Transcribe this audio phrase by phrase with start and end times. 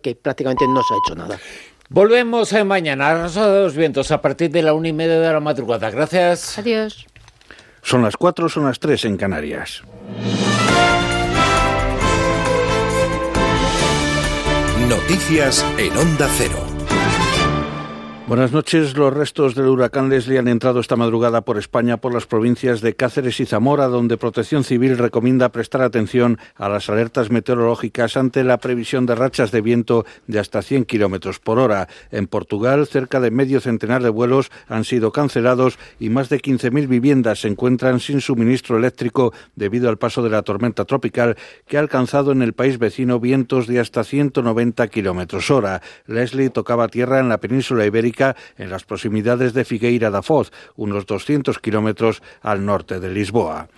[0.00, 1.38] que prácticamente no se ha hecho nada.
[1.88, 5.32] Volvemos mañana a Rosa de los Vientos a partir de la una y media de
[5.32, 5.90] la madrugada.
[5.90, 6.58] Gracias.
[6.58, 7.06] Adiós.
[7.82, 9.82] Son las cuatro, son las tres en Canarias.
[14.88, 16.69] Noticias en Onda Cero.
[18.30, 18.96] Buenas noches.
[18.96, 22.94] Los restos del huracán Leslie han entrado esta madrugada por España por las provincias de
[22.94, 28.58] Cáceres y Zamora, donde Protección Civil recomienda prestar atención a las alertas meteorológicas ante la
[28.58, 31.88] previsión de rachas de viento de hasta 100 kilómetros por hora.
[32.12, 36.86] En Portugal, cerca de medio centenar de vuelos han sido cancelados y más de 15.000
[36.86, 41.80] viviendas se encuentran sin suministro eléctrico debido al paso de la tormenta tropical que ha
[41.80, 45.82] alcanzado en el país vecino vientos de hasta 190 kilómetros hora.
[46.06, 48.19] Leslie tocaba tierra en la península ibérica
[48.58, 53.68] en las proximidades de Figueira da Foz, unos 200 kilómetros al norte de Lisboa.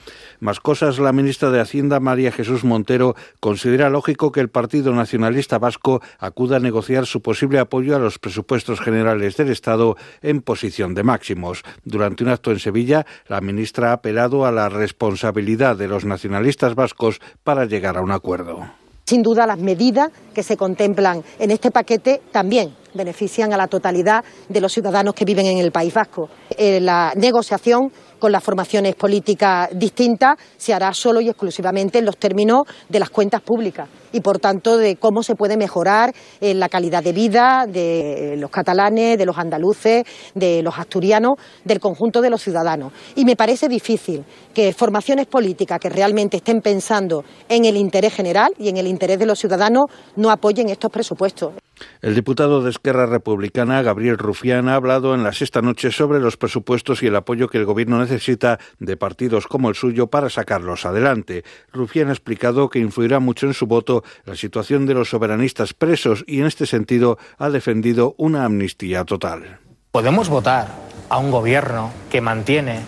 [0.40, 5.58] Más cosas, la ministra de Hacienda, María Jesús Montero, considera lógico que el Partido Nacionalista
[5.58, 10.94] Vasco acuda a negociar su posible apoyo a los presupuestos generales del Estado en posición
[10.94, 11.62] de máximos.
[11.84, 16.74] Durante un acto en Sevilla, la ministra ha apelado a la responsabilidad de los nacionalistas
[16.74, 18.81] vascos para llegar a un acuerdo.
[19.04, 24.24] Sin duda, las medidas que se contemplan en este paquete también benefician a la totalidad
[24.48, 26.28] de los ciudadanos que viven en el País Vasco.
[26.56, 32.16] Eh, la negociación con las formaciones políticas distintas se hará solo y exclusivamente en los
[32.16, 36.68] términos de las cuentas públicas y, por tanto, de cómo se puede mejorar eh, la
[36.68, 41.32] calidad de vida de los catalanes, de los andaluces, de los asturianos,
[41.64, 42.92] del conjunto de los ciudadanos.
[43.16, 44.24] Y me parece difícil
[44.54, 49.18] que formaciones políticas que realmente estén pensando en el interés general y en el interés
[49.18, 49.84] de los ciudadanos
[50.16, 51.52] no apoyen estos presupuestos.
[52.00, 56.36] El diputado de Esquerra Republicana, Gabriel Rufián, ha hablado en la sexta noche sobre los
[56.36, 60.84] presupuestos y el apoyo que el Gobierno necesita de partidos como el suyo para sacarlos
[60.84, 61.44] adelante.
[61.72, 66.24] Rufián ha explicado que influirá mucho en su voto la situación de los soberanistas presos
[66.26, 69.58] y, en este sentido, ha defendido una amnistía total.
[69.90, 70.68] ¿Podemos votar
[71.08, 72.80] a un Gobierno que mantiene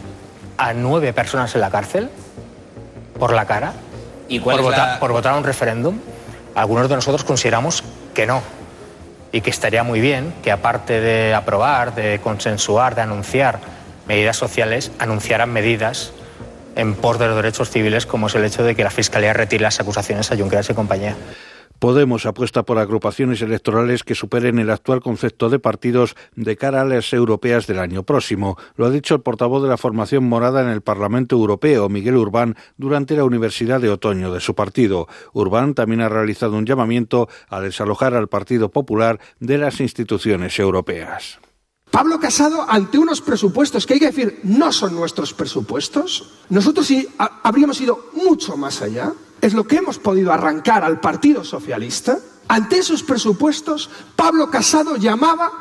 [0.57, 2.09] a nueve personas en la cárcel?
[3.19, 3.75] ¿Por la cara?
[4.29, 5.99] ¿Y por, votar, ¿Por votar a un referéndum?
[6.55, 8.43] Algunos de nosotros consideramos que no
[9.33, 13.59] y que estaría muy bien que aparte de aprobar, de consensuar, de anunciar
[14.07, 16.13] medidas sociales, anunciaran medidas
[16.77, 19.63] en pos de los derechos civiles como es el hecho de que la Fiscalía retire
[19.63, 21.17] las acusaciones a Junqueras y compañía.
[21.79, 26.85] Podemos apuesta por agrupaciones electorales que superen el actual concepto de partidos de cara a
[26.85, 28.57] las europeas del año próximo.
[28.77, 32.57] Lo ha dicho el portavoz de la formación morada en el Parlamento Europeo, Miguel Urbán,
[32.79, 35.09] durante la Universidad de Otoño de su partido.
[35.35, 41.39] Urbán también ha realizado un llamamiento a desalojar al Partido Popular de las instituciones europeas.
[41.95, 46.89] Pablo Casado, ante unos presupuestos que hay que decir no son nuestros presupuestos, nosotros
[47.45, 52.19] habríamos ido mucho más allá es lo que hemos podido arrancar al Partido Socialista.
[52.49, 55.53] Ante esos presupuestos, Pablo Casado llamaba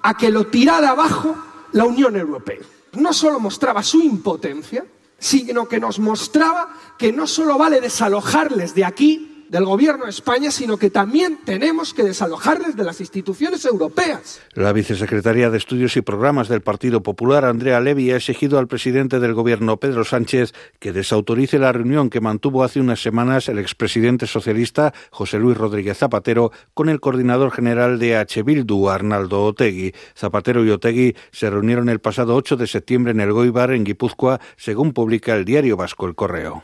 [0.00, 1.36] a que lo tirara abajo
[1.72, 2.60] la Unión Europea.
[2.94, 4.86] No solo mostraba su impotencia,
[5.18, 10.50] sino que nos mostraba que no solo vale desalojarles de aquí, del gobierno de España,
[10.50, 14.40] sino que también tenemos que desalojarles de las instituciones europeas.
[14.54, 19.20] La vicesecretaria de Estudios y Programas del Partido Popular, Andrea Levy, ha exigido al presidente
[19.20, 24.26] del gobierno, Pedro Sánchez, que desautorice la reunión que mantuvo hace unas semanas el expresidente
[24.26, 28.42] socialista José Luis Rodríguez Zapatero con el coordinador general de H.
[28.42, 29.92] Bildu, Arnaldo Otegui.
[30.16, 34.40] Zapatero y Otegui se reunieron el pasado 8 de septiembre en el Goibar, en Guipúzcoa,
[34.56, 36.62] según publica el diario vasco El Correo.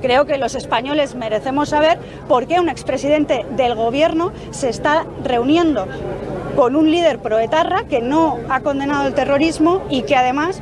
[0.00, 5.86] Creo que los españoles merecemos saber por qué un expresidente del gobierno se está reuniendo
[6.56, 10.60] con un líder proetarra que no ha condenado el terrorismo y que además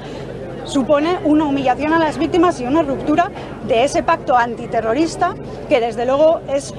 [0.65, 3.31] supone una humillación a las víctimas y una ruptura
[3.67, 5.35] de ese pacto antiterrorista
[5.69, 6.75] que desde luego es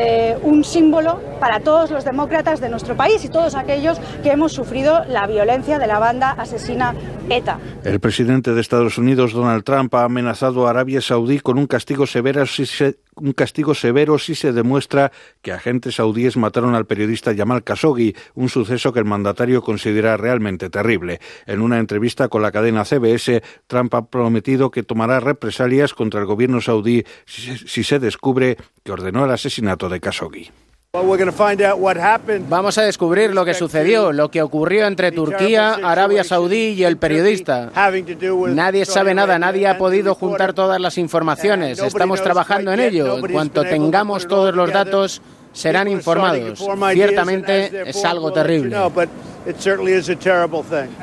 [0.00, 4.52] eh, un símbolo para todos los demócratas de nuestro país y todos aquellos que hemos
[4.52, 6.94] sufrido la violencia de la banda asesina
[7.28, 7.58] ETA.
[7.82, 12.06] El presidente de Estados Unidos, Donald Trump, ha amenazado a Arabia Saudí con un castigo
[12.06, 15.12] severo si se, un castigo severo si se demuestra
[15.42, 20.70] que agentes saudíes mataron al periodista Jamal Khashoggi, un suceso que el mandatario considera realmente
[20.70, 21.20] terrible.
[21.46, 26.26] En una entrevista con la cadena CBS, Trump ha prometido que tomará represalias contra el
[26.26, 30.50] gobierno saudí si, si se descubre que ordenó el asesinato de Khashoggi.
[32.48, 36.96] Vamos a descubrir lo que sucedió, lo que ocurrió entre Turquía, Arabia Saudí y el
[36.96, 37.70] periodista.
[38.48, 41.78] Nadie sabe nada, nadie ha podido juntar todas las informaciones.
[41.78, 43.18] Estamos trabajando en ello.
[43.18, 45.20] En cuanto tengamos todos los datos,
[45.52, 46.64] serán informados.
[46.94, 48.74] Ciertamente es algo terrible.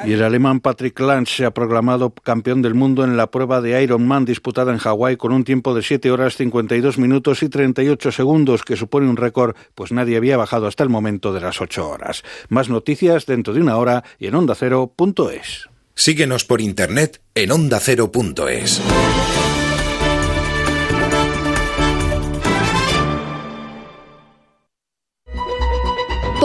[0.06, 3.82] Y el alemán Patrick Lange se ha proclamado campeón del mundo en la prueba de
[3.82, 8.64] Ironman disputada en Hawái con un tiempo de 7 horas 52 minutos y 38 segundos,
[8.64, 12.24] que supone un récord, pues nadie había bajado hasta el momento de las 8 horas.
[12.50, 15.70] Más noticias dentro de una hora y en ondacero.es.
[15.96, 18.82] Síguenos por internet en ondacero.es.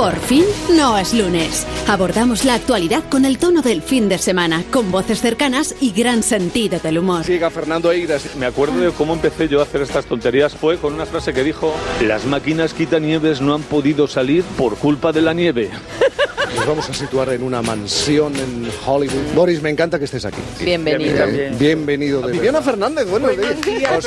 [0.01, 0.47] Por fin
[0.79, 1.67] no es lunes.
[1.87, 6.23] Abordamos la actualidad con el tono del fin de semana, con voces cercanas y gran
[6.23, 7.23] sentido del humor.
[7.23, 8.35] Siga Fernando Eiras.
[8.37, 10.55] Me acuerdo de cómo empecé yo a hacer estas tonterías.
[10.55, 15.13] Fue con una frase que dijo: Las máquinas quitanieves no han podido salir por culpa
[15.13, 15.69] de la nieve.
[16.57, 19.35] Nos vamos a situar en una mansión en Hollywood.
[19.35, 20.41] Boris, me encanta que estés aquí.
[20.61, 21.27] Bienvenido.
[21.59, 22.23] Bienvenido.
[22.23, 24.07] De Viviana Fernández, buenos, buenos días.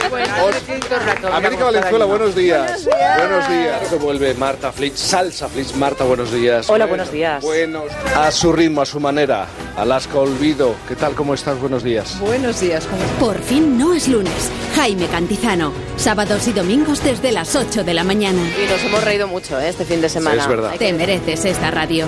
[1.31, 2.87] América Valenzuela, buenos días.
[3.17, 3.87] Buenos días.
[3.87, 5.75] Se vuelve Marta Flitz, Salsa Flitz.
[5.75, 6.69] Marta, buenos días.
[6.69, 7.41] Hola, buenos días.
[7.41, 7.85] Buenos.
[8.15, 9.47] A su ritmo, a su manera.
[9.77, 10.75] Alaska Olvido.
[10.87, 11.15] ¿Qué tal?
[11.15, 11.59] ¿Cómo estás?
[11.59, 12.19] Buenos días.
[12.19, 12.87] Buenos días.
[13.19, 14.51] Por fin no es lunes.
[14.75, 15.73] Jaime Cantizano.
[15.97, 18.41] Sábados y domingos desde las 8 de la mañana.
[18.63, 19.69] Y nos hemos reído mucho ¿eh?
[19.69, 20.41] este fin de semana.
[20.41, 20.75] es verdad.
[20.77, 22.07] Te mereces esta radio.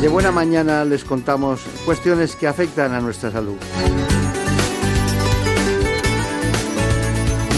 [0.00, 3.56] De buena mañana les contamos cuestiones que afectan a nuestra salud.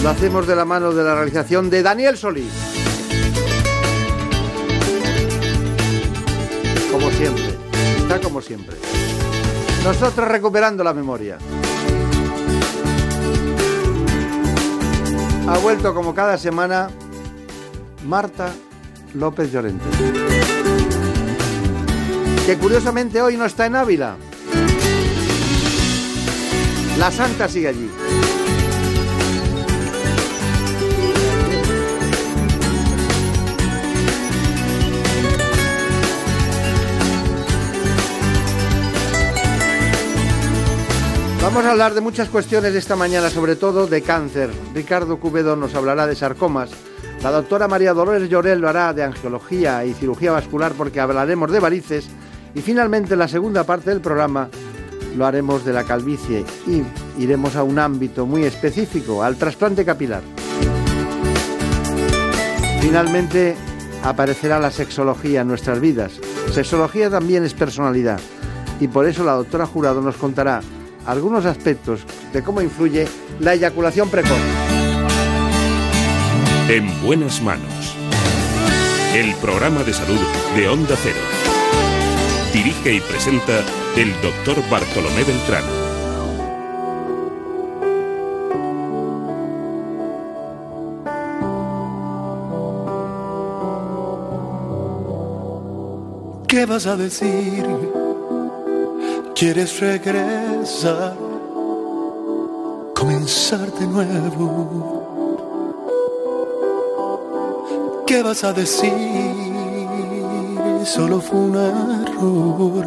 [0.03, 2.51] Lo hacemos de la mano de la realización de Daniel Solís.
[6.91, 7.59] Como siempre,
[7.99, 8.77] está como siempre.
[9.85, 11.37] Nosotros recuperando la memoria.
[15.47, 16.89] Ha vuelto como cada semana
[18.07, 18.51] Marta
[19.13, 20.50] López Llorente
[22.51, 24.17] que curiosamente hoy no está en Ávila.
[26.99, 27.89] La Santa sigue allí.
[41.41, 44.51] Vamos a hablar de muchas cuestiones esta mañana, sobre todo de cáncer.
[44.75, 46.71] Ricardo Cubedo nos hablará de sarcomas.
[47.23, 51.61] La doctora María Dolores Llorel lo hará de angiología y cirugía vascular porque hablaremos de
[51.61, 52.11] varices
[52.55, 54.49] y finalmente, la segunda parte del programa
[55.17, 56.83] lo haremos de la calvicie y
[57.23, 60.23] iremos a un ámbito muy específico, al trasplante capilar.
[62.81, 63.57] Finalmente,
[64.03, 66.13] aparecerá la sexología en nuestras vidas.
[66.53, 68.21] Sexología también es personalidad
[68.81, 70.61] y por eso la doctora Jurado nos contará
[71.07, 72.01] algunos aspectos
[72.33, 73.07] de cómo influye
[73.39, 74.39] la eyaculación precoz.
[76.69, 77.97] En buenas manos.
[79.15, 80.21] El programa de salud
[80.57, 81.40] de Onda Cero.
[82.53, 83.65] Dirige y presenta
[83.97, 85.65] el doctor Bartolomé Beltrán.
[96.49, 97.65] ¿Qué vas a decir?
[99.37, 101.17] ¿Quieres regresar?
[102.97, 104.97] Comenzar de nuevo.
[108.07, 109.50] ¿Qué vas a decir?
[110.85, 112.87] Solo fue un error,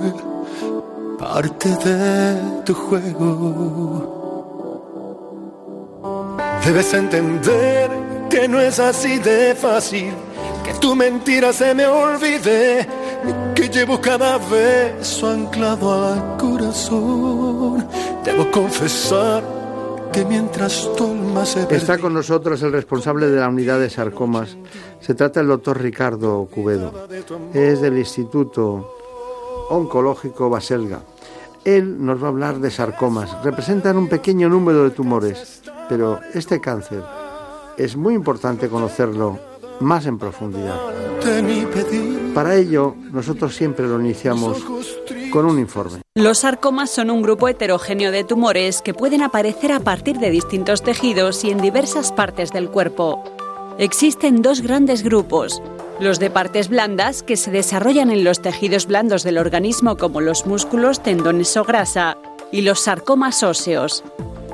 [1.20, 4.22] parte de tu juego.
[6.66, 7.90] Debes entender
[8.30, 10.14] que no es así de fácil,
[10.64, 12.88] que tu mentira se me olvide,
[13.54, 17.88] que llevo cada beso anclado al corazón.
[18.24, 19.44] Debo confesar
[20.14, 24.56] que mientras tu alma se Está con nosotros el responsable de la unidad de sarcomas.
[25.00, 27.08] Se trata del doctor Ricardo Cubedo.
[27.54, 28.96] Es del Instituto
[29.70, 31.02] Oncológico Baselga.
[31.66, 33.44] Él nos va a hablar de sarcomas.
[33.44, 37.04] Representan un pequeño número de tumores, pero este cáncer
[37.78, 39.40] es muy importante conocerlo
[39.80, 40.80] más en profundidad.
[42.36, 44.64] Para ello, nosotros siempre lo iniciamos
[45.34, 46.02] con un informe.
[46.14, 50.84] Los sarcomas son un grupo heterogéneo de tumores que pueden aparecer a partir de distintos
[50.84, 53.24] tejidos y en diversas partes del cuerpo.
[53.80, 55.60] Existen dos grandes grupos,
[56.00, 60.46] los de partes blandas, que se desarrollan en los tejidos blandos del organismo como los
[60.46, 62.16] músculos, tendones o grasa,
[62.52, 64.04] y los sarcomas óseos.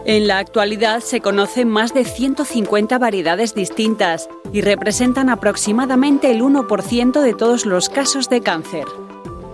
[0.05, 7.19] En la actualidad se conocen más de 150 variedades distintas y representan aproximadamente el 1%
[7.19, 8.85] de todos los casos de cáncer.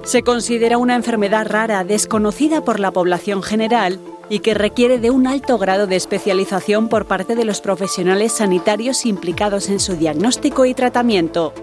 [0.06, 5.26] Se considera una enfermedad rara, desconocida por la población general y que requiere de un
[5.26, 10.76] alto grado de especialización por parte de los profesionales sanitarios implicados en su diagnóstico y
[10.76, 11.54] tratamiento.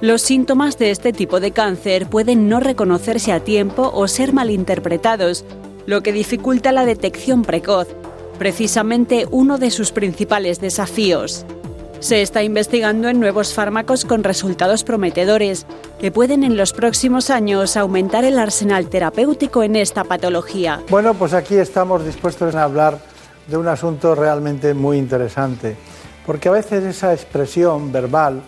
[0.00, 5.44] Los síntomas de este tipo de cáncer pueden no reconocerse a tiempo o ser malinterpretados,
[5.86, 7.88] lo que dificulta la detección precoz,
[8.38, 11.44] precisamente uno de sus principales desafíos.
[12.00, 15.66] Se está investigando en nuevos fármacos con resultados prometedores
[15.98, 20.80] que pueden en los próximos años aumentar el arsenal terapéutico en esta patología.
[20.90, 23.00] Bueno, pues aquí estamos dispuestos a hablar
[23.48, 25.76] de un asunto realmente muy interesante,
[26.24, 28.42] porque a veces esa expresión verbal,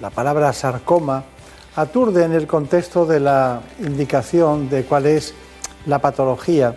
[0.00, 1.22] la palabra sarcoma,
[1.76, 5.32] aturde en el contexto de la indicación de cuál es
[5.86, 6.74] la patología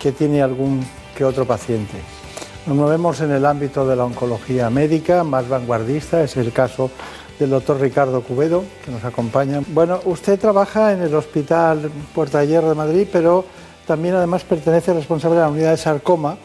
[0.00, 0.84] que tiene algún
[1.16, 2.23] que otro paciente.
[2.66, 6.90] Nos movemos en el ámbito de la oncología médica, más vanguardista, es el caso
[7.38, 9.60] del doctor Ricardo Cubedo, que nos acompaña.
[9.68, 13.44] Bueno, usted trabaja en el Hospital Puerta de Hierro de Madrid, pero
[13.86, 16.38] también además pertenece responsable de la unidad de sarcoma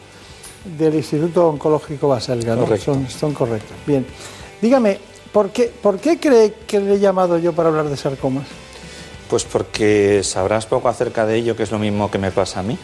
[0.78, 2.66] del Instituto Oncológico Baselga, ¿no?
[2.76, 3.78] Son, son correctos.
[3.86, 4.04] Bien,
[4.60, 4.98] dígame,
[5.32, 8.46] ¿por qué, ¿por qué cree que le he llamado yo para hablar de sarcomas?
[9.30, 12.62] Pues porque sabrás poco acerca de ello, que es lo mismo que me pasa a
[12.62, 12.76] mí.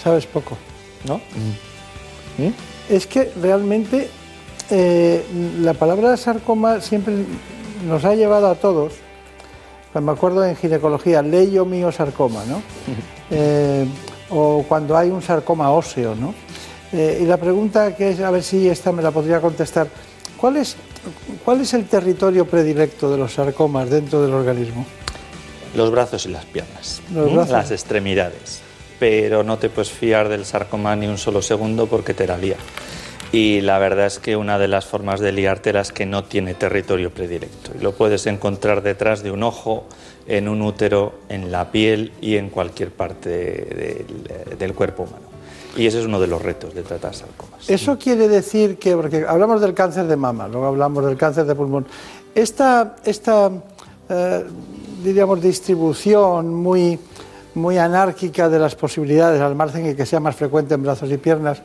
[0.00, 0.56] Sabes poco.
[1.04, 1.16] ¿No?
[1.16, 1.69] ¿Mm?
[2.88, 4.08] Es que realmente
[4.70, 5.24] eh,
[5.60, 7.14] la palabra sarcoma siempre
[7.86, 8.94] nos ha llevado a todos,
[9.92, 12.62] pues me acuerdo en ginecología, leyo mío sarcoma, ¿no?
[13.32, 13.86] Eh,
[14.30, 16.34] o cuando hay un sarcoma óseo, ¿no?
[16.92, 19.86] Eh, y la pregunta que es, a ver si esta me la podría contestar,
[20.36, 20.74] ¿cuál es,
[21.44, 24.84] ¿cuál es el territorio predilecto de los sarcomas dentro del organismo?
[25.76, 27.52] Los brazos y las piernas, Los brazos.
[27.52, 28.62] las extremidades.
[29.00, 32.56] Pero no te puedes fiar del sarcoma ni un solo segundo porque te la lía.
[33.32, 36.54] Y la verdad es que una de las formas de liártela es que no tiene
[36.54, 37.72] territorio predilecto.
[37.78, 39.84] Y lo puedes encontrar detrás de un ojo,
[40.26, 44.06] en un útero, en la piel y en cualquier parte
[44.58, 45.26] del, cuerpo humano.
[45.76, 47.70] Y ese es uno de los retos de tratar sarcomas.
[47.70, 51.54] Eso quiere decir que, porque hablamos del cáncer de mama, luego hablamos del cáncer de
[51.54, 51.86] pulmón,
[52.34, 53.50] esta, esta
[54.08, 54.44] eh,
[55.04, 56.98] diríamos, distribución muy,
[57.54, 61.16] muy anárquica de las posibilidades, al margen de que sea más frecuente en brazos y
[61.16, 61.62] piernas,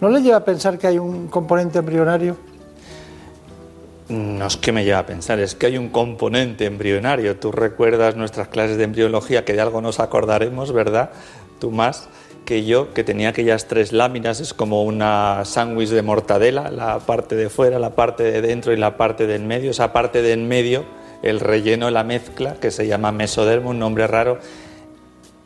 [0.00, 2.36] ¿no le lleva a pensar que hay un componente embrionario?
[4.08, 7.36] No es que me lleva a pensar, es que hay un componente embrionario.
[7.38, 11.10] Tú recuerdas nuestras clases de embriología, que de algo nos acordaremos, ¿verdad?
[11.58, 12.08] Tú más
[12.44, 17.34] que yo, que tenía aquellas tres láminas, es como una sándwich de mortadela, la parte
[17.34, 19.70] de fuera, la parte de dentro y la parte del medio.
[19.70, 20.84] Esa parte de en medio,
[21.22, 24.38] el relleno, la mezcla, que se llama mesodermo, un nombre raro,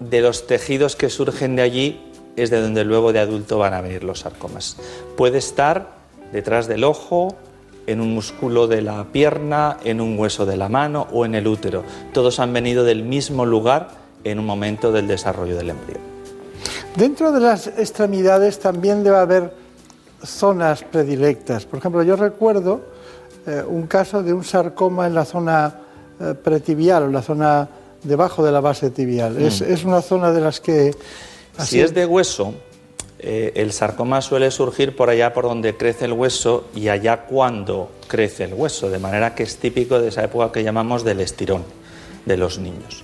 [0.01, 2.01] de los tejidos que surgen de allí
[2.37, 4.77] es de donde luego de adulto van a venir los sarcomas.
[5.17, 5.99] Puede estar
[6.33, 7.37] detrás del ojo,
[7.89, 11.49] en un músculo de la pierna, en un hueso de la mano o en el
[11.49, 11.85] útero.
[12.13, 13.89] Todos han venido del mismo lugar
[14.25, 16.01] en un momento del desarrollo del embrión.
[16.97, 19.55] Dentro de las extremidades también debe haber
[20.23, 21.65] zonas predilectas.
[21.65, 22.83] Por ejemplo, yo recuerdo
[23.47, 25.75] eh, un caso de un sarcoma en la zona
[26.21, 27.69] eh, pretibial, en la zona
[28.03, 29.35] debajo de la base tibial.
[29.35, 29.47] Mm.
[29.47, 30.95] Es, es una zona de las que...
[31.59, 32.55] Si es de hueso,
[33.21, 37.91] eh, el sarcoma suele surgir por allá por donde crece el hueso y allá cuando
[38.07, 41.65] crece el hueso, de manera que es típico de esa época que llamamos del estirón
[42.27, 43.03] de los niños.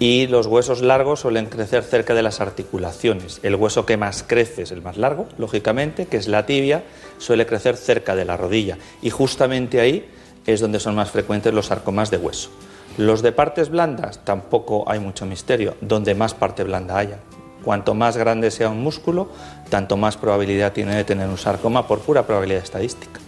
[0.00, 3.38] Y los huesos largos suelen crecer cerca de las articulaciones.
[3.44, 6.82] El hueso que más crece es el más largo, lógicamente, que es la tibia,
[7.18, 8.76] suele crecer cerca de la rodilla.
[9.02, 10.04] Y justamente ahí
[10.46, 12.50] es donde son más frecuentes los sarcomas de hueso.
[12.96, 17.18] Los de partes blandas tampoco hay mucho misterio, donde más parte blanda haya.
[17.64, 19.28] Cuanto más grande sea un músculo,
[19.70, 23.20] tanto más probabilidad tiene de tener un sarcoma por pura probabilidad estadística.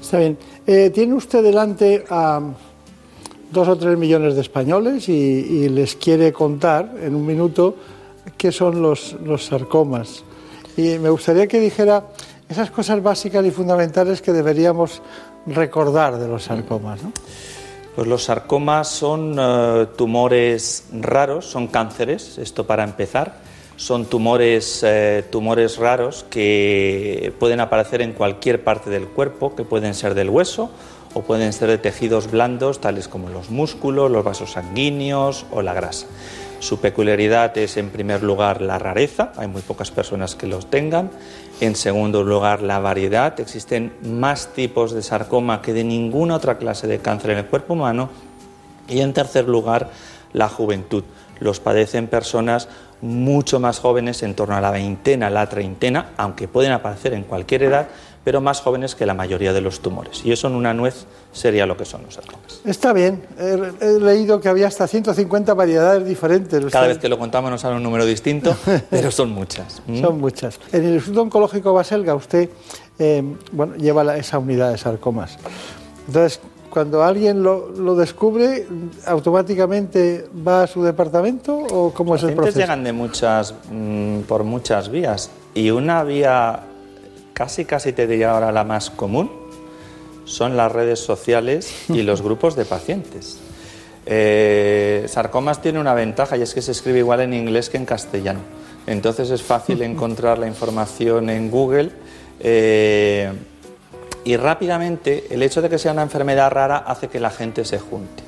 [0.00, 0.36] Está bien.
[0.66, 2.40] Eh, tiene usted delante a
[3.50, 7.76] dos o tres millones de españoles y, y les quiere contar en un minuto
[8.36, 10.24] qué son los, los sarcomas.
[10.76, 12.04] Y me gustaría que dijera
[12.48, 15.02] esas cosas básicas y fundamentales que deberíamos
[15.46, 17.02] recordar de los sarcomas.
[17.02, 17.12] ¿no?
[17.98, 23.38] Pues los sarcomas son eh, tumores raros, son cánceres, esto para empezar,
[23.74, 29.94] son tumores, eh, tumores raros que pueden aparecer en cualquier parte del cuerpo, que pueden
[29.94, 30.70] ser del hueso
[31.12, 35.74] o pueden ser de tejidos blandos, tales como los músculos, los vasos sanguíneos o la
[35.74, 36.06] grasa.
[36.60, 41.10] Su peculiaridad es, en primer lugar, la rareza, hay muy pocas personas que los tengan.
[41.60, 46.86] En segundo lugar, la variedad, existen más tipos de sarcoma que de ninguna otra clase
[46.86, 48.10] de cáncer en el cuerpo humano.
[48.88, 49.90] Y en tercer lugar,
[50.32, 51.02] la juventud.
[51.40, 52.68] Los padecen personas
[53.00, 57.64] mucho más jóvenes, en torno a la veintena, la treintena, aunque pueden aparecer en cualquier
[57.64, 57.88] edad,
[58.24, 60.22] pero más jóvenes que la mayoría de los tumores.
[60.24, 62.60] Y eso en una nuez sería lo que son los sarcomas.
[62.64, 63.22] Está bien.
[63.38, 66.64] He, he leído que había hasta 150 variedades diferentes.
[66.66, 68.54] Cada vez que lo contamos nos sale un número distinto,
[68.90, 69.82] pero son muchas.
[69.86, 70.00] ¿Mm?
[70.00, 70.58] Son muchas.
[70.72, 72.50] En el Instituto Oncológico Baselga usted
[72.98, 73.22] eh,
[73.52, 75.38] bueno, lleva la- esa unidad de sarcomas.
[76.06, 78.66] Entonces, cuando alguien lo, lo descubre,
[79.06, 82.58] automáticamente va a su departamento o cómo es el proceso?
[82.58, 86.60] llegan de muchas, mm, por muchas vías y una vía
[87.38, 89.30] casi casi te diría ahora la más común
[90.24, 93.38] son las redes sociales y los grupos de pacientes.
[94.06, 97.84] Eh, sarcomas tiene una ventaja y es que se escribe igual en inglés que en
[97.84, 98.40] castellano.
[98.88, 101.92] Entonces es fácil encontrar la información en Google
[102.40, 103.32] eh,
[104.24, 107.78] y rápidamente el hecho de que sea una enfermedad rara hace que la gente se
[107.78, 108.27] junte.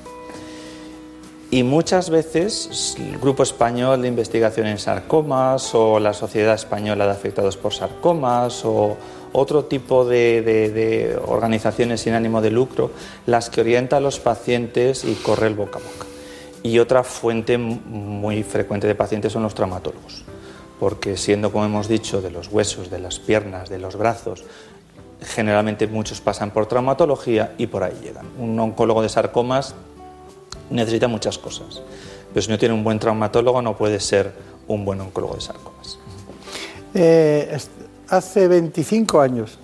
[1.53, 7.11] Y muchas veces el Grupo Español de Investigación en Sarcomas o la Sociedad Española de
[7.11, 8.97] Afectados por Sarcomas o
[9.33, 12.93] otro tipo de, organizaciones sin ánimo de lucro
[13.27, 16.07] las que orienta a los pacientes y corre el boca a boca.
[16.63, 20.25] Y otra fuente muy frecuente de pacientes son los traumatólogos,
[20.79, 24.45] porque siendo, como hemos dicho, de los huesos, de las piernas, de los brazos,
[25.21, 28.27] generalmente muchos pasan por traumatología y por ahí llegan.
[28.39, 29.75] Un oncólogo de sarcomas
[30.71, 31.83] necesita muchas cosas.
[32.33, 34.33] Pero si no tiene un buen traumatólogo no puede ser
[34.69, 35.99] un buen oncólogo de sarcomas.
[36.95, 37.59] Eh,
[38.09, 39.59] hace 25 años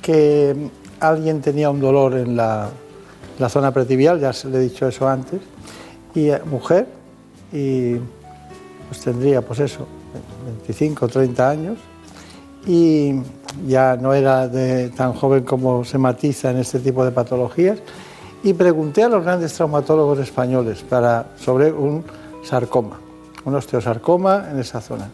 [0.00, 0.54] que
[1.00, 2.70] alguien tenía un dolor en la,
[3.38, 5.40] la zona pretibial, ya se le he dicho eso antes,
[6.14, 6.86] y eh, mujer,
[7.52, 7.96] y
[8.88, 9.86] pues tendría pues eso,
[10.46, 11.78] 25 o 30 años,
[12.66, 13.14] y
[13.66, 17.78] ya no era de, tan joven como se matiza en este tipo de patologías,
[18.42, 22.04] y pregunté a los grandes traumatólogos españoles para, sobre un
[22.42, 22.98] sarcoma,
[23.44, 25.10] un osteosarcoma en esa zona.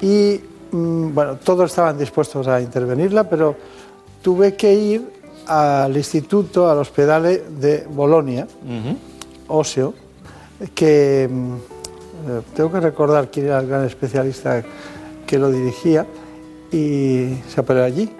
[0.00, 0.40] Y
[0.72, 3.54] mm, bueno, todos estaban dispuestos a intervenirla, pero
[4.22, 7.22] tuve que ir al instituto, al hospital
[7.60, 8.46] de Bolonia,
[9.48, 9.94] óseo,
[10.74, 14.62] que mm, eh, tengo que recordar quién era el gran especialista
[15.26, 16.06] que lo dirigía
[16.70, 18.10] y se operó allí.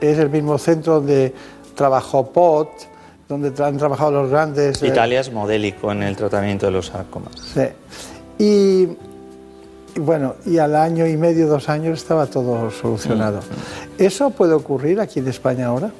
[0.00, 1.34] Es el mismo centro donde
[1.74, 2.68] trabajó Pot,
[3.30, 4.82] donde han trabajado los grandes.
[4.82, 7.32] eh, Italia es modélico en el tratamiento de los sarcomas.
[7.54, 7.62] Sí.
[8.40, 8.88] Y,
[9.96, 13.40] y bueno, y al año y medio, dos años estaba todo solucionado.
[13.98, 15.92] ¿Eso puede ocurrir aquí en España ahora?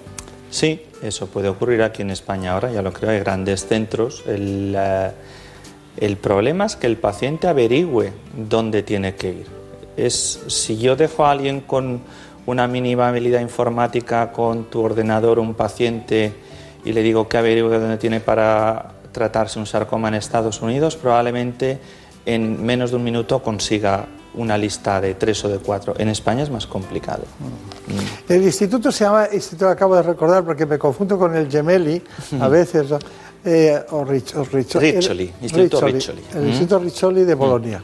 [0.50, 4.24] Sí, eso puede ocurrir aquí en España ahora, ya lo creo, hay grandes centros.
[4.26, 5.12] El, eh,
[5.98, 8.12] el problema es que el paciente averigüe
[8.48, 9.46] dónde tiene que ir.
[9.96, 12.00] Es si yo dejo a alguien con
[12.46, 16.32] una mínima habilidad informática con tu ordenador, un paciente,
[16.84, 21.78] y le digo que averigüe dónde tiene para tratarse un sarcoma en Estados Unidos, probablemente
[22.26, 25.94] en menos de un minuto consiga una lista de tres o de cuatro.
[25.98, 27.24] En España es más complicado.
[28.28, 32.00] El instituto se llama, instituto acabo de recordar porque me confundo con el Gemelli
[32.40, 32.86] a veces,
[33.44, 36.22] eh, o, Rich, o Rich- Riccioli, el- Instituto Riccioli.
[36.34, 36.48] El Mm.
[36.48, 37.82] Instituto Riccioli de Bolonia.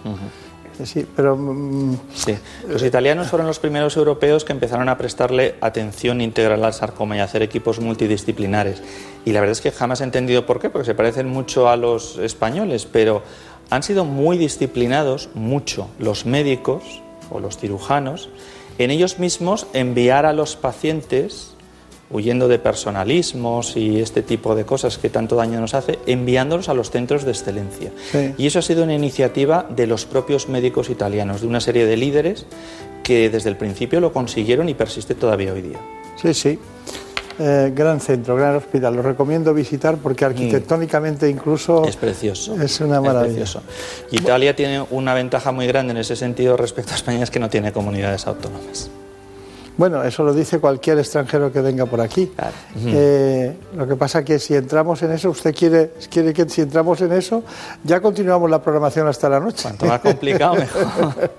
[0.85, 2.37] Sí, pero mm, Sí,
[2.69, 7.21] los italianos fueron los primeros europeos que empezaron a prestarle atención integral al sarcoma y
[7.21, 8.83] a hacer equipos multidisciplinares.
[9.25, 11.77] Y la verdad es que jamás he entendido por qué, porque se parecen mucho a
[11.77, 13.23] los españoles, pero
[13.71, 16.83] han sido muy disciplinados, mucho, los médicos
[17.31, 18.29] o los cirujanos,
[18.79, 21.56] en ellos mismos enviar a los pacientes,
[22.11, 26.75] huyendo de personalismos y este tipo de cosas que tanto daño nos hace, enviándolos a
[26.75, 27.91] los centros de excelencia.
[28.13, 28.35] Sí.
[28.39, 31.97] Y eso ha sido una iniciativa de los propios médicos italianos, de una serie de
[31.97, 32.47] líderes
[33.03, 35.79] que desde el principio lo consiguieron y persiste todavía hoy día.
[36.21, 36.59] sí, sí.
[37.39, 38.97] Eh, gran centro, gran hospital.
[38.97, 42.59] Lo recomiendo visitar porque arquitectónicamente incluso Es precioso.
[42.63, 43.35] es una maravilla.
[43.37, 43.61] precioso.
[44.11, 47.51] Italia tiene una ventaja muy grande en ese sentido respecto a España, es que no
[47.51, 48.89] tiene comunidades autónomas.
[49.77, 52.33] Bueno, eso lo dice cualquier extranjero que venga por aquí.
[52.87, 57.01] Eh, lo que pasa que si entramos en eso, usted quiere, quiere que si entramos
[57.03, 57.43] en eso,
[57.85, 59.63] ya continuamos la programación hasta la noche.
[59.63, 61.31] Cuanto más complicado, mejor.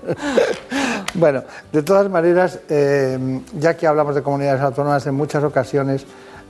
[1.14, 6.06] bueno, de todas maneras, eh, ya que hablamos de comunidades autónomas, en muchas ocasiones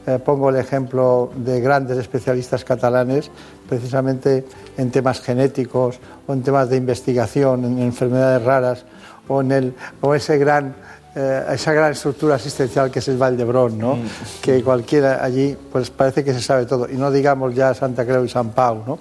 [0.08, 3.30] eh, pongo el ejemplo de grandes especialistas catalanes,
[3.68, 4.46] precisamente
[4.78, 8.84] en temas genéticos o en temas de investigación, en enfermedades raras
[9.28, 10.74] o en el, o ese gran,
[11.14, 13.96] eh, esa gran estructura asistencial que es el Valdebrón, ¿no?
[13.96, 14.02] Mm.
[14.42, 16.88] que cualquiera allí pues parece que se sabe todo.
[16.88, 18.98] Y no digamos ya Santa Creu y San Pau, ¿no?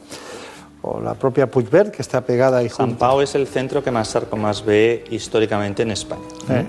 [0.81, 2.99] o la propia Puigverd, que está pegada ahí San junto.
[2.99, 6.21] Pau es el centro que más sarcomas ve históricamente en España.
[6.49, 6.65] Eh,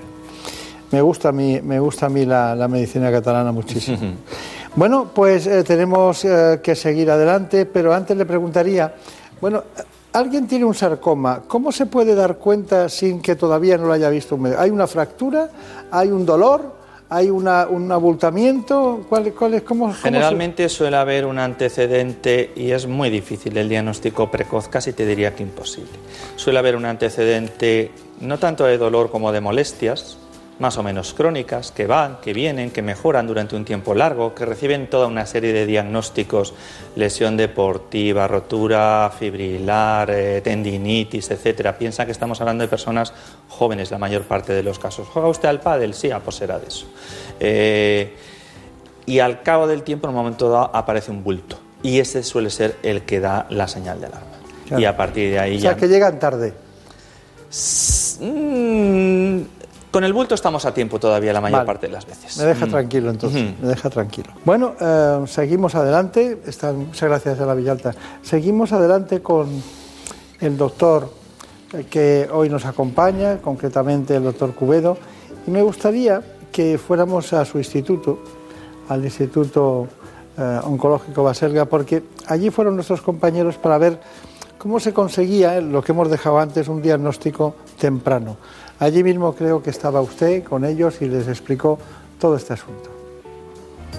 [0.91, 3.99] Me gusta a mí, me gusta a mí la, la medicina catalana muchísimo.
[4.77, 8.95] Bueno, pues eh, tenemos eh, que seguir adelante, pero antes le preguntaría,
[9.41, 9.65] bueno,
[10.19, 14.11] alguien tiene un sarcoma, ¿cómo se puede dar cuenta sin que todavía no lo haya
[14.11, 14.61] visto un médico?
[14.61, 15.49] ¿Hay una fractura?
[15.91, 16.77] ¿Hay un dolor?
[17.11, 17.49] ¿Hay un
[17.91, 19.07] abultamiento?
[19.09, 24.31] ¿Cuál, cuál es, cómo, Generalmente suele haber un antecedente y es muy difícil el diagnóstico
[24.31, 25.93] precoz, casi te diría que imposible.
[26.37, 30.19] Suele haber un antecedente no tanto de dolor como de molestias,
[30.59, 34.45] más o menos crónicas, que van, que vienen, que mejoran durante un tiempo largo, que
[34.45, 36.55] reciben toda una serie de diagnósticos,
[36.97, 41.79] lesión deportiva, rotura fibrilar, eh, tendinitis, etcétera.
[41.79, 43.13] Piensa que estamos hablando de personas
[43.49, 45.07] jóvenes la mayor parte de los casos.
[45.09, 45.95] ¿Juega usted al pádel?
[45.95, 46.87] Sí, ah, pues será de eso.
[47.39, 48.17] Eh,
[49.07, 51.59] y al cabo del tiempo, en un momento dado, aparece un bulto.
[51.83, 54.27] Y ese suele ser el que da la señal de alarma.
[54.67, 54.83] Claro.
[54.83, 55.77] Y a partir de ahí O sea, ya...
[55.77, 56.53] que llegan tarde.
[58.21, 59.41] Mm,
[59.91, 61.67] con el bulto estamos a tiempo todavía la mayor Vale.
[61.67, 62.37] parte de las veces.
[62.39, 62.71] Me deja Mm.
[62.71, 64.31] tranquilo entonces, me deja tranquilo.
[64.45, 67.95] Bueno, eh, seguimos adelante, Está- muchas gracias a la Villalta.
[68.23, 69.49] Seguimos adelante con
[70.41, 71.11] el doctor
[71.73, 74.97] eh, que hoy nos acompaña, concretamente el doctor Cubedo,
[75.47, 76.23] y me gustaría
[76.53, 78.19] que fuéramos a su instituto,
[78.89, 79.87] al Instituto
[80.39, 84.01] eh, Oncológico Baselga, porque allí fueron nuestros compañeros para ver
[84.57, 88.37] cómo se conseguía eh, lo que hemos dejado antes, un diagnóstico temprano.
[88.81, 91.79] Allí mismo creo que estaba usted con ellos y les explicó
[92.21, 92.91] todo este asunto.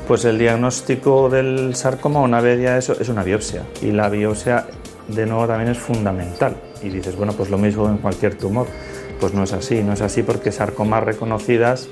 [0.07, 3.63] Pues el diagnóstico del sarcoma, una vez ya eso, es una biopsia.
[3.81, 4.67] Y la biopsia,
[5.09, 6.55] de nuevo, también es fundamental.
[6.81, 8.67] Y dices, bueno, pues lo mismo en cualquier tumor.
[9.19, 11.89] Pues no es así, no es así porque sarcomas reconocidas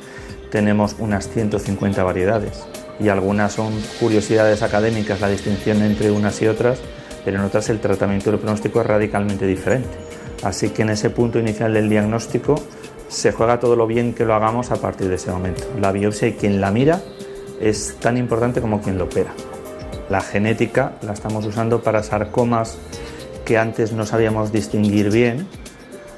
[0.50, 2.66] tenemos unas 150 variedades.
[3.02, 6.80] Y algunas son curiosidades académicas, la distinción entre unas y otras,
[7.26, 10.07] pero en otras el tratamiento y el pronóstico es radicalmente diferente.
[10.48, 12.56] Así que en ese punto inicial del diagnóstico
[13.10, 15.64] se juega todo lo bien que lo hagamos a partir de ese momento.
[15.82, 17.02] La biopsia y quien la mira
[17.60, 19.34] es tan importante como quien lo opera.
[20.10, 22.78] La genética la estamos usando para sarcomas
[23.44, 25.50] que antes no sabíamos distinguir bien,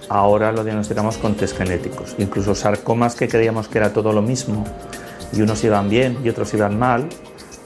[0.09, 2.13] ahora lo diagnosticamos con test genéticos.
[2.19, 4.63] Incluso sarcomas que creíamos que era todo lo mismo
[5.33, 7.09] y unos iban bien y otros iban mal,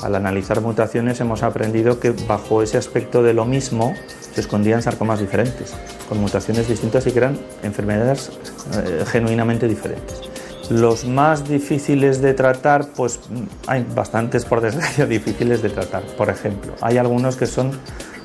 [0.02, 3.93] al analizar mutaciones hemos aprendido que bajo ese aspecto de lo mismo
[4.33, 5.73] se escondían sarcomas diferentes,
[6.09, 8.31] con mutaciones distintas y que eran enfermedades
[8.75, 10.21] eh, genuinamente diferentes.
[10.69, 16.03] Los más difíciles de tratar, pues mm, hay bastantes, por desgracia, difíciles de tratar.
[16.17, 17.71] Por ejemplo, hay algunos que son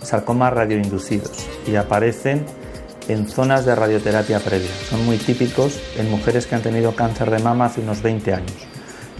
[0.03, 2.47] sarcomas radioinducidos y aparecen
[3.09, 4.71] en zonas de radioterapia previa.
[4.89, 8.67] Son muy típicos en mujeres que han tenido cáncer de mama hace unos 20 años,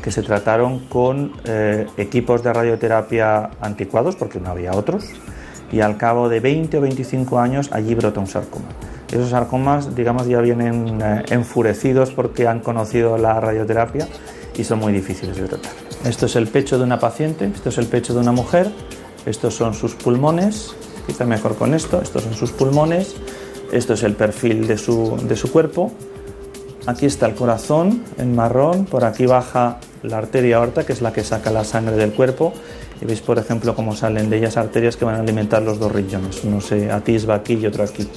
[0.03, 5.05] que se trataron con eh, equipos de radioterapia anticuados, porque no había otros,
[5.73, 8.69] y al cabo de 20 o 25 años allí brota un sarcoma.
[9.11, 14.07] Esos sarcomas, digamos, ya vienen eh, enfurecidos porque han conocido la radioterapia
[14.57, 15.73] y son muy difíciles de tratar.
[16.05, 18.71] Esto es el pecho de una paciente, esto es el pecho de una mujer,
[19.25, 20.75] estos son sus pulmones,
[21.07, 23.17] quizá mejor con esto, estos son sus pulmones,
[23.73, 25.93] esto es el perfil de su, de su cuerpo,
[26.87, 31.13] aquí está el corazón en marrón, por aquí baja la arteria aorta, que es la
[31.13, 32.53] que saca la sangre del cuerpo,
[33.01, 35.93] y veis, por ejemplo, cómo salen de ellas arterias que van a alimentar los dos
[35.93, 38.09] riñones, uno se atisba aquí y otro aquí.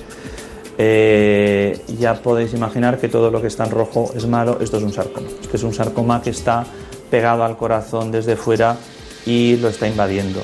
[0.78, 4.84] Eh, ya podéis imaginar que todo lo que está en rojo es malo, esto es
[4.84, 5.28] un sarcoma.
[5.41, 6.65] Este es un sarcoma que está
[7.10, 8.78] pegado al corazón desde fuera
[9.26, 10.41] y lo está invadiendo.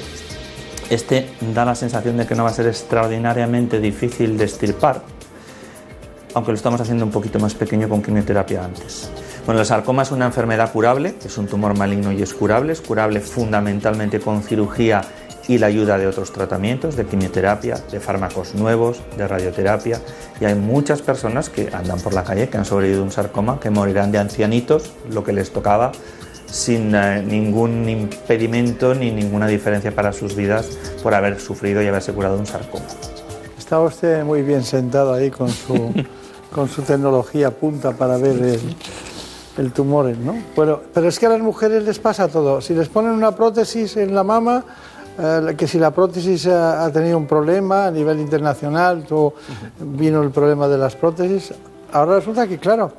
[0.89, 5.01] Este da la sensación de que no va a ser extraordinariamente difícil de extirpar,
[6.33, 9.09] aunque lo estamos haciendo un poquito más pequeño con quimioterapia antes.
[9.47, 12.81] Bueno, el sarcoma es una enfermedad curable, es un tumor maligno y es curable, es
[12.81, 14.99] curable fundamentalmente con cirugía
[15.47, 20.01] y la ayuda de otros tratamientos, de quimioterapia, de fármacos nuevos, de radioterapia.
[20.41, 23.69] Y hay muchas personas que andan por la calle, que han sobrevivido un sarcoma, que
[23.69, 25.93] morirán de ancianitos, lo que les tocaba,
[26.47, 32.11] sin eh, ningún impedimento ni ninguna diferencia para sus vidas por haber sufrido y haberse
[32.11, 32.83] curado un sarcoma.
[33.57, 35.93] Estaba usted muy bien sentado ahí con su,
[36.51, 38.59] con su tecnología punta para ver el,
[39.57, 40.35] el tumor, ¿no?
[40.55, 42.61] Bueno, pero es que a las mujeres les pasa todo.
[42.61, 44.63] Si les ponen una prótesis en la mama,
[45.19, 49.05] eh, que si la prótesis ha, ha tenido un problema a nivel internacional,
[49.79, 51.53] vino el problema de las prótesis,
[51.91, 52.93] ahora resulta que, claro,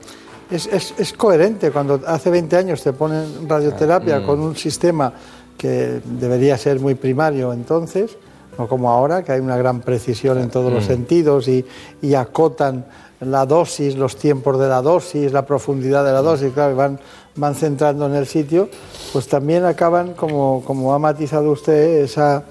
[0.51, 1.71] es, es, es coherente.
[1.71, 5.12] Cuando hace 20 años te ponen radioterapia con un sistema
[5.57, 8.16] que debería ser muy primario entonces,
[8.57, 11.64] no como ahora, que hay una gran precisión en todos los sentidos y,
[12.03, 12.85] y acotan
[13.20, 17.00] la dosis, los tiempos de la dosis, la profundidad de la dosis, claro, van,
[17.37, 18.68] van centrando en el sitio,
[19.12, 22.44] pues también acaban, como, como ha matizado usted, esa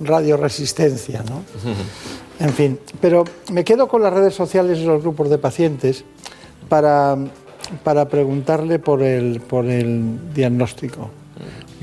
[0.00, 1.42] radioresistencia, ¿no?
[2.40, 6.04] En fin, pero me quedo con las redes sociales y los grupos de pacientes
[6.68, 7.16] para,
[7.82, 11.10] para preguntarle por el, por el diagnóstico.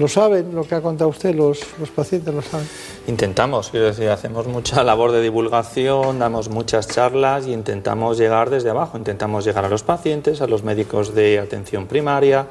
[0.01, 1.35] ¿Lo saben lo que ha contado usted?
[1.35, 2.67] ¿Los, los pacientes lo saben?
[3.05, 8.71] Intentamos, quiero decir, hacemos mucha labor de divulgación, damos muchas charlas y intentamos llegar desde
[8.71, 12.47] abajo, intentamos llegar a los pacientes, a los médicos de atención primaria.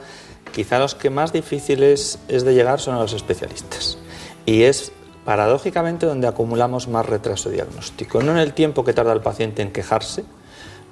[0.52, 3.98] Quizá los que más difíciles es de llegar son a los especialistas.
[4.46, 4.92] Y es
[5.24, 9.72] paradójicamente donde acumulamos más retraso diagnóstico, no en el tiempo que tarda el paciente en
[9.72, 10.22] quejarse,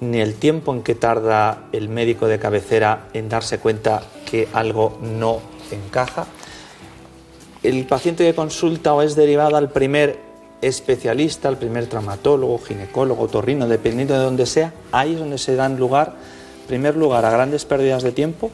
[0.01, 4.97] ni el tiempo en que tarda el médico de cabecera en darse cuenta que algo
[5.01, 5.39] no
[5.71, 6.27] encaja,
[7.63, 10.19] el paciente que consulta o es derivado al primer
[10.61, 15.77] especialista, al primer traumatólogo, ginecólogo, torrino, dependiendo de donde sea, ahí es donde se dan
[15.77, 16.13] lugar,
[16.67, 18.51] primer lugar, a grandes pérdidas de tiempo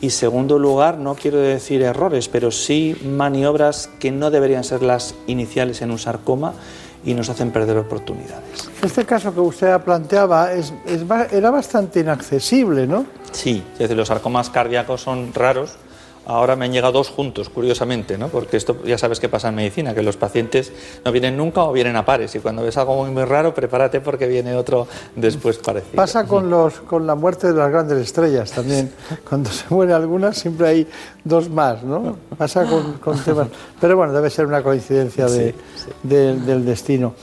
[0.00, 5.14] y segundo lugar, no quiero decir errores, pero sí maniobras que no deberían ser las
[5.26, 6.52] iniciales en un sarcoma
[7.04, 8.68] y nos hacen perder oportunidades.
[8.82, 13.06] Este caso que usted planteaba es, es ba- era bastante inaccesible, ¿no?
[13.30, 15.76] Sí, es decir, los sarcomas cardíacos son raros.
[16.26, 18.28] Ahora me han llegado dos juntos, curiosamente, ¿no?
[18.28, 20.72] Porque esto ya sabes qué pasa en medicina, que los pacientes
[21.04, 22.34] no vienen nunca o vienen a pares.
[22.34, 25.94] Y cuando ves algo muy, muy raro, prepárate porque viene otro después parecido.
[25.94, 28.90] Pasa con, los, con la muerte de las grandes estrellas también.
[29.28, 30.86] Cuando se muere alguna, siempre hay
[31.22, 32.16] dos más, ¿no?
[32.36, 33.46] Pasa con, con temas.
[33.80, 35.54] Pero bueno, debe ser una coincidencia de-
[36.02, 37.14] de- del destino.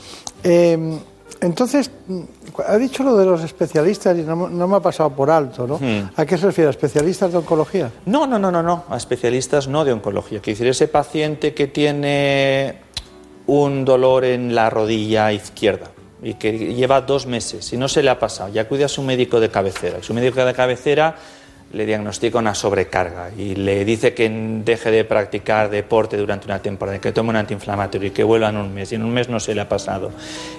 [0.42, 0.98] Eh,
[1.44, 2.22] entonces, mm,
[2.66, 5.76] ha dicho lo de los especialistas y no, no me ha pasado por alto, ¿no?
[5.76, 6.10] Hmm.
[6.16, 6.68] ¿A qué se refiere?
[6.68, 7.90] ¿A especialistas de oncología?
[8.06, 10.40] No, no, no, no, no, a especialistas no de oncología.
[10.40, 12.78] Quiero decir, ese paciente que tiene
[13.46, 15.90] un dolor en la rodilla izquierda
[16.22, 19.02] y que lleva dos meses y no se le ha pasado, ya acude a su
[19.02, 19.98] médico de cabecera.
[19.98, 21.16] Y su médico de cabecera
[21.74, 24.30] le diagnostica una sobrecarga y le dice que
[24.64, 28.56] deje de practicar deporte durante una temporada, que tome un antiinflamatorio y que vuelva en
[28.56, 28.92] un mes.
[28.92, 30.12] Y en un mes no se le ha pasado.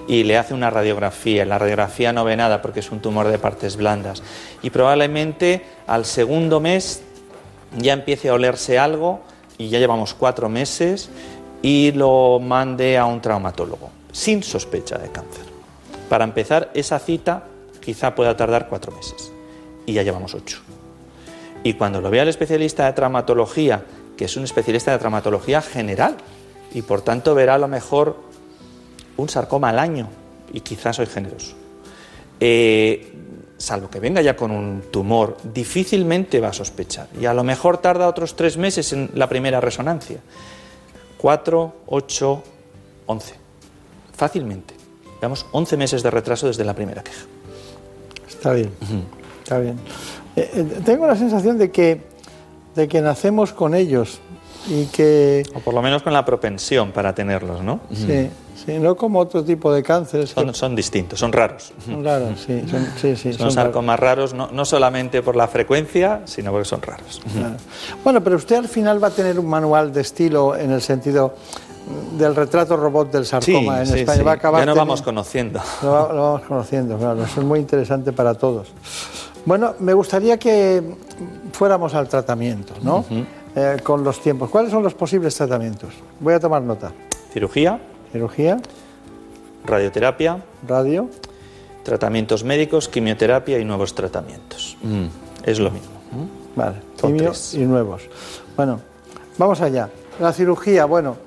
[0.07, 1.45] Y le hace una radiografía.
[1.45, 4.23] La radiografía no ve nada porque es un tumor de partes blandas.
[4.61, 7.01] Y probablemente al segundo mes
[7.77, 9.21] ya empiece a olerse algo
[9.57, 11.09] y ya llevamos cuatro meses
[11.61, 15.45] y lo mande a un traumatólogo sin sospecha de cáncer.
[16.09, 17.43] Para empezar, esa cita
[17.81, 19.31] quizá pueda tardar cuatro meses
[19.85, 20.74] y ya llevamos ocho.
[21.65, 23.83] Y cuando lo vea el especialista de traumatología,
[24.15, 26.15] que es un especialista de traumatología general,
[26.71, 28.17] y por tanto verá a lo mejor
[29.17, 30.07] un sarcoma al año,
[30.53, 31.55] y quizás soy generoso.
[32.39, 33.11] Eh,
[33.57, 37.07] salvo que venga ya con un tumor, difícilmente va a sospechar.
[37.19, 40.19] Y a lo mejor tarda otros tres meses en la primera resonancia.
[41.17, 42.43] Cuatro, ocho,
[43.07, 43.33] once.
[44.15, 44.75] Fácilmente.
[45.19, 47.25] Veamos, once meses de retraso desde la primera queja.
[48.27, 48.71] Está bien,
[49.43, 49.79] está bien.
[50.35, 52.01] Eh, eh, tengo la sensación de que,
[52.75, 54.19] de que nacemos con ellos
[54.67, 55.43] y que...
[55.55, 57.79] O por lo menos con la propensión para tenerlos, ¿no?
[57.93, 58.29] Sí,
[58.65, 60.33] sí, no como otro tipo de cánceres.
[60.33, 61.71] que Son, son distintos, son raros.
[61.85, 63.53] son raros, sí, son, sí, sí, Son son raros.
[63.53, 67.21] sarcomas raros, no, no solamente por la frecuencia, sino porque son raros.
[67.31, 67.55] Claro.
[68.03, 71.35] Bueno, pero usted al final va a tener un manual de estilo en el sentido
[72.13, 74.17] mm, del retrato robot del sarcoma en España.
[74.17, 74.23] sí.
[74.23, 75.61] Va a acabar Ya teni- vamos conociendo.
[75.83, 77.23] Lo, lo vamos conociendo, claro.
[77.23, 78.67] Eso es muy interesante para todos.
[79.45, 80.81] Bueno, me gustaría que
[81.53, 83.05] fuéramos al tratamiento, ¿no?
[83.55, 84.49] Eh, con los tiempos.
[84.49, 85.93] ¿Cuáles son los posibles tratamientos?
[86.19, 86.91] Voy a tomar nota.
[87.31, 87.79] Cirugía,
[88.11, 88.57] Cirugía,
[89.65, 91.09] radioterapia, radio,
[91.83, 94.77] tratamientos médicos, quimioterapia y nuevos tratamientos.
[95.43, 95.89] Es lo mismo.
[96.55, 97.53] vale, Son quimio tres.
[97.53, 98.03] y nuevos.
[98.55, 98.79] Bueno,
[99.37, 99.89] vamos allá.
[100.19, 101.17] La cirugía, bueno,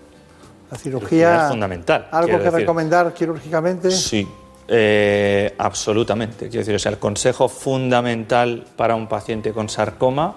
[0.71, 1.45] la cirugía...
[1.45, 2.53] es fundamental, ¿Algo que decir.
[2.53, 3.91] recomendar quirúrgicamente?
[3.91, 4.27] Sí,
[4.69, 6.49] eh, absolutamente.
[6.49, 10.37] Quiero decir, o sea, el consejo fundamental para un paciente con sarcoma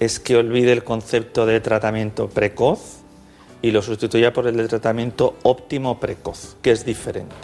[0.00, 2.98] es que olvide el concepto de tratamiento precoz
[3.62, 7.36] y lo sustituya por el de tratamiento óptimo precoz, que es diferente.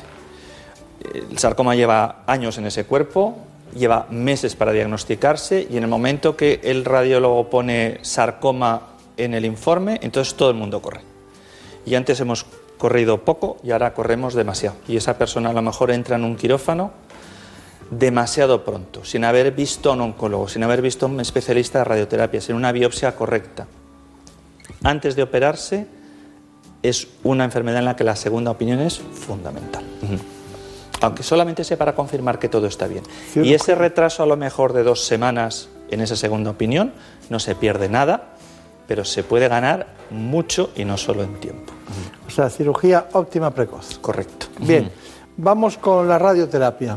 [1.14, 3.38] El sarcoma lleva años en ese cuerpo,
[3.76, 9.44] lleva meses para diagnosticarse y en el momento que el radiólogo pone sarcoma en el
[9.44, 11.02] informe, entonces todo el mundo corre.
[11.86, 12.44] Y antes hemos
[12.78, 14.76] corrido poco y ahora corremos demasiado.
[14.86, 16.92] Y esa persona a lo mejor entra en un quirófano
[17.90, 21.84] demasiado pronto, sin haber visto a un oncólogo, sin haber visto a un especialista de
[21.84, 23.66] radioterapia, sin una biopsia correcta.
[24.82, 25.86] Antes de operarse
[26.82, 29.84] es una enfermedad en la que la segunda opinión es fundamental.
[31.00, 33.04] Aunque solamente sea para confirmar que todo está bien.
[33.34, 36.92] Y ese retraso a lo mejor de dos semanas en esa segunda opinión
[37.30, 38.34] no se pierde nada
[38.88, 41.72] pero se puede ganar mucho y no solo en tiempo.
[42.26, 43.98] O sea, cirugía óptima precoz.
[44.00, 44.46] Correcto.
[44.60, 44.90] Bien,
[45.36, 46.96] vamos con la radioterapia.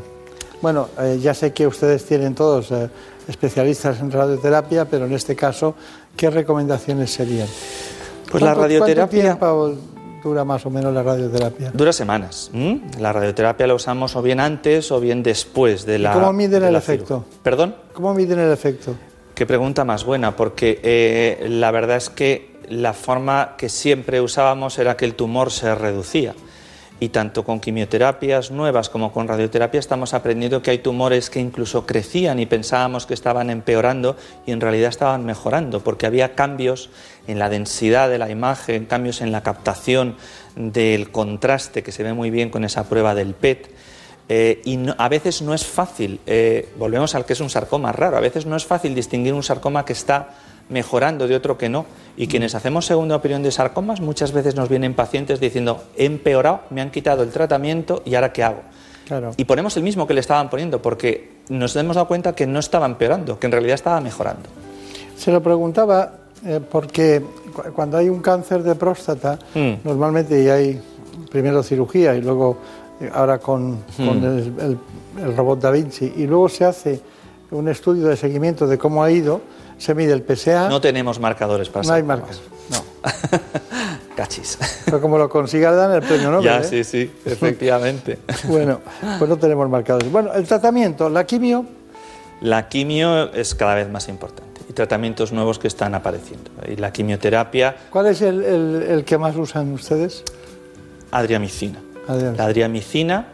[0.62, 2.90] Bueno, eh, ya sé que ustedes tienen todos eh,
[3.28, 5.76] especialistas en radioterapia, pero en este caso,
[6.16, 7.48] ¿qué recomendaciones serían?
[8.30, 9.76] Pues la ¿Cuánto- radioterapia- ¿Cuánto tiempo
[10.24, 11.72] dura más o menos la radioterapia?
[11.74, 12.52] Dura semanas.
[12.54, 12.82] ¿m?
[13.00, 16.14] La radioterapia la usamos o bien antes o bien después de ¿Y la.
[16.14, 17.26] cómo miden de el efecto?
[17.42, 17.76] ¿Perdón?
[17.94, 18.94] ¿Cómo miden el efecto?
[19.34, 24.80] Qué pregunta más buena, porque eh, la verdad es que la forma que siempre usábamos
[24.80, 26.34] era que el tumor se reducía.
[27.02, 31.88] Y tanto con quimioterapias nuevas como con radioterapia estamos aprendiendo que hay tumores que incluso
[31.88, 36.92] crecían y pensábamos que estaban empeorando y en realidad estaban mejorando, porque había cambios
[37.28, 40.16] en la densidad de la imagen, cambios en la captación
[40.56, 43.72] del contraste que se ve muy bien con esa prueba del PET.
[44.30, 48.16] Eh, y a veces no es fácil, eh, volvemos al que es un sarcoma raro,
[48.16, 50.30] a veces no es fácil distinguir un sarcoma que está
[50.72, 51.86] mejorando de otro que no.
[52.18, 56.62] Y quienes hacemos segunda opinión de sarcomas muchas veces nos vienen pacientes diciendo, he empeorado,
[56.72, 58.62] me han quitado el tratamiento y ahora qué hago.
[59.06, 59.32] Claro.
[59.38, 62.60] Y ponemos el mismo que le estaban poniendo porque nos hemos dado cuenta que no
[62.60, 64.50] estaba empeorando, que en realidad estaba mejorando.
[65.18, 66.14] Se lo preguntaba
[66.46, 67.22] eh, porque
[67.54, 69.74] cu- cuando hay un cáncer de próstata, Mm.
[69.84, 70.82] normalmente hay
[71.30, 72.58] primero cirugía y luego
[73.00, 74.24] eh, ahora con, con Mm.
[74.26, 74.78] el, el-
[75.26, 77.00] el robot Da Vinci y luego se hace
[77.52, 79.42] un estudio de seguimiento de cómo ha ido,
[79.82, 82.40] se mide el PSA, No tenemos marcadores para no hay marcas.
[82.70, 82.84] No.
[84.16, 84.58] Cachis.
[84.86, 86.44] Pero como lo consiga dan el premio Nobel.
[86.46, 86.64] ya, ¿eh?
[86.64, 88.20] sí, sí, efectivamente.
[88.48, 88.82] Bueno,
[89.18, 90.12] pues no tenemos marcadores.
[90.12, 91.66] Bueno, el tratamiento, la quimio,
[92.42, 96.52] La quimio es cada vez más importante y tratamientos nuevos que están apareciendo.
[96.68, 100.24] Y la quimioterapia, ¿cuál es el, el- el que más usan ustedes?
[101.12, 101.80] adriamicina.
[102.08, 102.38] Adriamicina.
[102.38, 103.28] La adriamicina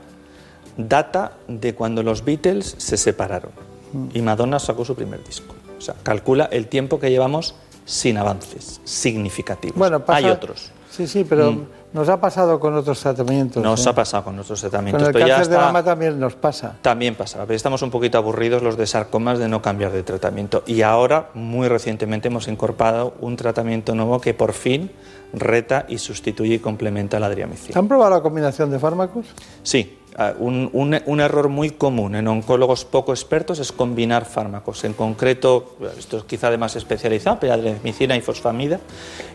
[0.77, 3.51] data de cuando los Beatles se separaron
[3.93, 4.07] Mm.
[4.13, 5.55] y Madonna sacó su primer disco.
[5.77, 9.77] O sea, calcula el tiempo que llevamos sin avances significativos.
[9.77, 10.71] Bueno, pasa- Hay otros.
[10.89, 11.67] Sí, sí, pero Mm.
[11.93, 13.61] nos ha pasado con otros tratamientos.
[13.61, 13.89] Nos ¿eh?
[13.89, 16.33] ha pasado con nuestros Con tratamientos, el pero ya cáncer de está- mama también nos
[16.35, 16.75] pasa.
[16.81, 20.63] También pasa, pero estamos un poquito aburridos los de sarcomas de no cambiar de tratamiento.
[20.65, 24.91] Y ahora, muy recientemente, hemos incorporado un tratamiento nuevo que por fin
[25.33, 27.77] reta y sustituye y complementa la adriamicina.
[27.77, 29.27] ¿Han probado la combinación de fármacos?
[29.61, 34.83] Sí, ah, un, un- un error muy común en oncólogos poco expertos es combinar fármacos.
[34.83, 38.79] En concreto, esto es quizá de más especializado, pero adriamicina y fosfamida.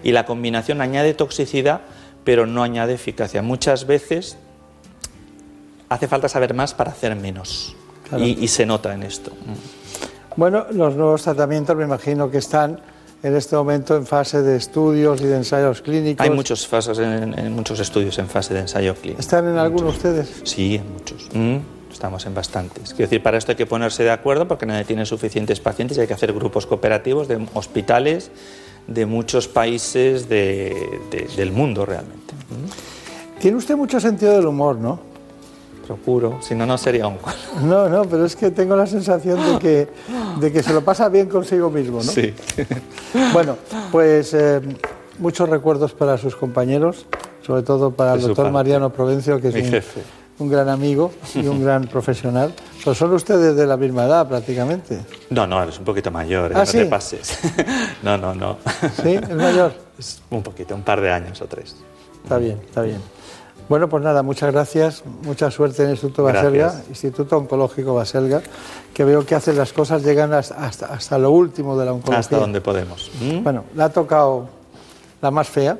[0.03, 1.81] Y la combinación añade toxicidad,
[2.25, 3.43] pero no añade eficacia.
[3.43, 4.37] Muchas veces
[5.89, 7.75] hace falta saber más para hacer menos.
[8.09, 8.25] Claro.
[8.25, 9.33] Y, y se nota en esto.
[10.37, 12.81] Bueno, los nuevos tratamientos me imagino que están
[13.23, 16.25] en este momento en fase de estudios y de ensayos clínicos.
[16.25, 19.21] Hay muchos fases en, en muchos estudios en fase de ensayo clínico.
[19.21, 20.41] ¿Están en algunos ustedes?
[20.45, 21.29] Sí, en muchos.
[21.33, 21.59] Mm,
[21.93, 22.91] estamos en bastantes.
[22.91, 26.01] Quiero decir, para esto hay que ponerse de acuerdo porque nadie tiene suficientes pacientes y
[26.01, 28.31] hay que hacer grupos cooperativos de hospitales
[28.89, 30.75] de muchos países de-
[31.13, 32.35] de- del mundo realmente.
[33.39, 35.12] Tiene usted mucho sentido del humor, ¿no?
[35.87, 37.19] Procuro, si no, no sería un
[37.63, 39.89] No, no, pero es que tengo la sensación de que,
[40.41, 42.03] de que se lo pasa bien consigo mismo, ¿no?
[42.11, 42.33] Sí.
[43.33, 43.57] Bueno,
[43.91, 44.61] pues eh,
[45.19, 47.07] muchos recuerdos para sus compañeros,
[47.45, 48.51] sobre todo para el doctor.
[48.51, 50.01] Mariano Provencio, que es Mi un, jefe.
[50.39, 52.55] un gran amigo y un gran profesional.
[52.95, 55.01] Son ustedes de la misma edad prácticamente.
[55.31, 56.55] No, no, eres un poquito mayor, ¿eh?
[56.57, 56.79] ¿Ah, no sí?
[56.79, 57.39] te pases.
[58.03, 58.59] no, no, no.
[59.03, 59.15] ¿Sí?
[59.15, 59.73] ¿Es mayor?
[60.31, 61.77] Un poquito, un par de años o tres.
[62.25, 63.01] Está bien, está bien.
[63.69, 66.83] Bueno, pues nada, muchas gracias, mucha suerte en el Instituto Baselga.
[66.89, 68.43] Instituto Oncológico Baselga,
[68.93, 72.19] que veo que hace las cosas, llegan hasta, hasta, hasta lo último de la oncología.
[72.21, 73.11] Hasta donde podemos.
[73.21, 73.43] ¿Mm?
[73.43, 74.49] Bueno, le ha tocado
[75.21, 75.79] la más fea,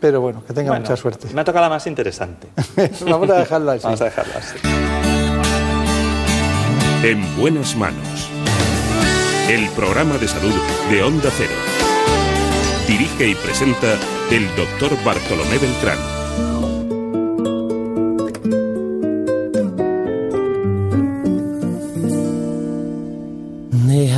[0.00, 1.28] pero bueno, que tenga Bueno, mucha suerte.
[1.32, 2.48] Me ha tocado la más interesante.
[3.08, 3.84] Vamos a dejarlo así.
[3.84, 4.58] Vamos a dejarlo así.
[7.04, 8.28] En buenas manos.
[9.48, 10.54] El programa de salud
[10.90, 11.52] de Onda Cero.
[12.88, 13.94] Dirige y presenta
[14.30, 16.13] el doctor Bartolomé Beltrán.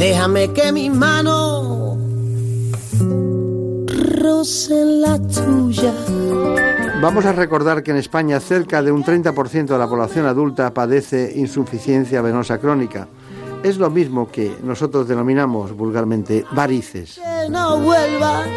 [0.00, 1.98] Déjame que mi mano
[4.18, 5.92] roce la tuya.
[7.02, 11.34] Vamos a recordar que en España cerca de un 30% de la población adulta padece
[11.36, 13.08] insuficiencia venosa crónica.
[13.62, 17.20] es lo mismo que nosotros denominamos vulgarmente varices.
[17.22, 18.48] Que no vuelvas.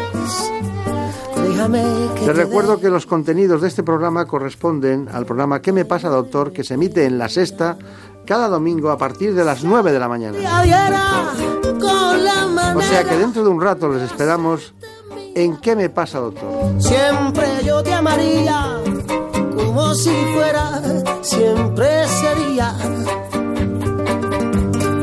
[2.24, 6.52] Te recuerdo que los contenidos de este programa corresponden al programa ¿Qué me pasa, doctor?
[6.52, 7.76] que se emite en la sexta
[8.24, 10.38] cada domingo a partir de las 9 de la mañana.
[12.74, 14.74] O sea que dentro de un rato les esperamos
[15.34, 16.48] en ¿Qué me pasa, doctor?
[16.78, 18.80] Siempre yo te amaría
[19.54, 20.80] como si fuera,
[21.22, 22.74] siempre sería.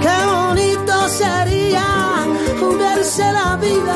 [0.01, 1.83] Qué bonito sería
[2.79, 3.95] verse la vida,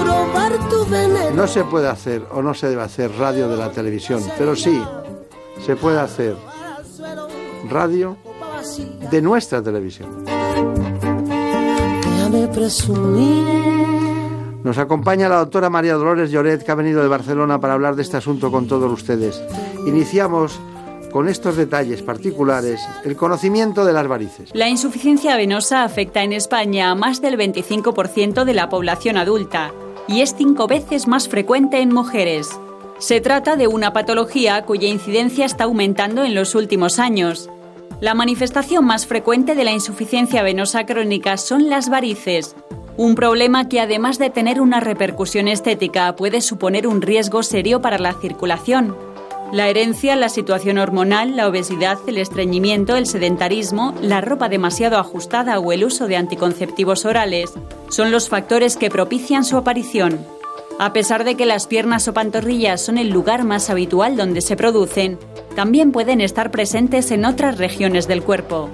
[0.00, 1.30] probar tu veneno.
[1.34, 4.80] No se puede hacer o no se debe hacer radio de la televisión, pero sí
[5.64, 6.36] se puede hacer
[7.68, 8.16] radio
[9.10, 10.24] de nuestra televisión.
[14.62, 18.02] Nos acompaña la doctora María Dolores Lloret, que ha venido de Barcelona para hablar de
[18.02, 19.42] este asunto con todos ustedes.
[19.86, 20.58] Iniciamos
[21.12, 24.50] con estos detalles particulares el conocimiento de las varices.
[24.52, 29.72] La insuficiencia venosa afecta en España a más del 25% de la población adulta
[30.08, 32.58] y es cinco veces más frecuente en mujeres.
[32.98, 37.50] Se trata de una patología cuya incidencia está aumentando en los últimos años.
[38.00, 42.54] La manifestación más frecuente de la insuficiencia venosa crónica son las varices,
[42.96, 47.98] un problema que además de tener una repercusión estética puede suponer un riesgo serio para
[47.98, 48.96] la circulación.
[49.52, 55.58] La herencia, la situación hormonal, la obesidad, el estreñimiento, el sedentarismo, la ropa demasiado ajustada
[55.58, 57.52] o el uso de anticonceptivos orales
[57.88, 60.24] son los factores que propician su aparición.
[60.78, 64.56] A pesar de que las piernas o pantorrillas son el lugar más habitual donde se
[64.56, 65.18] producen,
[65.54, 68.68] también pueden estar presentes en otras regiones del cuerpo.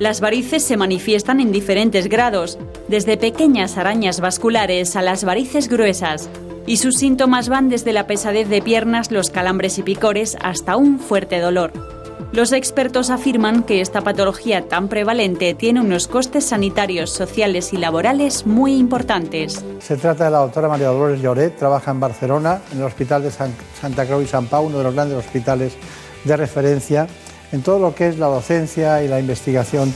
[0.00, 2.58] Las varices se manifiestan en diferentes grados,
[2.88, 6.28] desde pequeñas arañas vasculares a las varices gruesas,
[6.66, 10.98] y sus síntomas van desde la pesadez de piernas, los calambres y picores hasta un
[10.98, 11.97] fuerte dolor.
[12.32, 18.46] Los expertos afirman que esta patología tan prevalente tiene unos costes sanitarios, sociales y laborales
[18.46, 19.64] muy importantes.
[19.80, 23.30] Se trata de la doctora María Dolores Lloret, trabaja en Barcelona, en el Hospital de
[23.30, 25.72] San- Santa Creu y San Pau, uno de los grandes hospitales
[26.22, 27.08] de referencia
[27.50, 29.92] en todo lo que es la docencia y la investigación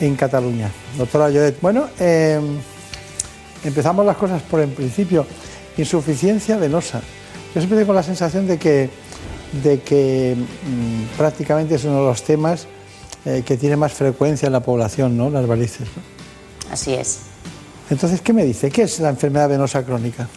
[0.00, 0.70] en Cataluña.
[0.98, 2.40] Doctora Lloret, bueno, eh,
[3.64, 5.24] empezamos las cosas por el principio.
[5.76, 7.00] Insuficiencia venosa.
[7.54, 8.90] Yo siempre tengo la sensación de que,
[9.52, 12.66] de que mm, prácticamente es uno de los temas
[13.24, 15.30] eh, que tiene más frecuencia en la población, ¿no?
[15.30, 15.88] Las varices.
[15.96, 16.72] ¿no?
[16.72, 17.20] Así es.
[17.90, 18.70] Entonces, ¿qué me dice?
[18.70, 20.28] ¿Qué es la enfermedad venosa crónica?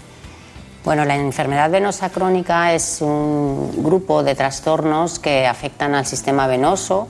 [0.84, 7.08] Bueno, la enfermedad venosa crónica es un grupo de trastornos que afectan al sistema venoso,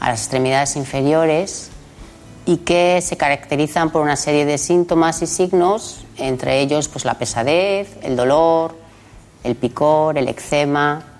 [0.00, 1.70] a las extremidades inferiores
[2.46, 7.18] y que se caracterizan por una serie de síntomas y signos, entre ellos pues, la
[7.18, 8.76] pesadez, el dolor,
[9.44, 11.15] el picor, el eczema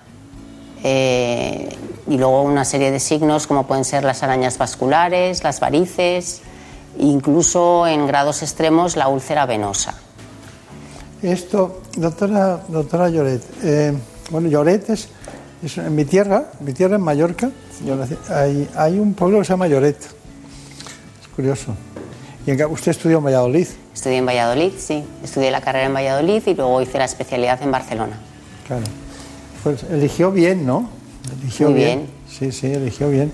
[0.89, 1.69] eh,
[2.07, 6.43] y luego una serie de signos como pueden ser las arañas vasculares, las varices,
[6.97, 9.97] incluso en grados extremos la úlcera venosa.
[11.23, 13.95] Esto, doctora, doctora Lloret, eh,
[14.31, 15.09] bueno, Lloret es,
[15.61, 17.51] es en mi tierra, mi tierra en Mallorca,
[18.31, 19.99] hay, hay un pueblo que se llama Lloret.
[20.01, 21.75] Es curioso.
[22.47, 25.03] Y en usted estudió en Valladolid, Estudié en Valladolid, sí.
[25.25, 28.21] Estudié la carrera en Valladolid y luego hice la especialidad en Barcelona.
[28.69, 28.85] claro.
[29.67, 30.89] Pues eligió bien, ¿no?
[31.43, 32.07] Eligió Muy bien.
[32.31, 33.33] Sí, sí, eligió bien.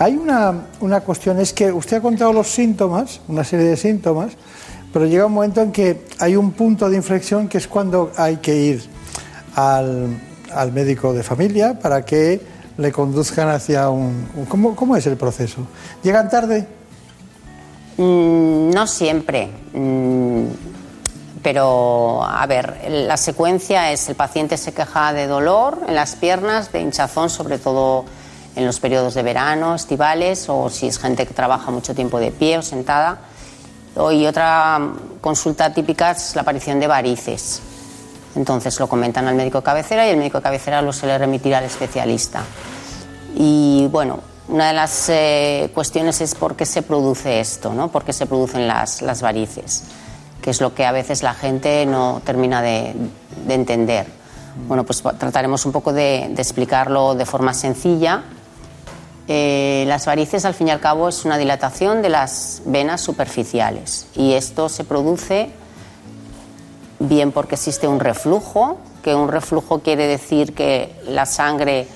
[0.00, 4.32] Hay una, una cuestión, es que usted ha contado los síntomas, una serie de síntomas,
[4.92, 8.38] pero llega un momento en que hay un punto de inflexión que es cuando hay
[8.38, 8.82] que ir
[9.54, 10.18] al,
[10.52, 12.40] al médico de familia para que
[12.76, 14.26] le conduzcan hacia un...
[14.34, 15.58] un- ¿cómo, ¿Cómo es el proceso?
[16.02, 16.66] ¿Llegan tarde?
[17.98, 19.48] Mm, no siempre.
[19.74, 20.44] mm,
[21.50, 26.72] pero, a ver, la secuencia es el paciente se queja de dolor en las piernas,
[26.72, 28.04] de hinchazón, sobre todo
[28.54, 32.32] en los periodos de verano, estivales, o si es gente que trabaja mucho tiempo de
[32.32, 33.20] pie o sentada.
[34.12, 34.90] Y otra
[35.22, 37.62] consulta típica es la aparición de varices.
[38.36, 42.42] Entonces lo comentan al médico cabecera y el médico cabecera lo suele remitir al especialista.
[43.34, 47.88] Y bueno, una de las eh, cuestiones es por qué se produce esto, ¿no?
[47.88, 49.84] por qué se producen las, las varices,
[50.42, 52.94] que es lo que a veces la gente no termina de,
[53.46, 54.06] de entender.
[54.66, 58.24] Bueno, pues trataremos un poco de, de explicarlo de forma sencilla.
[59.28, 64.06] Eh, las varices, al fin y al cabo, es una dilatación de las venas superficiales
[64.14, 65.50] y esto se produce
[66.98, 71.86] bien porque existe un reflujo, que un reflujo quiere decir que la sangre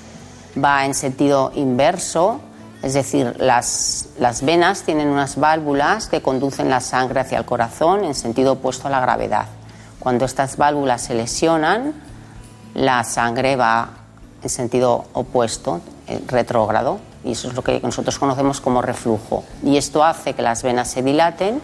[0.63, 2.39] va en sentido inverso,
[2.83, 8.03] es decir, las, las venas tienen unas válvulas que conducen la sangre hacia el corazón
[8.03, 9.45] en sentido opuesto a la gravedad.
[9.99, 11.93] Cuando estas válvulas se lesionan,
[12.73, 13.89] la sangre va
[14.43, 19.45] en sentido opuesto, eh, retrógrado, y eso es lo que nosotros conocemos como reflujo.
[19.63, 21.61] Y esto hace que las venas se dilaten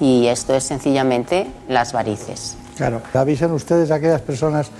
[0.00, 2.56] y esto es sencillamente las varices.
[2.76, 4.70] Claro, avisan ustedes a aquellas personas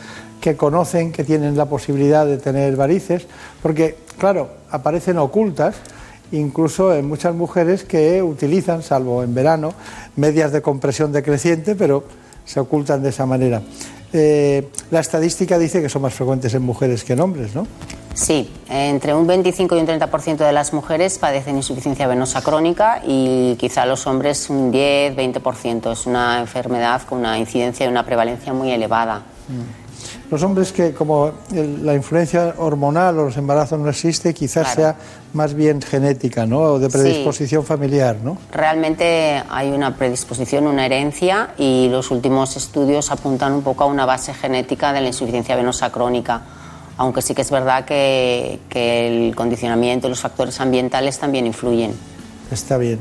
[0.40, 3.26] que conocen que tienen la posibilidad de tener varices,
[3.62, 5.76] porque, claro, aparecen ocultas,
[6.32, 9.72] incluso en muchas mujeres que utilizan, salvo en verano,
[10.16, 12.04] medias de compresión decreciente, pero
[12.44, 13.62] se ocultan de esa manera.
[14.12, 17.66] Eh, la estadística dice que son más frecuentes en mujeres que en hombres, ¿no?
[18.14, 23.54] Sí, entre un 25 y un 30% de las mujeres padecen insuficiencia venosa crónica y
[23.56, 25.92] quizá los hombres un 10, 20%.
[25.92, 29.18] Es una enfermedad con una incidencia y una prevalencia muy elevada.
[29.48, 29.87] Mm.
[30.30, 34.96] Los hombres que como la influencia hormonal o los embarazos no existe, quizás sea
[35.32, 36.60] más bien genética, ¿no?
[36.60, 38.38] O de predisposición familiar, ¿no?
[38.52, 44.04] Realmente hay una predisposición, una herencia y los últimos estudios apuntan un poco a una
[44.04, 46.42] base genética de la insuficiencia venosa crónica
[46.98, 51.94] aunque sí que es verdad que, el condicionamiento y los factores ambientales también influyen.
[52.50, 52.98] Está bien.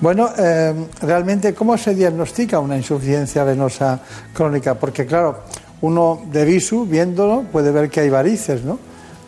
[0.00, 4.00] Bueno, eh, realmente, ¿cómo se diagnostica una insuficiencia venosa
[4.32, 4.74] crónica?
[4.74, 5.44] Porque, claro,
[5.82, 8.60] uno de visu, viéndolo, puede ver que hay varices.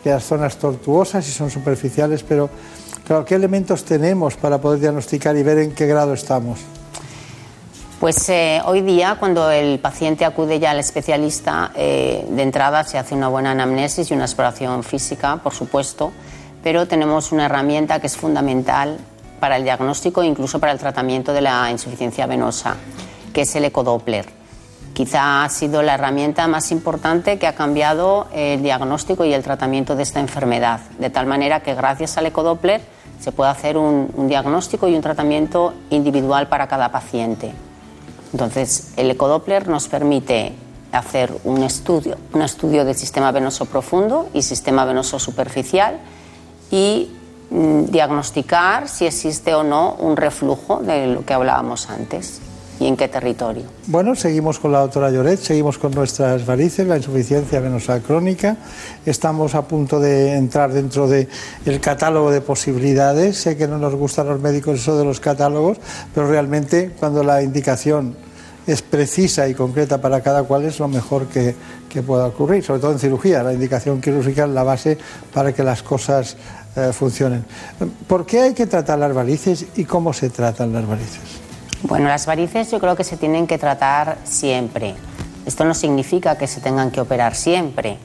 [0.03, 2.49] Que las zonas tortuosas y son superficiales, pero,
[3.07, 6.59] claro, ¿qué elementos tenemos para poder diagnosticar y ver en qué grado estamos?
[8.01, 12.97] Pues eh, hoy día, cuando el paciente acude ya al especialista, eh, de entrada se
[12.97, 16.11] hace una buena anamnesis y una exploración física, por supuesto,
[16.61, 18.97] pero tenemos una herramienta que es fundamental
[19.39, 22.75] para el diagnóstico e incluso para el tratamiento de la insuficiencia venosa,
[23.31, 24.42] que es el ecodoppler.
[24.93, 29.95] Quizá ha sido la herramienta más importante que ha cambiado el diagnóstico y el tratamiento
[29.95, 32.81] de esta enfermedad, de tal manera que gracias al ecodoppler
[33.19, 37.53] se puede hacer un diagnóstico y un tratamiento individual para cada paciente.
[38.33, 40.53] Entonces, el ecodoppler nos permite
[40.91, 45.97] hacer un estudio, un estudio del sistema venoso profundo y sistema venoso superficial
[46.69, 47.11] y
[47.49, 52.41] mm, diagnosticar si existe o no un reflujo de lo que hablábamos antes
[52.83, 53.63] y en qué territorio.
[53.87, 58.57] Bueno, seguimos con la doctora Lloret, seguimos con nuestras varices, la insuficiencia venosa crónica.
[59.05, 61.29] Estamos a punto de entrar dentro del
[61.79, 63.37] catálogo de posibilidades.
[63.37, 65.77] Sé que no nos gustan los médicos eso de los catálogos,
[66.13, 68.17] pero realmente cuando la indicación
[68.67, 71.55] es precisa y concreta para cada cual es lo mejor que,
[72.05, 73.43] pueda ocurrir, sobre todo en cirugía.
[73.43, 74.97] La indicación quirúrgica es la base
[75.31, 76.35] para que las cosas
[76.75, 77.45] eh, funcionen.
[78.07, 81.42] ¿Por qué hay que tratar las varices y cómo se tratan las varices?
[81.83, 84.95] Bueno, las varices yo creo que se tienen que tratar siempre.
[85.45, 87.97] Esto no significa que se tengan que operar siempre.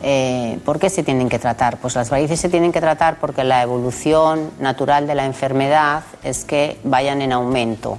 [0.00, 1.78] Eh, ¿Por qué se tienen que tratar?
[1.78, 6.44] Pues las varices se tienen que tratar porque la evolución natural de la enfermedad es
[6.44, 7.98] que vayan en aumento.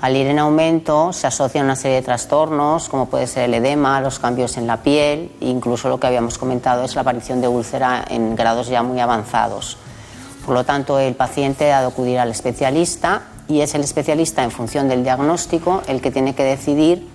[0.00, 4.00] Al ir en aumento se asocian una serie de trastornos, como puede ser el edema,
[4.00, 7.48] los cambios en la piel, e incluso lo que habíamos comentado es la aparición de
[7.48, 9.76] úlcera en grados ya muy avanzados.
[10.46, 14.50] Por lo tanto, el paciente ha de acudir al especialista y es el especialista, en
[14.50, 17.06] función del diagnóstico, el que tiene que decidir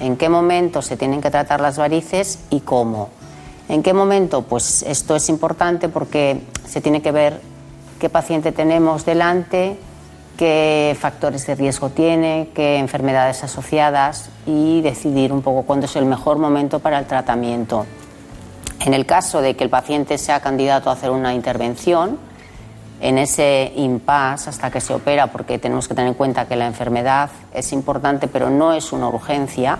[0.00, 3.10] en qué momento se tienen que tratar las varices y cómo.
[3.68, 4.42] ¿En qué momento?
[4.42, 7.40] Pues esto es importante porque se tiene que ver
[8.00, 9.78] qué paciente tenemos delante,
[10.36, 16.06] qué factores de riesgo tiene, qué enfermedades asociadas y decidir un poco cuándo es el
[16.06, 17.86] mejor momento para el tratamiento.
[18.80, 22.18] En el caso de que el paciente sea candidato a hacer una intervención,
[23.04, 26.66] en ese impasse hasta que se opera, porque tenemos que tener en cuenta que la
[26.66, 29.76] enfermedad es importante, pero no es una urgencia,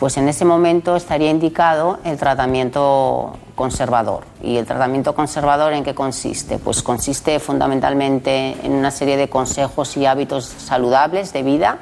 [0.00, 4.24] pues en ese momento estaría indicado el tratamiento conservador.
[4.42, 6.58] ¿Y el tratamiento conservador en qué consiste?
[6.58, 11.80] Pues consiste fundamentalmente en una serie de consejos y hábitos saludables de vida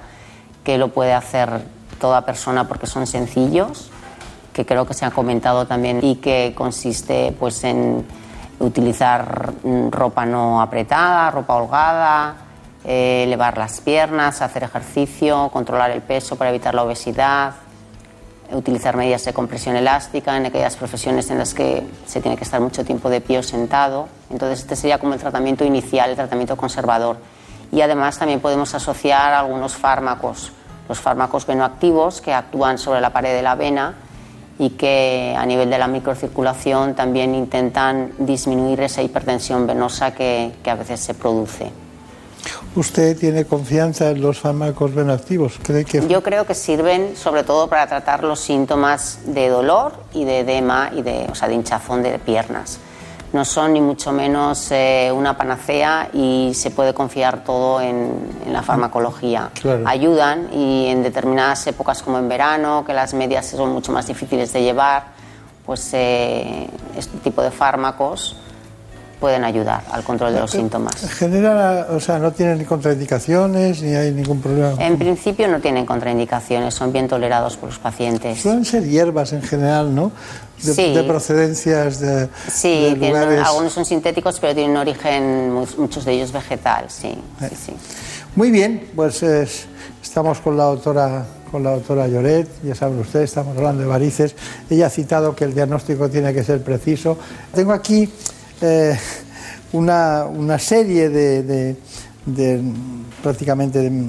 [0.65, 1.63] que lo puede hacer
[2.01, 3.89] toda persona porque son sencillos,
[4.53, 8.05] que creo que se ha comentado también y que consiste pues en
[8.59, 9.53] utilizar
[9.91, 12.35] ropa no apretada, ropa holgada,
[12.85, 17.55] eh, elevar las piernas, hacer ejercicio, controlar el peso para evitar la obesidad,
[18.51, 22.61] utilizar medidas de compresión elástica en aquellas profesiones en las que se tiene que estar
[22.61, 24.09] mucho tiempo de pie o sentado.
[24.31, 27.17] Entonces este sería como el tratamiento inicial, el tratamiento conservador.
[27.73, 30.53] Y además también podemos asociar algunos fármacos,
[30.89, 33.95] los fármacos venoactivos que actúan sobre la pared de la vena
[34.59, 40.71] y que a nivel de la microcirculación también intentan disminuir esa hipertensión venosa que, que
[40.71, 41.71] a veces se produce.
[42.77, 45.55] ¿Usted tiene confianza en los fármacos venoactivos?
[45.63, 46.07] ¿Cree que...
[46.09, 50.91] Yo creo que sirven sobre todo para tratar los síntomas de dolor y de edema
[50.95, 52.81] y de, o sea, de hinchazón de piernas.
[53.35, 58.13] No son ni mucho menos eh, una panacea y se puede confiar todo en,
[58.53, 59.51] la farmacología.
[59.85, 64.53] Ayudan y en determinadas épocas como en verano, que las medias son mucho más difíciles
[64.53, 65.07] de llevar,
[65.67, 68.37] pues eh, este tipo de fármacos
[69.19, 70.95] pueden ayudar al control de los síntomas.
[71.19, 74.75] Genera, o sea, no tienen contraindicaciones ni hay ningún problema.
[74.79, 78.43] En principio no tienen contraindicaciones, son bien tolerados por los pacientes.
[78.43, 80.13] Suelen ser hierbas en general, ¿no?
[80.63, 80.95] De, Sí.
[80.95, 83.47] de procedencias de, Sí, de tienen- lugares.
[83.47, 87.15] algunos son sintéticos, pero tienen un origen, mu- muchos de ellos vegetal, sí.
[87.41, 87.73] sí, sí.
[88.37, 89.47] Muy bien, pues eh,
[90.03, 94.35] estamos con la doctora con la doctora Lloret, ya saben ustedes, estamos hablando de varices.
[94.69, 97.17] Ella ha citado que el diagnóstico tiene que ser preciso.
[97.55, 98.11] Tengo aquí
[98.61, 98.99] eh,
[99.73, 101.77] una, una serie de, de-
[102.27, 102.61] de,
[103.23, 104.07] prácticamente de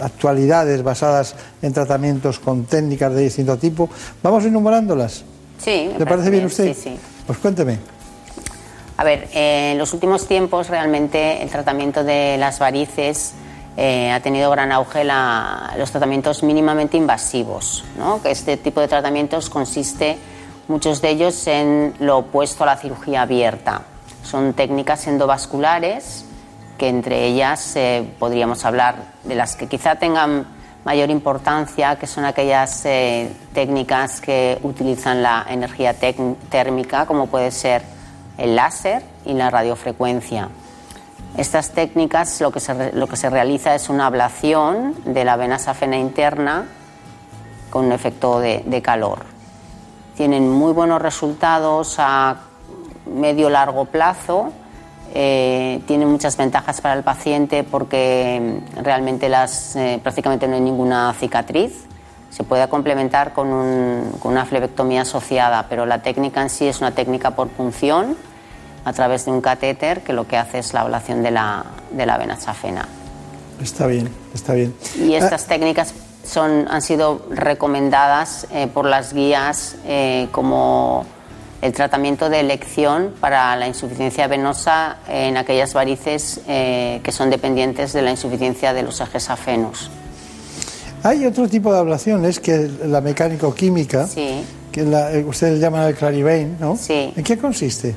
[0.00, 3.88] actualidades basadas en tratamientos con técnicas de distinto tipo.
[4.22, 5.22] Vamos enumerándolas.
[5.58, 6.72] Sí, me ¿Le parece bien usted?
[6.74, 7.00] Sí, sí.
[7.26, 7.78] Pues cuénteme.
[8.96, 13.32] A ver, eh, en los últimos tiempos realmente el tratamiento de las varices
[13.76, 18.20] eh, ha tenido gran auge la- los tratamientos mínimamente invasivos, ¿no?
[18.20, 20.18] que este tipo de tratamientos consiste,
[20.66, 23.82] muchos de ellos, en lo opuesto a la cirugía abierta.
[24.24, 26.24] Son técnicas endovasculares
[26.76, 30.46] que entre ellas eh, podríamos hablar de las que quizá tengan
[30.88, 37.82] mayor importancia, que son aquellas eh, técnicas que utilizan la energía térmica, como puede ser
[38.38, 40.48] el láser y la radiofrecuencia.
[41.36, 45.58] Estas técnicas lo que se, lo que se realiza es una ablación de la vena
[45.58, 46.64] safena interna
[47.68, 49.26] con un efecto de, de calor.
[50.16, 52.36] Tienen muy buenos resultados a
[53.04, 54.54] medio largo plazo.
[55.20, 60.60] Eh, tienen muchas ventajas para el paciente porque mm, realmente las, eh, prácticamente no hay
[60.60, 61.72] ninguna cicatriz.
[62.30, 66.78] Se puede complementar con, un- con una flebectomía asociada, pero la técnica en sí es
[66.80, 68.16] una técnica por punción
[68.84, 72.06] a través de un catéter que lo que hace es la ablación de la, de
[72.06, 72.86] la vena safena.
[73.60, 74.72] Está bien, está bien.
[75.00, 75.94] Y estas técnicas
[76.24, 81.04] son, han sido recomendadas eh, por las guías eh, como
[81.60, 87.92] el tratamiento de elección para la insuficiencia venosa en aquellas varices eh, que son dependientes
[87.92, 89.90] de la insuficiencia de los ejes safenos.
[91.02, 94.44] Hay otro tipo de ablaciones que es la mecánico-química, Sí.
[94.72, 96.76] que la- eh, ustedes llaman el clarivane, ¿no?
[96.76, 97.12] Sí.
[97.16, 97.94] ¿En qué consiste?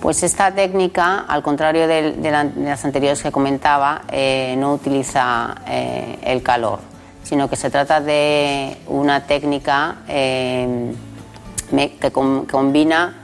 [0.00, 5.56] Pues esta técnica, al contrario de, la- de las anteriores que comentaba, eh, no utiliza
[5.66, 6.78] eh, el calor,
[7.24, 9.96] sino que se trata de una técnica
[11.70, 13.14] que com- combina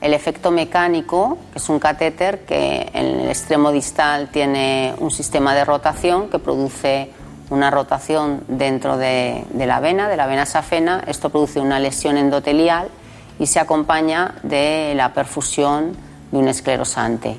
[0.00, 5.54] el efecto mecánico, que es un catéter que en el extremo distal tiene un sistema
[5.54, 7.10] de rotación que produce
[7.50, 11.02] una rotación dentro de, de la vena, de la vena safena.
[11.06, 12.88] Esto produce una lesión endotelial
[13.38, 15.96] y se acompaña de la perfusión
[16.30, 17.36] de un esclerosante.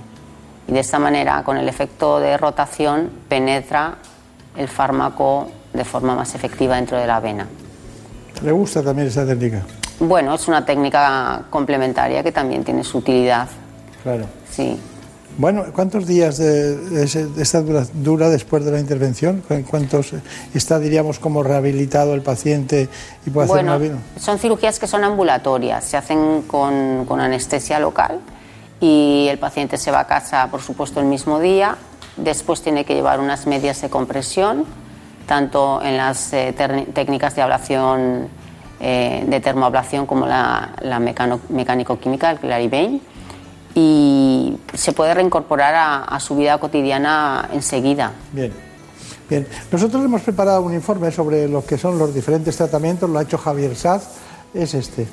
[0.67, 3.95] Y de esta manera, con el efecto de rotación, penetra
[4.55, 7.47] el fármaco de forma más efectiva dentro de la vena.
[8.43, 9.63] ¿Le gusta también esa técnica?
[10.01, 13.47] Bueno, es una técnica complementaria que también tiene su utilidad.
[14.01, 14.25] Claro.
[14.49, 14.79] Sí.
[15.37, 17.03] Bueno, ¿cuántos días de,
[17.37, 19.43] esta dura, dura después de la intervención?
[19.49, 20.13] ¿En cuántos
[20.55, 22.89] está, diríamos, como rehabilitado el paciente
[23.27, 23.95] y puede hacer Bueno, una vida?
[24.19, 28.19] son cirugías que son ambulatorias, se hacen con, con anestesia local
[28.79, 31.77] y el paciente se va a casa, por supuesto, el mismo día.
[32.17, 34.65] Después tiene que llevar unas medias de compresión,
[35.27, 36.55] tanto en las eh,
[36.93, 38.40] técnicas de ablación,
[38.81, 42.99] eh, de termoablación como la, la mecano- mecánico-química, el Clarivane,
[43.75, 48.11] y se puede reincorporar a, a su vida cotidiana enseguida.
[48.33, 48.51] Bien.
[49.29, 53.21] Bien, nosotros hemos preparado un informe sobre lo que son los diferentes tratamientos, lo ha
[53.21, 54.09] hecho Javier Saz,
[54.53, 55.07] es este.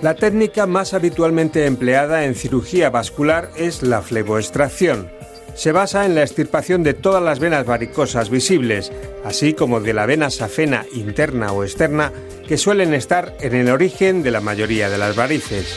[0.00, 5.10] La técnica más habitualmente empleada en cirugía vascular es la fleboextracción.
[5.56, 8.92] Se basa en la extirpación de todas las venas varicosas visibles,
[9.24, 12.12] así como de la vena safena interna o externa,
[12.46, 15.74] que suelen estar en el origen de la mayoría de las varices.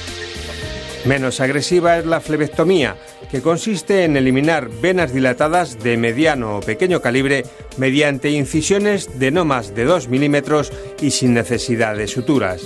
[1.06, 2.98] Menos agresiva es la flebectomía,
[3.32, 7.46] que consiste en eliminar venas dilatadas de mediano o pequeño calibre
[7.78, 12.62] mediante incisiones de no más de 2 milímetros y sin necesidad de suturas.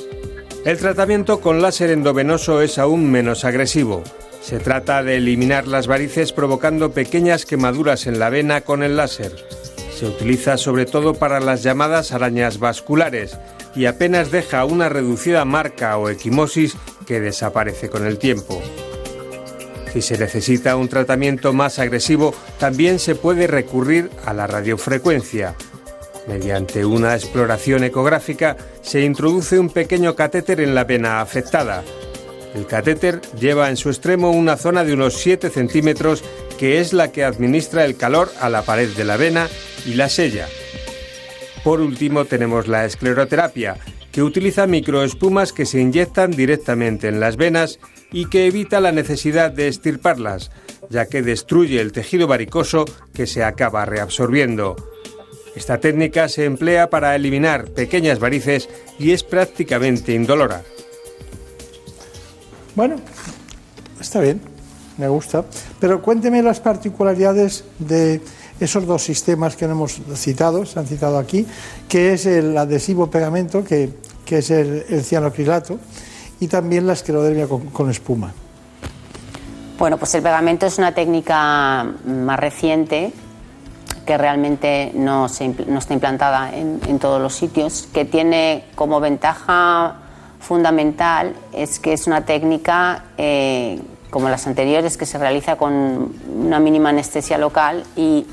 [0.65, 4.03] El tratamiento con láser endovenoso es aún menos agresivo.
[4.43, 9.31] Se trata de eliminar las varices provocando pequeñas quemaduras en la vena con el láser.
[9.97, 13.37] Se utiliza sobre todo para las llamadas arañas vasculares
[13.73, 16.75] y apenas deja una reducida marca o equimosis
[17.07, 18.61] que desaparece con el tiempo.
[19.93, 25.55] Si se necesita un tratamiento más agresivo, también se puede recurrir a la radiofrecuencia.
[26.27, 31.81] Mediante una exploración ecográfica se introduce un pequeño catéter en la vena afectada.
[32.55, 36.23] El catéter lleva en su extremo una zona de unos 7 centímetros
[36.57, 39.47] que es la que administra el calor a la pared de la vena
[39.85, 40.47] y la sella.
[41.63, 43.77] Por último tenemos la escleroterapia,
[44.11, 47.79] que utiliza microespumas que se inyectan directamente en las venas
[48.11, 50.51] y que evita la necesidad de estirparlas,
[50.89, 54.75] ya que destruye el tejido varicoso que se acaba reabsorbiendo.
[55.55, 60.63] Esta técnica se emplea para eliminar pequeñas varices y es prácticamente indolora.
[62.75, 62.95] Bueno,
[63.99, 64.41] está bien,
[64.97, 65.45] me gusta.
[65.79, 68.21] Pero cuénteme las particularidades de
[68.59, 71.45] esos dos sistemas que no hemos citado, se han citado aquí,
[71.87, 73.89] que es el adhesivo pegamento, que,
[74.25, 75.79] que es el, el cianocrilato,
[76.39, 78.33] y también la esclerodermia con, con espuma.
[79.77, 83.11] Bueno, pues el pegamento es una técnica más reciente
[84.05, 88.99] que realmente no, se, no está implantada en, en, todos los sitios, que tiene como
[88.99, 90.02] ventaja
[90.43, 93.79] fundamental es que es una técnica eh,
[94.09, 98.27] como las anteriores que se realiza con una mínima anestesia local y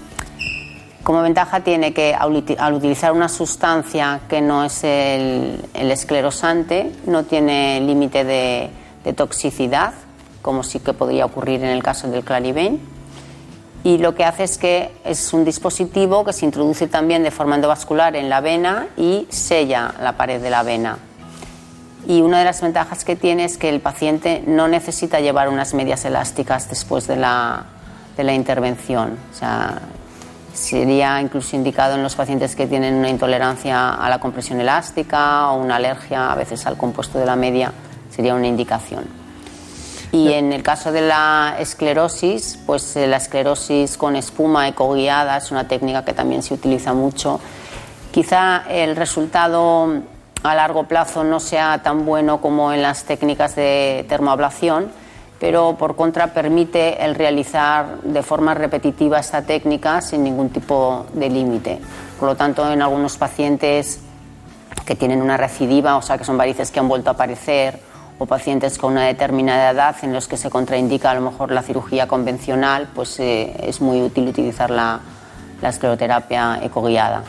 [1.02, 7.80] como ventaja tiene que al utilizar una sustancia que no es el, esclerosante no tiene
[7.80, 8.68] límite de,
[9.04, 9.94] de toxicidad
[10.42, 12.80] como sí que podría ocurrir en el caso del Clarivain
[13.82, 17.54] y lo que hace es que es un dispositivo que se introduce también de forma
[17.54, 20.98] endovascular en la vena y sella la pared de la vena.
[22.07, 25.74] Y una de las ventajas que tiene es que el paciente no necesita llevar unas
[25.74, 27.66] medias elásticas después de la,
[28.16, 29.18] de la intervención.
[29.32, 29.80] O sea,
[30.53, 35.61] sería incluso indicado en los pacientes que tienen una intolerancia a la compresión elástica o
[35.61, 37.72] una alergia a veces al compuesto de la media,
[38.11, 39.05] sería una indicación.
[40.12, 45.68] Y en el caso de la esclerosis, pues la esclerosis con espuma ecoguiada es una
[45.68, 47.40] técnica que también se utiliza mucho.
[48.11, 50.03] Quizá el resultado
[50.43, 54.91] a largo plazo no sea tan bueno como en las técnicas de termoablación,
[55.38, 61.30] pero por contra permite el realizar de forma repetitiva esta técnica sin ningún tipo de
[61.30, 61.80] límite.
[62.18, 64.01] Por lo tanto, en algunos pacientes
[64.84, 67.80] que tienen una recidiva, o sea que son varices que han vuelto a aparecer,
[68.18, 71.62] o pacientes con una determinada edad en los que se contraindica a lo mejor la
[71.62, 75.01] cirugía convencional, pues eh, es muy útil utilizar la,
[75.62, 77.22] la escleroterapia ecoguiada.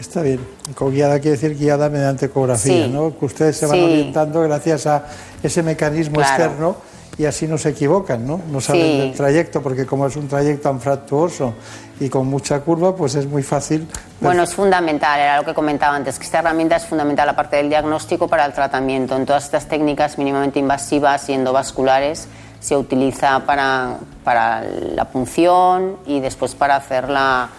[0.00, 0.40] Está bien.
[0.70, 2.90] Ecoguiada quiere decir guiada mediante ecografía, Sí.
[2.90, 3.16] ¿no?
[3.18, 3.84] Que ustedes se van Sí.
[3.84, 5.04] orientando gracias a
[5.42, 6.30] ese mecanismo Claro.
[6.44, 6.76] externo
[7.18, 8.40] y así no se equivocan, ¿no?
[8.50, 8.98] No saben Sí.
[8.98, 11.52] del trayecto, porque como es un trayecto anfractuoso
[12.00, 13.86] y con mucha curva, pues es muy fácil.
[14.22, 17.68] Bueno, es fundamental, era lo que comentaba antes, que esta herramienta es fundamental aparte del
[17.68, 19.16] diagnóstico para el tratamiento.
[19.16, 22.26] En todas estas técnicas mínimamente invasivas y endovasculares
[22.58, 27.50] se utiliza para, para la punción y después para hacer la,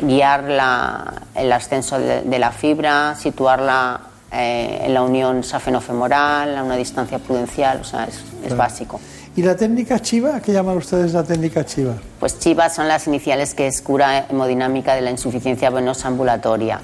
[0.00, 4.00] guiar la- el ascenso de, de la fibra, situarla
[4.32, 8.56] eh, en la unión safenofemoral a una distancia prudencial, o sea, es, es Claro.
[8.56, 9.00] básico.
[9.36, 10.40] ¿Y la técnica chiva?
[10.40, 11.94] ¿Qué llaman ustedes la técnica chiva?
[12.18, 16.80] Pues CHIVA son las iniciales que es cura hemodinámica de la insuficiencia venosa ambulatoria.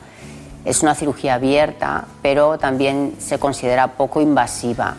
[0.65, 4.95] Es una cirugía abierta, pero también se considera poco invasiva.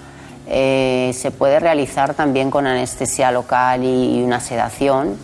[0.47, 5.15] Eh, se puede realizar también con anestesia local y, y una sedación.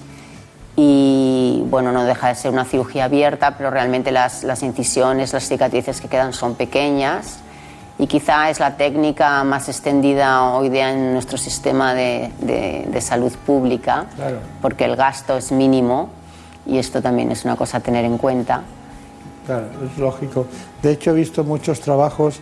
[0.82, 5.46] Y bueno, no deja de ser una cirugía abierta, pero realmente las, las incisiones, las
[5.46, 7.40] cicatrices que quedan son pequeñas.
[7.98, 13.02] Y quizá es la técnica más extendida hoy día en nuestro sistema de, de- de
[13.02, 14.38] salud pública Claro.
[14.62, 16.12] porque el gasto es mínimo
[16.66, 18.62] y esto también es una cosa a tener en cuenta.
[19.46, 20.46] Claro, es lógico.
[20.82, 22.40] De hecho, he visto muchos trabajos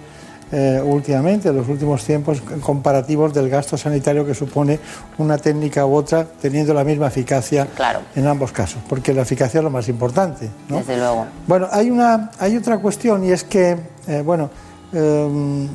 [0.52, 4.80] eh, últimamente, en los últimos tiempos, comparativos del gasto sanitario que supone
[5.18, 8.00] una técnica u otra, teniendo la misma eficacia Claro.
[8.16, 10.50] en ambos casos, porque la eficacia es lo más importante.
[10.70, 10.78] ¿no?
[10.78, 11.26] Desde luego.
[11.48, 13.78] Bueno, hay, una, hay otra cuestión y es que,
[14.08, 14.50] eh, bueno,
[14.94, 15.68] eh,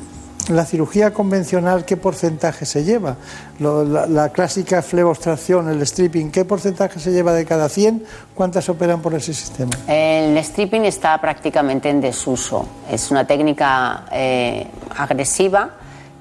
[0.49, 3.15] la cirugía convencional, ¿qué porcentaje se lleva?
[3.59, 8.03] La clásica flebostracción, el stripping, ¿qué porcentaje se lleva de cada 100?
[8.33, 9.71] ¿Cuántas operan por ese sistema?
[9.87, 12.65] El stripping está prácticamente en desuso.
[12.89, 14.67] Es una técnica eh,
[14.97, 15.71] agresiva.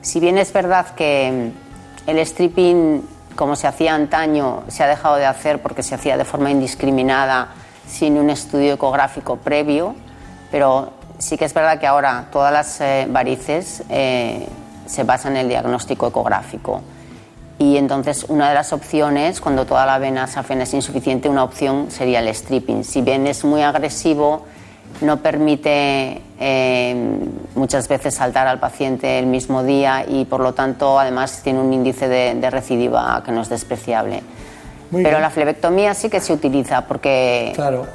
[0.00, 1.50] Si bien es verdad que
[2.06, 3.02] el stripping,
[3.36, 7.48] como se hacía antaño, se ha dejado de hacer porque se hacía de forma indiscriminada,
[7.88, 9.94] sin un estudio ecográfico previo,
[10.50, 10.92] pero
[11.22, 14.44] sí que es verdad que ahora todas las eh, varices eh,
[14.86, 16.82] se basan en el diagnóstico ecográfico.
[17.58, 21.90] Y entonces una de las opciones, cuando toda la vena safena es insuficiente, una opción
[21.92, 22.82] sería el stripping.
[22.82, 24.44] Si bien es muy agresivo,
[25.00, 26.96] no permite eh,
[27.54, 31.72] muchas veces saltar al paciente el mismo día y por lo tanto además tiene un
[31.72, 34.22] índice de, de recidiva que no es despreciable.
[34.90, 35.22] Muy Pero bien.
[35.22, 37.86] la flebectomía sí que se utiliza porque Claro.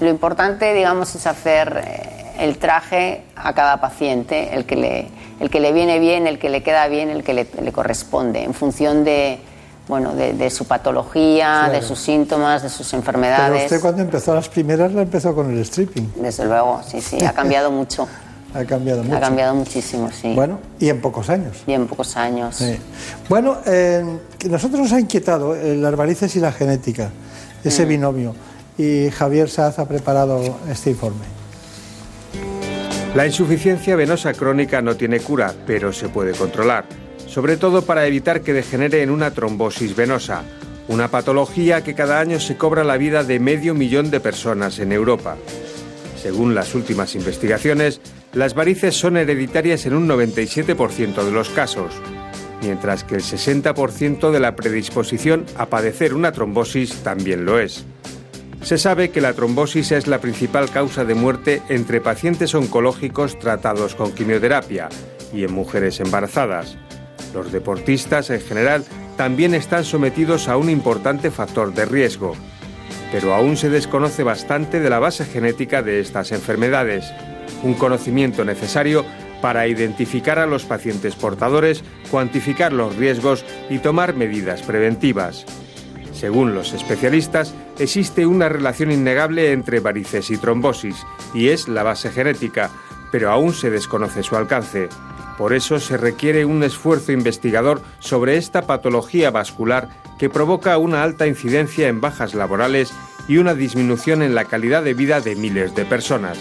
[0.00, 5.06] lo importante, digamos, es hacer eh, el traje a cada paciente, el que le,
[5.40, 8.42] el que le viene bien, el que le queda bien, el que le, le corresponde,
[8.44, 9.38] en función de,
[9.88, 11.72] bueno, de, de su patología, Claro.
[11.72, 13.64] de sus síntomas, de sus Pero enfermedades.
[13.64, 16.12] usted cuando empezó las primeras la empezó con el stripping.
[16.16, 18.06] Desde luego, sí, sí, ha cambiado mucho.
[18.54, 19.16] Ha cambiado mucho.
[19.16, 20.34] Ha cambiado muchísimo, sí.
[20.34, 21.62] Bueno, y en pocos años.
[21.66, 22.56] Y en pocos años.
[22.56, 22.76] Sí.
[23.28, 24.04] Bueno, eh,
[24.50, 27.10] nosotros nos ha inquietado eh, las varices y la genética,
[27.64, 27.88] ese Mm.
[27.88, 28.34] binomio.
[28.76, 31.24] Y Javier Saz ha preparado este informe.
[33.14, 36.86] La insuficiencia venosa crónica no tiene cura, pero se puede controlar,
[37.26, 40.44] sobre todo para evitar que degenere en una trombosis venosa,
[40.88, 44.92] una patología que cada año se cobra la vida de medio millón de personas en
[44.92, 45.36] Europa.
[46.22, 48.00] Según las últimas investigaciones,
[48.32, 51.92] las varices son hereditarias en un 97% de los casos,
[52.62, 57.84] mientras que el 60% de la predisposición a padecer una trombosis también lo es.
[58.62, 63.96] Se sabe que la trombosis es la principal causa de muerte entre pacientes oncológicos tratados
[63.96, 64.88] con quimioterapia
[65.32, 66.78] y en mujeres embarazadas.
[67.34, 68.84] Los deportistas en general
[69.16, 72.36] también están sometidos a un importante factor de riesgo,
[73.10, 77.12] pero aún se desconoce bastante de la base genética de estas enfermedades,
[77.64, 79.04] un conocimiento necesario
[79.40, 81.82] para identificar a los pacientes portadores,
[82.12, 85.44] cuantificar los riesgos y tomar medidas preventivas.
[86.12, 90.96] Según los especialistas, existe una relación innegable entre varices y trombosis,
[91.34, 92.70] y es la base genética,
[93.10, 94.88] pero aún se desconoce su alcance.
[95.38, 99.88] Por eso se requiere un esfuerzo investigador sobre esta patología vascular
[100.18, 102.92] que provoca una alta incidencia en bajas laborales
[103.28, 106.38] y una disminución en la calidad de vida de miles de personas.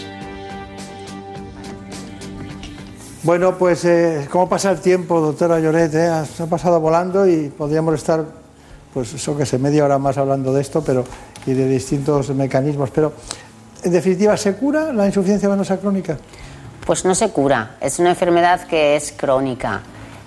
[3.23, 6.07] Bueno, pues eh, cómo pasa el tiempo, doctora Lloret, eh?
[6.07, 8.25] ha pasado volando y podríamos estar,
[8.93, 11.03] pues eso que sé, media hora más hablando de esto, pero
[11.45, 12.89] y de distintos mecanismos.
[12.91, 13.13] Pero,
[13.83, 16.17] en definitiva, ¿se cura la insuficiencia venosa crónica?
[16.85, 19.81] Pues no se cura, es una enfermedad que es crónica.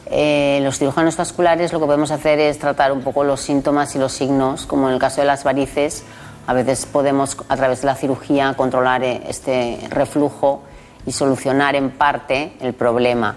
[0.07, 3.99] Eh, los cirujanos vasculares lo que podemos hacer es tratar un poco los síntomas y
[3.99, 6.05] los signos, como en el caso de las varices.
[6.47, 10.63] A veces podemos, a través de la cirugía, controlar eh, este reflujo
[11.07, 13.37] y solucionar en parte el problema.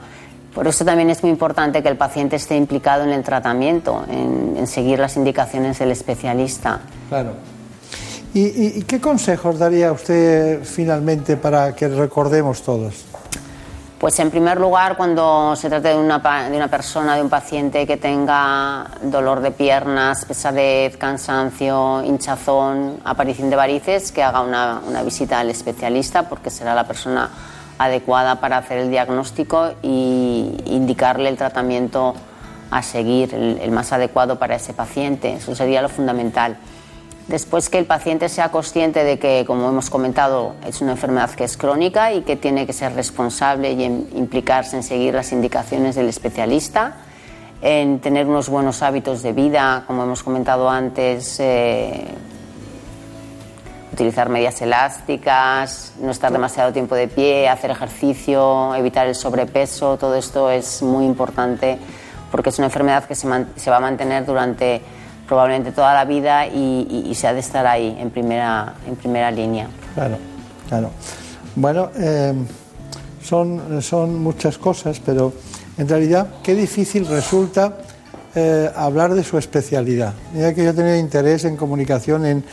[0.58, 4.56] Por eso también es muy importante que el paciente esté implicado en el tratamiento, en,
[4.58, 6.80] en seguir las indicaciones del especialista.
[7.10, 7.34] Claro.
[8.34, 13.06] ¿Y, y- y qué consejos daría usted finalmente para que recordemos todos?
[14.00, 16.18] Pues en primer lugar, cuando se trate de una,
[16.50, 23.52] de una persona, de un paciente que tenga dolor de piernas, pesadez, cansancio, hinchazón, aparición
[23.52, 27.30] de varices, que haga una, una visita al especialista porque será la persona
[27.78, 32.16] adecuada para hacer el diagnóstico y indicarle el tratamiento
[32.72, 35.34] a seguir, el, más adecuado para ese paciente.
[35.34, 36.58] Eso sería lo fundamental.
[37.28, 41.44] Después que el paciente sea consciente de que, como hemos comentado, es una enfermedad que
[41.44, 46.08] es crónica y que tiene que ser responsable y implicarse en seguir las indicaciones del
[46.08, 46.96] especialista,
[47.62, 52.06] en tener unos buenos hábitos de vida, como hemos comentado antes, eh,
[53.98, 60.14] utilizar medias elásticas, no estar demasiado tiempo de pie, hacer ejercicio, evitar el sobrepeso, todo
[60.14, 61.80] esto es muy importante
[62.32, 64.82] porque es una enfermedad que se, se va a mantener durante
[65.28, 69.68] probablemente toda la vida y se ha de estar ahí en primera, en primera línea.
[69.96, 70.18] Claro,
[70.70, 70.92] claro.
[71.56, 72.34] Bueno, eh,
[73.24, 75.34] son, son muchas cosas, pero
[75.76, 77.80] en realidad qué difícil resulta
[78.40, 80.14] eh, hablar de su especialidad.
[80.32, 82.44] Mira que yo he tenido interés en comunicación en...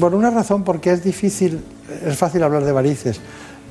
[0.00, 1.62] ¿Por una razón, porque es difícil,
[2.04, 3.20] es fácil hablar de varices,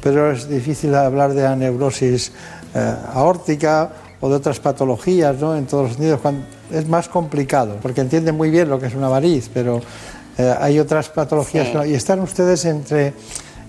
[0.02, 2.32] pero es difícil hablar de aneurosis
[2.74, 3.90] eh, aórtica
[4.22, 5.54] o de otras patologías, ¿no?
[5.58, 6.22] En todos los sentidos,
[6.72, 9.82] es más complicado, porque entienden muy bien lo que es una variz, pero
[10.38, 11.72] eh, hay otras patologías Sí.
[11.74, 13.14] que no- y están ustedes entre,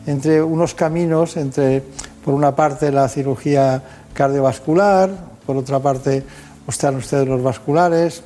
[0.07, 1.83] entre unos caminos, entre,
[2.25, 3.83] por una parte, la cirugía
[4.15, 5.11] cardiovascular,
[5.45, 6.23] por otra parte,
[6.69, 8.23] están ustedes los vasculares.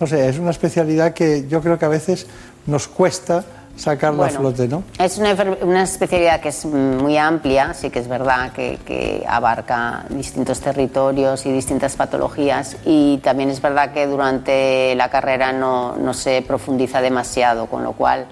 [0.00, 2.26] No sé, es una especialidad que yo creo que a veces
[2.66, 3.44] nos cuesta
[3.76, 4.84] sacarla a Bueno, flote, ¿no?
[4.98, 10.04] Es una, una especialidad que es muy amplia, sí que es verdad que, que abarca
[10.10, 16.14] distintos territorios y distintas patologías y también es verdad que durante la carrera no, no
[16.14, 18.26] se profundiza demasiado, con lo cual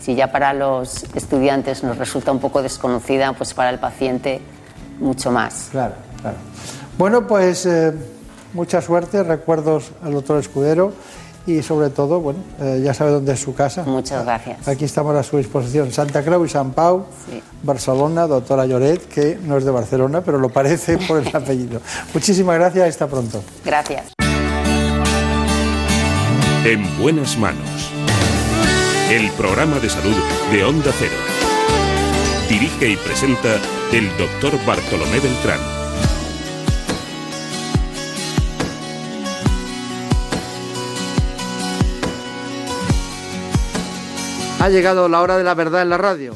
[0.00, 4.40] si ya para los estudiantes nos resulta un poco desconocida, pues para el paciente
[4.98, 5.68] mucho más.
[5.70, 6.36] Claro, claro.
[6.98, 7.92] Bueno, pues eh,
[8.52, 10.92] mucha suerte, recuerdos al doctor Escudero
[11.46, 13.82] y sobre todo, bueno, eh, ya sabe dónde es su casa.
[13.84, 14.68] Muchas gracias.
[14.68, 15.90] Aquí estamos a su disposición.
[15.90, 17.06] Santa Creu y San Pau,
[17.62, 21.80] Barcelona, doctora Lloret, que no es de Barcelona, pero lo parece por el apellido.
[22.12, 23.42] Muchísimas gracias y hasta pronto.
[23.64, 24.12] Gracias.
[26.64, 27.90] En buenas manos.
[29.10, 30.14] El programa de salud
[30.52, 31.16] de Onda Cero.
[32.48, 33.56] Dirige y presenta
[33.92, 35.79] el doctor Bartolomé Beltrán.
[44.60, 46.34] Ha llegado la hora de la verdad en la radio.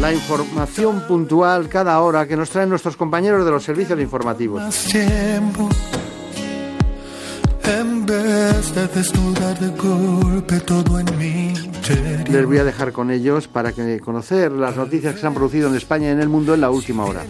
[0.00, 4.60] La información puntual cada hora que nos traen nuestros compañeros de los servicios informativos.
[7.64, 11.54] En vez de desnudar de golpe todo en mí.
[12.28, 15.68] Les voy a dejar con ellos para que conocer las noticias que se han producido
[15.68, 17.22] en España y en el mundo en la última hora.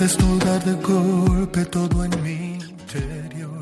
[0.00, 3.60] Desnudar de golpe todo en mi interior.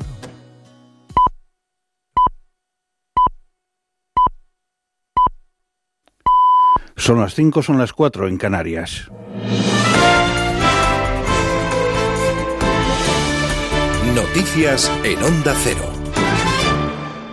[6.95, 9.11] Son las 5, son las 4 en Canarias.
[14.15, 15.98] Noticias en Onda Cero.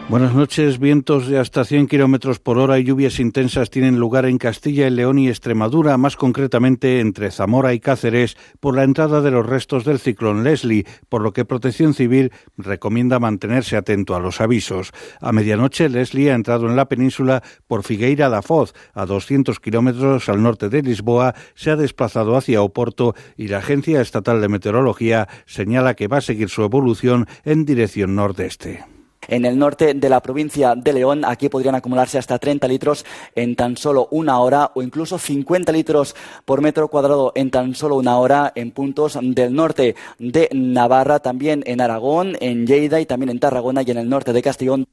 [0.09, 0.79] Buenas noches.
[0.79, 4.91] Vientos de hasta 100 kilómetros por hora y lluvias intensas tienen lugar en Castilla y
[4.91, 9.85] León y Extremadura, más concretamente entre Zamora y Cáceres, por la entrada de los restos
[9.85, 14.93] del ciclón Leslie, por lo que Protección Civil recomienda mantenerse atento a los avisos.
[15.21, 20.29] A medianoche, Leslie ha entrado en la península por Figueira da Foz, a 200 kilómetros
[20.29, 25.27] al norte de Lisboa, se ha desplazado hacia Oporto y la Agencia Estatal de Meteorología
[25.47, 28.96] señala que va a seguir su evolución en dirección nordeste.
[29.29, 33.05] En el norte de la provincia de León, aquí podrían acumularse hasta 30 litros
[33.35, 36.15] en tan solo una hora o incluso 50 litros
[36.45, 41.63] por metro cuadrado en tan solo una hora en puntos del norte de Navarra, también
[41.67, 44.87] en Aragón, en Lleida y también en Tarragona y en el norte de Castellón.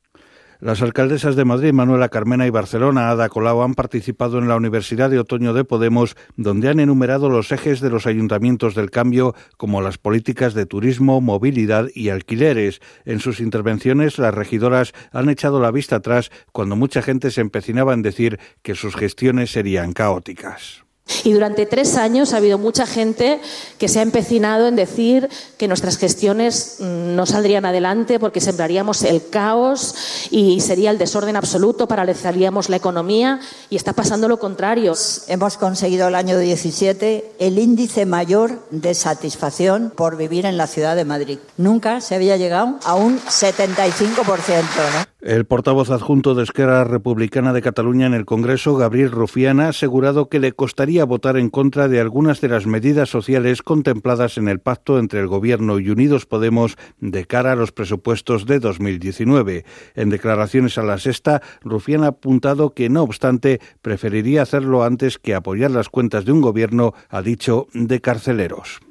[0.60, 5.10] Las alcaldesas de Madrid, Manuela Carmena y Barcelona, Ada Colau, han participado en la Universidad
[5.10, 9.82] de Otoño de Podemos, donde han enumerado los ejes de los ayuntamientos del cambio, como
[9.82, 12.82] las políticas de turismo, movilidad y alquileres.
[13.06, 17.94] En sus intervenciones, las regidoras han echado la vista atrás cuando mucha gente se empecinaba
[17.94, 20.83] en decir que sus gestiones serían caóticas.
[21.26, 23.42] Y durante tres años ha habido mucha gente
[23.78, 29.28] que se ha empecinado en decir que nuestras gestiones no saldrían adelante porque sembraríamos el
[29.30, 29.96] caos
[30.32, 33.40] y sería el desorden absoluto, paralizaríamos la economía
[33.70, 34.94] y está pasando lo contrario.
[35.28, 40.96] Hemos conseguido el año 17 el índice mayor de satisfacción por vivir en la ciudad
[40.96, 41.40] de Madrid.
[41.58, 44.24] Nunca se había llegado a un 75%.
[44.26, 45.13] ¿no?
[45.24, 50.28] El portavoz adjunto de Esquerra Republicana de Cataluña en el Congreso, Gabriel Rufián, ha asegurado
[50.28, 54.60] que le costaría votar en contra de algunas de las medidas sociales contempladas en el
[54.60, 59.64] pacto entre el Gobierno y Unidos Podemos de cara a los presupuestos de 2019.
[59.96, 65.36] En declaraciones a la sexta, Rufián ha apuntado que, no obstante, preferiría hacerlo antes que
[65.36, 68.82] apoyar las cuentas de un Gobierno, ha dicho, de carceleros.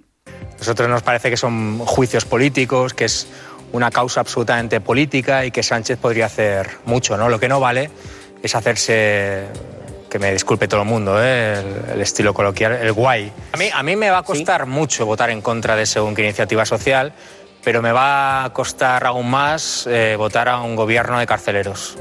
[0.59, 3.26] Nosotros nos parece que son juicios políticos, que es
[3.73, 7.29] una causa absolutamente política y que Sánchez podría hacer mucho, ¿no?
[7.29, 7.91] Lo que no vale
[8.43, 9.47] es hacerse
[10.11, 11.55] que me disculpe todo el mundo, ¿eh?
[11.55, 13.33] el, el, estilo coloquial, el guay.
[13.53, 14.70] A mí, a mí me va a costar ¿Sí?
[14.70, 17.14] mucho votar en contra de según qué iniciativa social,
[17.64, 21.96] pero me va a costar aún más eh, votar a un gobierno de carceleros.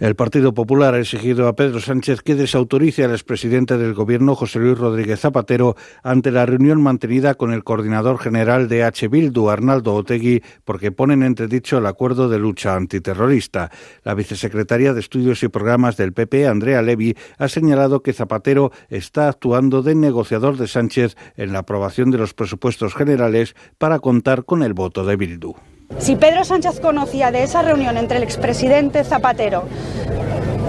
[0.00, 4.58] El Partido Popular ha exigido a Pedro Sánchez que desautorice al expresidente del Gobierno, José
[4.58, 9.06] Luis Rodríguez Zapatero, ante la reunión mantenida con el coordinador general de H.
[9.08, 13.70] Bildu, Arnaldo Otegui, porque ponen en entredicho el acuerdo de lucha antiterrorista.
[14.04, 19.28] La vicesecretaria de Estudios y Programas del PP, Andrea Levy, ha señalado que Zapatero está
[19.28, 24.62] actuando de negociador de Sánchez en la aprobación de los presupuestos generales para contar con
[24.62, 25.54] el voto de Bildu.
[25.98, 29.64] Si Pedro Sánchez conocía de esa reunión entre el expresidente Zapatero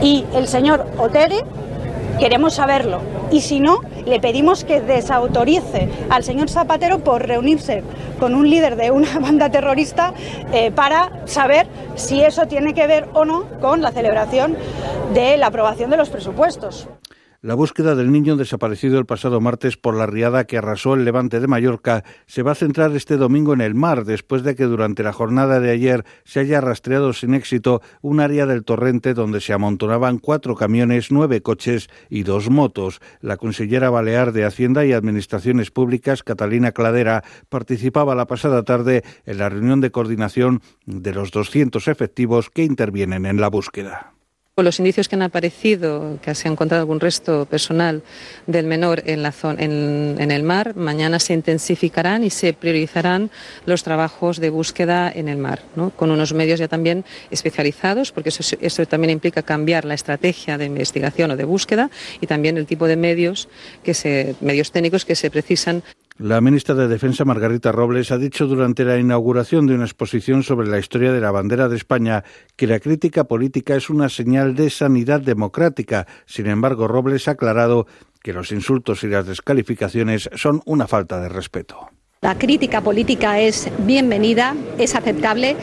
[0.02, 1.40] y el señor Otegi,
[2.20, 3.02] queremos saberlo.
[3.32, 7.84] Y si no, le pedimos que desautorice al señor Zapatero por reunirse
[8.20, 10.14] con un líder de una banda terrorista
[10.54, 14.56] eh, para saber si eso tiene que ver o no con la celebración
[15.14, 16.88] de la aprobación de los presupuestos.
[17.46, 21.40] La búsqueda del niño desaparecido el pasado martes por la riada que arrasó el levante
[21.40, 25.04] de Mallorca se va a centrar este domingo en el mar, después de que durante
[25.04, 29.54] la jornada de ayer se haya rastreado sin éxito un área del torrente donde se
[29.54, 33.00] amontonaban cuatro camiones, nueve coches y dos motos.
[33.22, 39.38] La consellera balear de Hacienda y Administraciones Públicas, Catalina Cladera, participaba la pasada tarde en
[39.38, 44.15] la reunión de coordinación de los 200 efectivos que intervienen en la búsqueda.
[44.58, 48.04] Los indicios que han aparecido, que se ha encontrado algún resto personal
[48.48, 53.32] del menor en, el mar, mañana se intensificarán y se priorizarán
[53.66, 55.62] los trabajos de búsqueda en el mar,
[55.98, 61.32] con unos medios ya también especializados, porque eso, también implica cambiar la estrategia de investigación
[61.32, 61.90] o de búsqueda
[62.22, 63.50] y también el tipo de medios,
[63.84, 65.84] que medios técnicos que se precisan
[66.18, 70.70] La ministra de Defensa, Margarita Robles, ha dicho durante la inauguración de una exposición sobre
[70.70, 72.24] la historia de la bandera de España
[72.56, 76.08] que la crítica política es una señal de sanidad democrática.
[76.26, 77.86] Sin embargo, Robles ha aclarado
[78.24, 81.90] que los insultos y las descalificaciones son una falta de respeto.
[82.22, 85.58] La crítica política es bienvenida, es aceptable.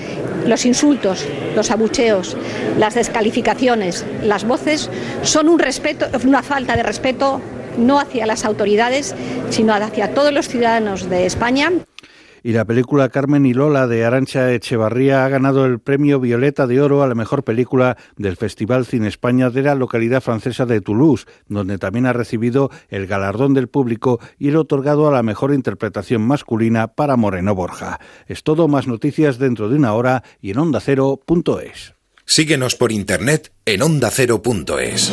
[0.46, 1.26] Los insultos,
[1.56, 2.36] los abucheos,
[2.78, 4.90] las descalificaciones, las voces
[5.22, 7.40] son un respeto, una falta de respeto
[7.78, 9.14] no hacia las autoridades,
[9.50, 11.72] sino hacia todos los ciudadanos de España.
[12.44, 16.80] Y la película Carmen y Lola de Arancha Echevarría ha ganado el premio Violeta de
[16.80, 21.26] Oro a la mejor película del Festival Cine España de la localidad francesa de Toulouse,
[21.46, 26.22] donde también ha recibido el galardón del público y el otorgado a la mejor interpretación
[26.22, 28.00] masculina para Moreno Borja.
[28.26, 31.94] Es todo, más noticias dentro de una hora y en ondacero.es.
[32.24, 35.12] Síguenos por internet en ondacero.es.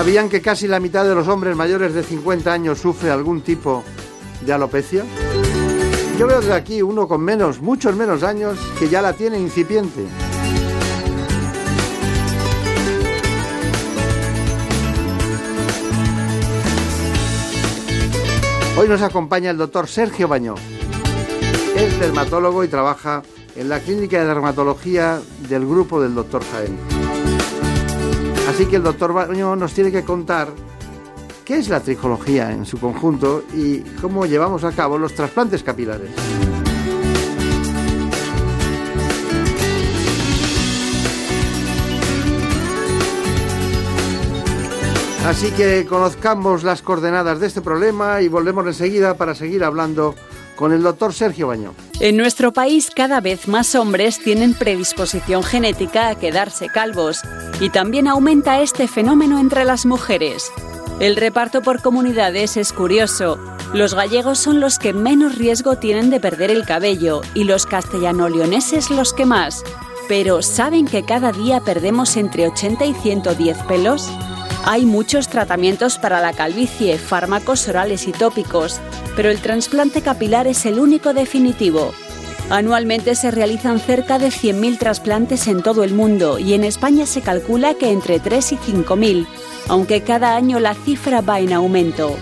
[0.00, 3.84] ¿Sabían que casi la mitad de los hombres mayores de 50 años sufre algún tipo
[4.40, 5.04] de alopecia?
[6.18, 10.06] Yo veo desde aquí uno con menos, muchos menos años, que ya la tiene incipiente.
[18.78, 20.54] Hoy nos acompaña el doctor Sergio Bañó.
[21.76, 23.22] Es dermatólogo y trabaja
[23.54, 26.99] en la clínica de dermatología del grupo del doctor Jaén.
[28.60, 30.48] Así que el doctor Baño nos tiene que contar
[31.46, 36.10] qué es la tricología en su conjunto y cómo llevamos a cabo los trasplantes capilares.
[45.24, 50.14] Así que conozcamos las coordenadas de este problema y volvemos enseguida para seguir hablando
[50.60, 51.74] con el doctor Sergio Baño.
[52.00, 57.22] En nuestro país cada vez más hombres tienen predisposición genética a quedarse calvos
[57.60, 60.52] y también aumenta este fenómeno entre las mujeres.
[61.00, 63.38] El reparto por comunidades es curioso.
[63.72, 68.90] Los gallegos son los que menos riesgo tienen de perder el cabello y los castellano-leoneses
[68.90, 69.64] los que más.
[70.08, 74.10] Pero ¿saben que cada día perdemos entre 80 y 110 pelos?
[74.64, 78.78] Hay muchos tratamientos para la calvicie, fármacos orales y tópicos,
[79.16, 81.92] pero el trasplante capilar es el único definitivo.
[82.50, 87.22] Anualmente se realizan cerca de 100.000 trasplantes en todo el mundo y en España se
[87.22, 89.26] calcula que entre 3 y 5.000,
[89.68, 92.16] aunque cada año la cifra va en aumento.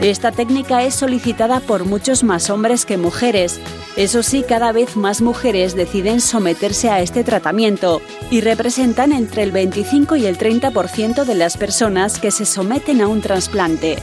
[0.00, 3.58] Esta técnica es solicitada por muchos más hombres que mujeres.
[3.96, 9.52] Eso sí, cada vez más mujeres deciden someterse a este tratamiento y representan entre el
[9.52, 13.96] 25 y el 30% de las personas que se someten a un trasplante.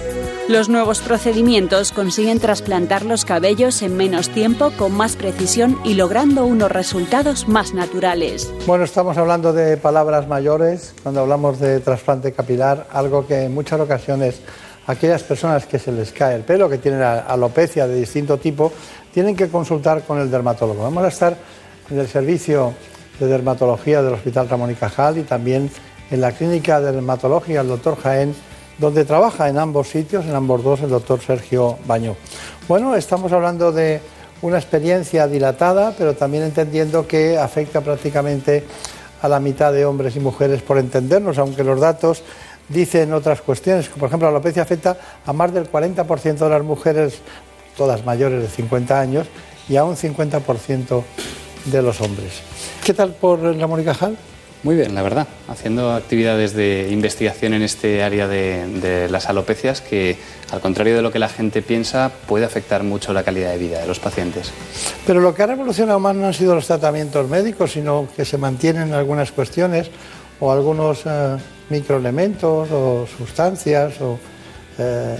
[0.47, 6.45] Los nuevos procedimientos consiguen trasplantar los cabellos en menos tiempo, con más precisión y logrando
[6.45, 8.51] unos resultados más naturales.
[8.65, 13.79] Bueno, estamos hablando de palabras mayores cuando hablamos de trasplante capilar, algo que en muchas
[13.79, 14.41] ocasiones
[14.91, 18.71] aquellas personas que se les cae el pelo, que tienen alopecia de distinto tipo,
[19.13, 20.83] tienen que consultar con el dermatólogo.
[20.83, 21.35] Vamos a estar
[21.89, 22.73] en el servicio
[23.19, 25.69] de dermatología del Hospital Ramón y Cajal y también
[26.09, 28.35] en la clínica de dermatología del doctor Jaén,
[28.77, 32.15] donde trabaja en ambos sitios, en ambos dos, el doctor Sergio Bañó.
[32.67, 34.01] Bueno, estamos hablando de
[34.41, 38.63] una experiencia dilatada, pero también entendiendo que afecta prácticamente
[39.21, 42.23] a la mitad de hombres y mujeres por entendernos, aunque los datos
[42.71, 47.19] dicen otras cuestiones, por ejemplo la alopecia afecta a más del 40% de las mujeres,
[47.77, 49.27] todas mayores de 50 años,
[49.69, 51.03] y a un 50%
[51.65, 52.41] de los hombres.
[52.83, 54.17] ¿Qué tal por la Mónica Cajal?
[54.63, 59.81] Muy bien, la verdad, haciendo actividades de investigación en este área de, de, las alopecias
[59.81, 60.17] que,
[60.51, 63.79] al contrario de lo que la gente piensa, puede afectar mucho la calidad de vida
[63.79, 64.51] de los pacientes.
[65.07, 68.37] Pero lo que ha revolucionado más no han sido los tratamientos médicos, sino que se
[68.37, 69.89] mantienen algunas cuestiones
[70.39, 71.37] o algunos eh,
[71.71, 74.19] microelementos o sustancias o
[74.77, 75.17] eh,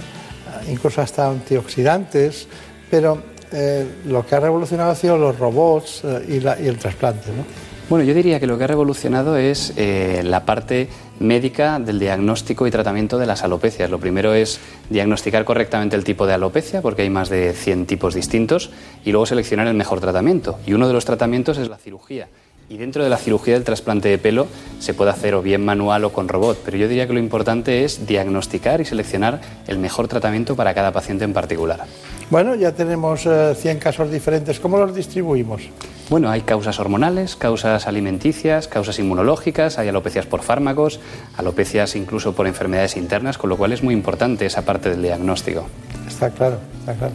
[0.70, 2.46] incluso hasta antioxidantes,
[2.90, 3.22] pero
[3.52, 7.28] eh, lo que ha revolucionado ha sido los robots eh, y, la- y el trasplante,
[7.30, 7.44] ¿no?
[7.88, 10.88] Bueno, yo diría que lo que ha revolucionado es la parte
[11.20, 13.90] médica del diagnóstico y tratamiento de las alopecias.
[13.90, 18.14] Lo primero es diagnosticar correctamente el tipo de alopecia, porque hay más de 100 tipos
[18.14, 18.70] distintos,
[19.04, 20.58] y luego seleccionar el mejor tratamiento.
[20.64, 22.28] Y uno de los tratamientos es la cirugía.
[22.72, 24.46] Y dentro de la cirugía del trasplante de pelo
[24.78, 27.84] se puede hacer o bien manual o con robot, pero yo diría que lo importante
[27.84, 31.84] es diagnosticar y seleccionar el mejor tratamiento para cada paciente en particular.
[32.30, 34.58] Bueno, ya tenemos eh, 100 casos diferentes.
[34.58, 35.60] ¿Cómo los distribuimos?
[36.08, 40.98] Bueno, hay causas hormonales, causas alimenticias, causas inmunológicas, hay alopecias por fármacos,
[41.36, 45.66] alopecias incluso por enfermedades internas, con lo cual es muy importante esa parte del diagnóstico.
[46.08, 47.12] Está claro, está claro.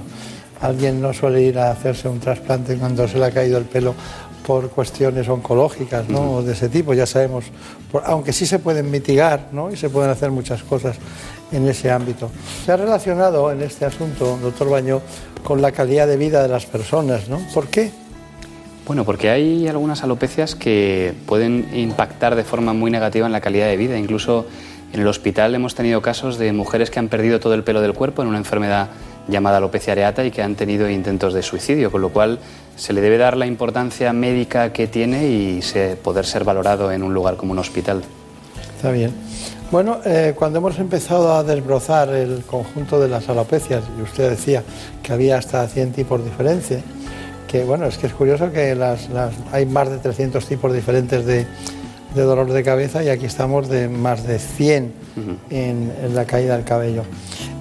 [0.61, 3.93] Alguien no suele ir a hacerse un trasplante cuando se le ha caído el pelo
[4.47, 6.35] por cuestiones oncológicas, ¿no?
[6.37, 7.43] O de ese tipo, ya sabemos.
[7.91, 9.69] Por- aunque sí se pueden mitigar, ¿no?
[9.69, 10.95] Y se pueden hacer muchas cosas
[11.51, 12.31] en ese ámbito.
[12.65, 15.01] Se ha relacionado en este asunto, doctor Baño,
[15.43, 17.39] con la calidad de vida de las personas, ¿no?
[17.53, 17.91] ¿Por qué?
[18.87, 23.67] Bueno, porque hay algunas alopecias que pueden impactar de forma muy negativa en la calidad
[23.67, 23.97] de vida.
[23.97, 24.45] Incluso
[24.93, 27.91] en el hospital hemos tenido casos de mujeres que han perdido todo el pelo del
[27.93, 28.87] cuerpo en una enfermedad
[29.27, 32.39] llamada alopecia areata y que han tenido intentos de suicidio, con lo cual
[32.75, 37.03] se le debe dar la importancia médica que tiene y se- poder ser valorado en
[37.03, 38.03] un lugar como un hospital.
[38.75, 39.11] Está bien.
[39.71, 44.63] Bueno, eh, cuando hemos empezado a desbrozar el conjunto de las alopecias, y usted decía
[45.03, 46.81] que había hasta 100 tipos diferentes,
[47.49, 51.25] que bueno, es que es curioso que las, las- hay más de 300 tipos diferentes
[51.25, 51.45] de,
[52.15, 54.93] de dolor de cabeza y aquí estamos de más de 100
[55.49, 57.03] en, en la caída del cabello.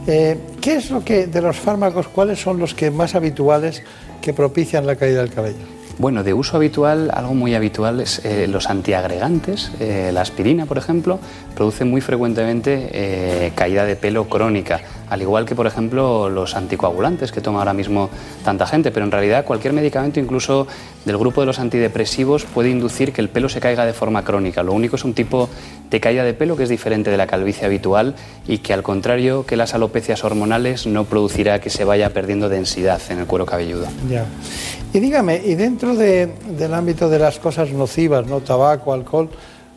[0.06, 3.82] Eh, ¿Qué es lo que, de los fármacos, cuáles son los que más habituales
[4.20, 5.56] que propician la caída del cabello?
[5.98, 9.72] Bueno, de uso habitual, algo muy habitual es eh, los antiagregantes.
[9.80, 11.18] Eh, la aspirina, por ejemplo,
[11.54, 17.40] produce muy frecuentemente caída de pelo crónica, al igual que, por ejemplo, los anticoagulantes que
[17.40, 18.10] toma ahora mismo
[18.44, 18.90] tanta gente.
[18.90, 20.66] Pero en realidad cualquier medicamento, incluso
[21.04, 24.62] del grupo de los antidepresivos, puede inducir que el pelo se caiga de forma crónica.
[24.62, 25.48] Lo único es un tipo
[25.90, 28.14] de caída de pelo que es diferente de la calvicie habitual
[28.48, 33.00] y que, al contrario que las alopecias hormonales, no producirá que se vaya perdiendo densidad
[33.10, 33.86] en el cuero cabelludo.
[34.10, 34.24] Ya.
[34.92, 36.26] Y dígame, y dentro de-
[36.58, 38.40] del ámbito de las cosas nocivas, ¿no?
[38.40, 39.28] Tabaco, alcohol,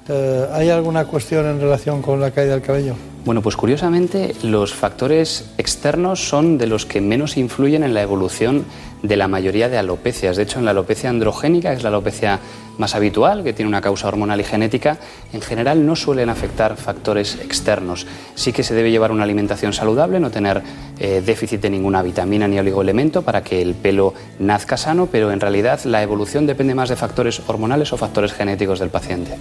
[0.07, 2.95] eh, ¿hay alguna cuestión en relación con la caída del cabello?
[3.29, 8.65] Bueno, pues curiosamente los factores externos son de los que menos influyen en la evolución
[9.03, 10.35] de la mayoría de alopecias.
[10.35, 12.39] De hecho, en la alopecia androgénica, que es la alopecia
[12.79, 14.97] más habitual, que tiene una causa hormonal y genética,
[15.31, 18.07] en general no suelen afectar factores externos.
[18.33, 20.63] Sí que se debe llevar una alimentación saludable, no tener
[20.97, 25.39] eh, déficit de ninguna vitamina ni oligoelemento para que el pelo nazca sano, pero en
[25.39, 29.35] realidad la evolución depende más de factores hormonales o factores genéticos del paciente.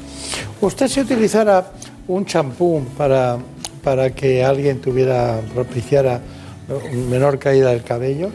[0.60, 1.73] ¿Usted si utilizara
[2.09, 3.39] un champú para,
[3.89, 6.20] para que alguien tuviera, propiciara
[7.09, 8.28] menor caída del cabello,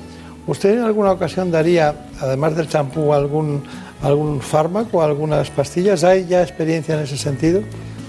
[0.47, 3.61] ¿usted en alguna ocasión daría, además del champú, algún,
[4.01, 6.03] algún fármaco, algunas pastillas?
[6.03, 7.61] ¿Hay ya experiencia en ese sentido?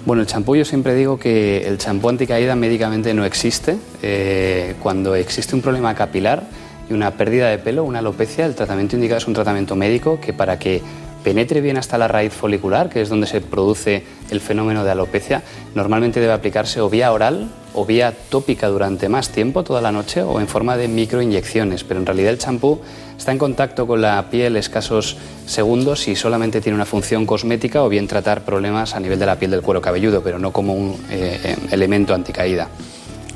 [0.06, 3.76] Bueno, el champú yo siempre digo que el champú anticaída médicamente no existe.
[4.00, 6.44] Eh, cuando existe un problema capilar
[6.88, 10.32] y una pérdida de pelo, una alopecia, el tratamiento indicado es un tratamiento médico que
[10.32, 10.80] para que
[11.24, 15.42] penetre bien hasta la raíz folicular, que es donde se produce el fenómeno de alopecia,
[15.74, 20.22] normalmente debe aplicarse o vía oral o vía tópica durante más tiempo, toda la noche,
[20.22, 21.82] o en forma de microinyecciones.
[21.82, 22.80] Pero en realidad el champú
[23.18, 27.88] está en contacto con la piel escasos segundos y solamente tiene una función cosmética o
[27.88, 30.92] bien tratar problemas a nivel de la piel del cuero cabelludo, pero no como un
[31.10, 32.68] eh, eh, elemento anticaída.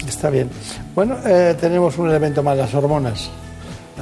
[0.07, 0.49] Está bien.
[0.95, 3.31] Bueno, eh, tenemos un elemento más, las hormonas.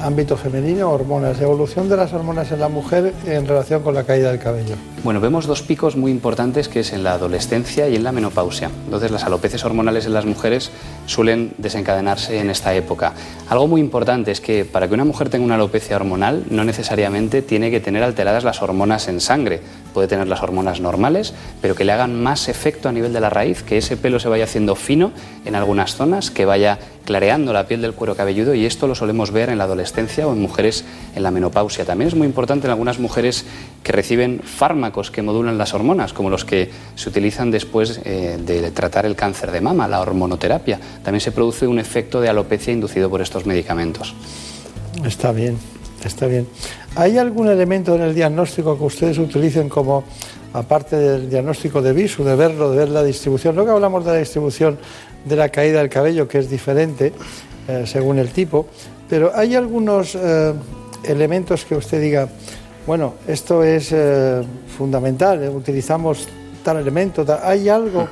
[0.01, 1.41] Ámbito femenino, hormonas.
[1.41, 4.75] Evolución de las hormonas en la mujer en relación con la caída del cabello.
[5.03, 8.71] Bueno, vemos dos picos muy importantes que es en la adolescencia y en la menopausia.
[8.85, 10.71] Entonces, las alopecias hormonales en las mujeres
[11.07, 13.15] suelen desencadenarse en esta época.
[13.49, 17.43] Algo muy importante es que para que una mujer tenga una alopecia hormonal no necesariamente
[17.43, 19.61] tiene que tener alteradas las hormonas en sangre.
[19.97, 21.33] Puede tener las hormonas normales,
[21.63, 24.29] pero que le hagan más efecto a nivel de la raíz, que ese pelo se
[24.29, 25.11] vaya haciendo fino
[25.47, 29.31] en algunas zonas, que vaya clareando la piel del cuero cabelludo y esto lo solemos
[29.31, 31.87] ver en la adolescencia o en mujeres en la menopausia.
[31.87, 33.47] También es muy importante en algunas mujeres
[33.83, 38.71] que reciben fármacos que modulan las hormonas, como los que se utilizan después eh, de
[38.73, 40.79] tratar el cáncer de mama, la hormonoterapia.
[41.03, 44.15] También se produce un efecto de alopecia inducido por estos medicamentos.
[45.07, 45.57] Está bien,
[46.07, 46.47] está bien.
[46.95, 50.05] ¿Hay algún elemento en el diagnóstico que ustedes utilicen como,
[50.53, 53.55] aparte del diagnóstico de visu, de verlo, de ver la distribución?
[53.55, 54.79] Luego hablamos de la distribución
[55.25, 57.13] de la caída del cabello, que es diferente
[57.69, 58.67] eh, según el tipo,
[59.09, 60.53] pero ¿hay algunos eh,
[61.05, 62.29] elementos que usted diga,
[62.87, 64.43] bueno, esto es eh,
[64.79, 66.29] fundamental, utilizamos
[66.63, 68.09] tal elemento, ¿hay algo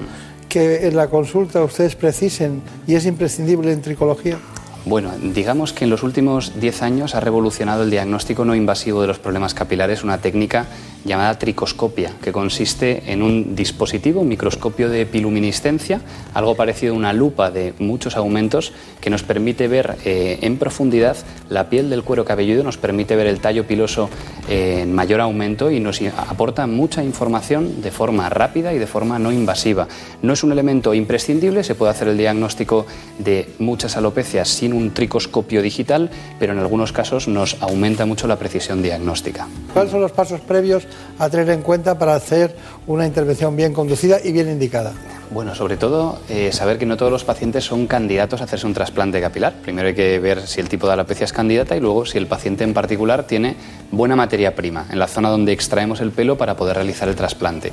[0.49, 4.39] que en la consulta ustedes precisen y es imprescindible en tricología?
[4.87, 9.07] Bueno, digamos que en los últimos 10 años ha revolucionado el diagnóstico no invasivo de
[9.07, 10.67] los problemas capilares, una técnica
[11.05, 16.01] llamada tricoscopia, que consiste en un dispositivo, un microscopio de piluminiscencia,
[16.33, 21.17] algo parecido a una lupa de muchos aumentos, que nos permite ver eh, en profundidad
[21.51, 24.09] la piel del cuero cabelludo, nos permite ver el tallo piloso
[24.49, 29.19] eh, en mayor aumento y nos aporta mucha información de forma rápida y de forma
[29.19, 29.89] no invasiva.
[30.23, 32.87] No es un elemento imprescindible, se puede hacer el diagnóstico
[33.19, 38.39] de muchas alopecias sin un tricoscopio digital, pero en algunos casos nos aumenta mucho la
[38.39, 39.47] precisión diagnóstica.
[39.73, 40.87] ¿Cuáles son los pasos previos
[41.19, 42.57] a tener en cuenta para hacer
[42.87, 44.93] una intervención bien conducida y bien indicada?
[45.31, 48.75] Bueno, sobre todo eh, saber que no todos los pacientes son candidatos a hacerse un
[48.75, 49.55] trasplante capilar.
[49.63, 52.27] Primero hay que ver si el tipo de alopecia es candidata y luego si el
[52.27, 53.57] paciente en particular tiene
[53.91, 57.73] buena materia prima en la zona donde extraemos el pelo para poder realizar el trasplante.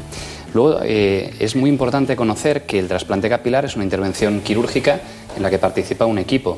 [0.54, 5.00] Luego eh, es muy importante conocer que el trasplante capilar es una intervención quirúrgica
[5.36, 6.58] en la que participa un equipo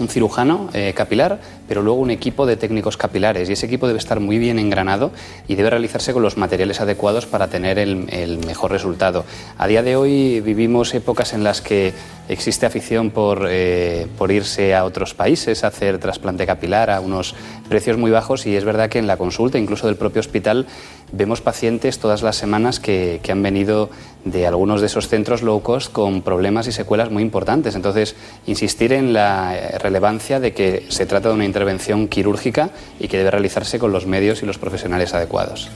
[0.00, 3.48] un cirujano eh, capilar, pero luego un equipo de técnicos capilares.
[3.48, 5.12] Y ese equipo debe estar muy bien engranado
[5.46, 9.24] y debe realizarse con los materiales adecuados para tener el, mejor resultado.
[9.56, 11.92] A día de hoy vivimos épocas en las que
[12.28, 17.34] existe afición por, eh, por irse a otros países a hacer trasplante capilar a unos
[17.68, 20.66] precios muy bajos y es verdad que en la consulta, incluso del propio hospital,
[21.12, 23.88] vemos pacientes todas las semanas que, que, han venido
[24.24, 27.74] de algunos de esos centros low cost con problemas y secuelas muy importantes.
[27.74, 28.14] Entonces,
[28.46, 33.30] insistir en la relevancia de que se trata de una intervención quirúrgica y que debe
[33.30, 35.70] realizarse con los medios y los profesionales adecuados.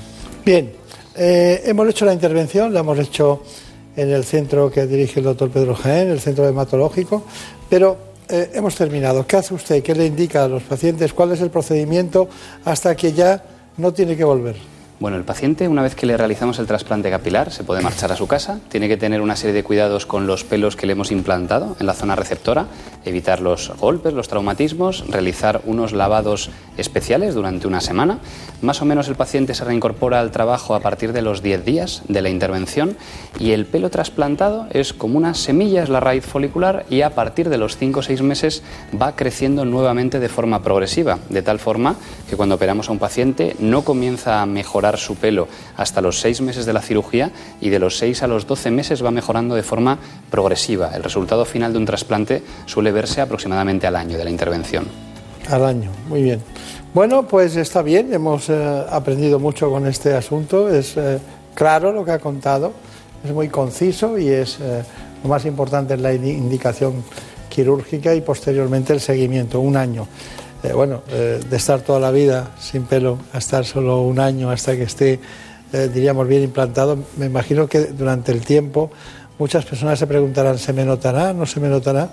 [0.44, 0.72] Bien,
[1.14, 3.42] eh, hemos hecho la intervención, la hemos hecho
[3.96, 7.24] en el centro que dirige el doctor Pedro Jaén, el centro hematológico,
[7.68, 7.96] pero
[8.28, 9.26] eh, hemos terminado.
[9.26, 9.82] ¿Qué hace usted?
[9.82, 11.12] ¿Qué le indica a los pacientes?
[11.12, 12.28] ¿Cuál es el procedimiento
[12.64, 13.44] hasta que ya
[13.76, 14.71] no tiene que volver?
[15.02, 18.16] Bueno, el paciente, una vez que le realizamos el trasplante capilar, se puede marchar a
[18.16, 18.60] su casa.
[18.68, 21.86] Tiene que tener una serie de cuidados con los pelos que le hemos implantado en
[21.86, 22.66] la zona receptora,
[23.04, 28.20] evitar los golpes, los traumatismos, realizar unos lavados especiales durante una semana.
[28.60, 32.02] Más o menos el paciente se reincorpora al trabajo a partir de los 10 días
[32.06, 32.96] de la intervención
[33.40, 37.48] y el pelo trasplantado es como una semilla, es la raíz folicular y a partir
[37.48, 38.62] de los 5 o 6 meses
[39.00, 41.96] va creciendo nuevamente de forma progresiva, de tal forma
[42.30, 46.40] que cuando operamos a un paciente no comienza a mejorar su pelo hasta los seis
[46.40, 49.62] meses de la cirugía y de los 6 a los 12 meses va mejorando de
[49.62, 49.98] forma
[50.30, 50.92] progresiva.
[50.94, 54.86] El resultado final de un trasplante suele verse aproximadamente al año de la intervención.
[55.48, 56.40] Al año, muy bien.
[56.94, 61.18] Bueno, pues está bien, hemos eh, aprendido mucho con este asunto, es eh,
[61.54, 62.72] claro lo que ha contado,
[63.24, 64.82] es muy conciso y es eh,
[65.22, 67.02] lo más importante es la indicación
[67.48, 70.06] quirúrgica y posteriormente el seguimiento, un año.
[70.62, 74.48] Eh, bueno, eh, de estar toda la vida sin pelo a estar solo un año
[74.48, 75.18] hasta que esté,
[75.72, 78.90] eh, diríamos, bien implantado, me imagino que durante el tiempo
[79.40, 81.32] muchas personas se preguntarán, ¿se me notará?
[81.32, 82.10] ¿No se me notará?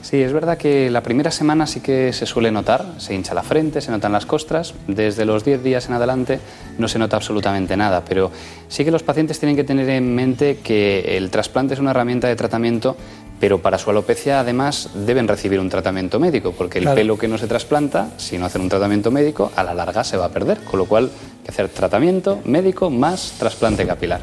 [0.00, 3.42] Sí, es verdad que la primera semana sí que se suele notar, se hincha la
[3.42, 6.40] frente, se notan las costras, desde los 10 días en adelante
[6.78, 8.30] no se nota absolutamente nada, pero
[8.68, 12.28] sí que los pacientes tienen que tener en mente que el trasplante es una herramienta
[12.28, 12.98] de tratamiento
[13.40, 17.38] pero para su alopecia además deben recibir un tratamiento médico, porque el pelo que no
[17.38, 20.60] se trasplanta, si no hacen un tratamiento médico, a la larga se va a perder,
[20.64, 24.20] con lo cual hay que hacer tratamiento médico más trasplante capilar.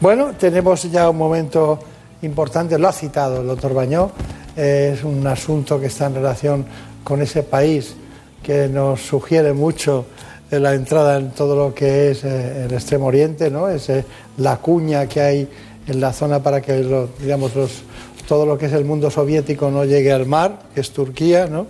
[0.00, 1.78] Bueno, tenemos ya un momento
[2.22, 4.10] importante, lo ha citado el doctor Bañó,
[4.56, 6.64] es un asunto que está en relación
[7.04, 7.94] con ese país
[8.42, 10.06] que nos sugiere mucho
[10.50, 13.68] la entrada en todo lo que es eh, el Extremo Oriente, ¿no?
[13.68, 13.90] Es
[14.36, 15.48] la cuña que hay
[15.86, 16.84] en la zona para que
[17.20, 17.82] digamos los
[18.26, 21.66] todo lo que es el mundo soviético no llegue al mar, que es Turquía, ¿no?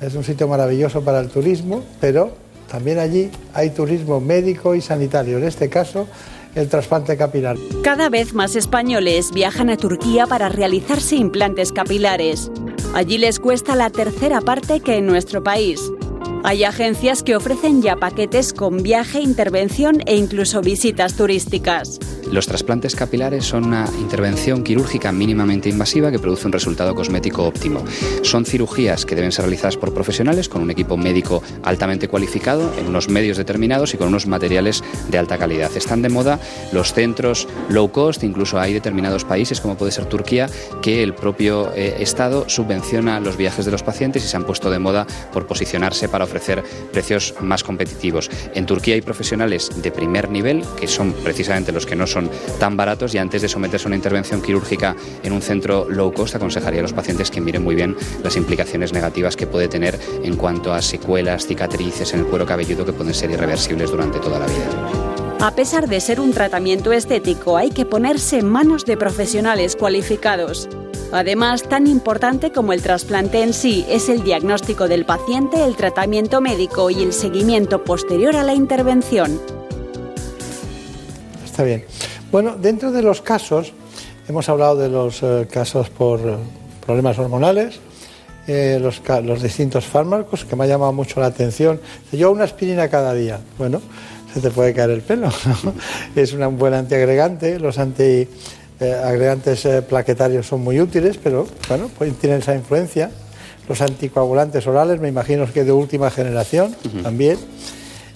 [0.00, 2.32] Es un sitio maravilloso para el turismo, pero
[2.70, 6.06] también allí hay turismo médico y sanitario, en este caso
[6.54, 7.56] el trasplante capilar.
[7.84, 12.50] Cada vez más españoles viajan a Turquía para realizarse implantes capilares.
[12.94, 15.80] Allí les cuesta la tercera parte que en nuestro país.
[16.42, 21.98] Hay agencias que ofrecen ya paquetes con viaje, intervención e incluso visitas turísticas.
[22.32, 27.84] Los trasplantes capilares son una intervención quirúrgica mínimamente invasiva que produce un resultado cosmético óptimo.
[28.22, 32.86] Son cirugías que deben ser realizadas por profesionales con un equipo médico altamente cualificado, en
[32.86, 35.76] unos medios determinados y con unos materiales de alta calidad.
[35.76, 36.38] Están de moda
[36.72, 40.48] los centros low cost, incluso hay determinados países, como puede ser Turquía,
[40.80, 44.70] que el propio eh, Estado subvenciona los viajes de los pacientes y se han puesto
[44.70, 46.62] de moda por posicionarse para ofrecer
[46.92, 48.30] precios más competitivos.
[48.54, 52.76] En Turquía hay profesionales de primer nivel, que son precisamente los que no son tan
[52.76, 56.80] baratos y antes de someterse a una intervención quirúrgica en un centro low cost aconsejaría
[56.80, 60.72] a los pacientes que miren muy bien las implicaciones negativas que puede tener en cuanto
[60.72, 65.10] a secuelas, cicatrices en el cuero cabelludo que pueden ser irreversibles durante toda la vida.
[65.40, 70.68] A pesar de ser un tratamiento estético, hay que ponerse en manos de profesionales cualificados.
[71.12, 76.40] Además, tan importante como el trasplante en sí es el diagnóstico del paciente, el tratamiento
[76.40, 79.40] médico y el seguimiento posterior a la intervención.
[81.44, 81.84] Está bien.
[82.30, 83.72] Bueno, dentro de los casos,
[84.28, 86.36] hemos hablado de los eh, casos por eh,
[86.86, 87.80] problemas hormonales,
[88.46, 91.80] eh, los, distintos fármacos, que me ha llamado mucho la atención.
[92.12, 93.40] Yo una aspirina cada día.
[93.58, 93.82] Bueno,
[94.32, 95.28] se te puede caer el pelo.
[96.14, 97.58] Es un buen antiagregante.
[97.58, 103.10] Los antiagregantes eh, plaquetarios son muy útiles, pero bueno, pues tienen esa influencia.
[103.68, 107.38] Los anticoagulantes orales, me imagino que de última generación también.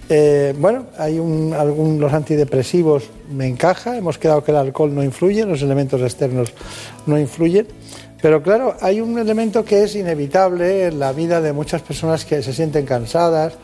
[0.09, 5.03] Eh, bueno, hay un, algún, los antidepresivos me encaja, hemos quedado que el alcohol no
[5.03, 6.53] influye, los elementos externos
[7.07, 7.67] no influyen,
[8.21, 12.43] pero claro, hay un elemento que es inevitable en la vida de muchas personas que
[12.43, 13.55] se sienten cansadas,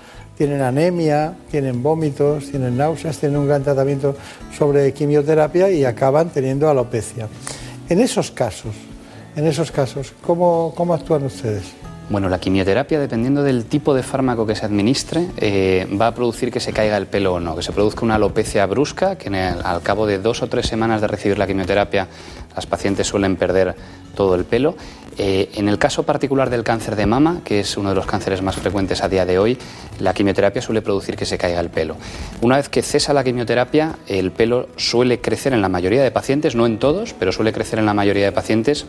[0.40, 4.16] tienen anemia, tienen vómitos, tienen náuseas, tienen un gran tratamiento
[4.56, 7.28] sobre quimioterapia y acaban teniendo alopecia.
[7.90, 8.74] En esos casos,
[9.36, 11.64] en esos casos, ¿cómo, cómo actúan ustedes?
[12.10, 16.50] Bueno, la quimioterapia, dependiendo del tipo de fármaco que se administre, eh, va a producir
[16.50, 19.80] que se caiga el pelo o no, que se produzca una alopecia brusca, que al
[19.82, 22.08] cabo de dos o tres semanas de recibir la quimioterapia,
[22.56, 23.76] las pacientes suelen perder
[24.16, 24.74] todo el pelo.
[25.18, 28.42] Eh, en el caso particular del cáncer de mama, que es uno de los cánceres
[28.42, 29.56] más frecuentes a día de hoy,
[30.00, 31.94] la quimioterapia suele producir que se caiga el pelo.
[32.40, 36.56] Una vez que cesa la quimioterapia, el pelo suele crecer en la mayoría de pacientes,
[36.56, 38.84] no en todos, pero suele crecer en la mayoría de pacientes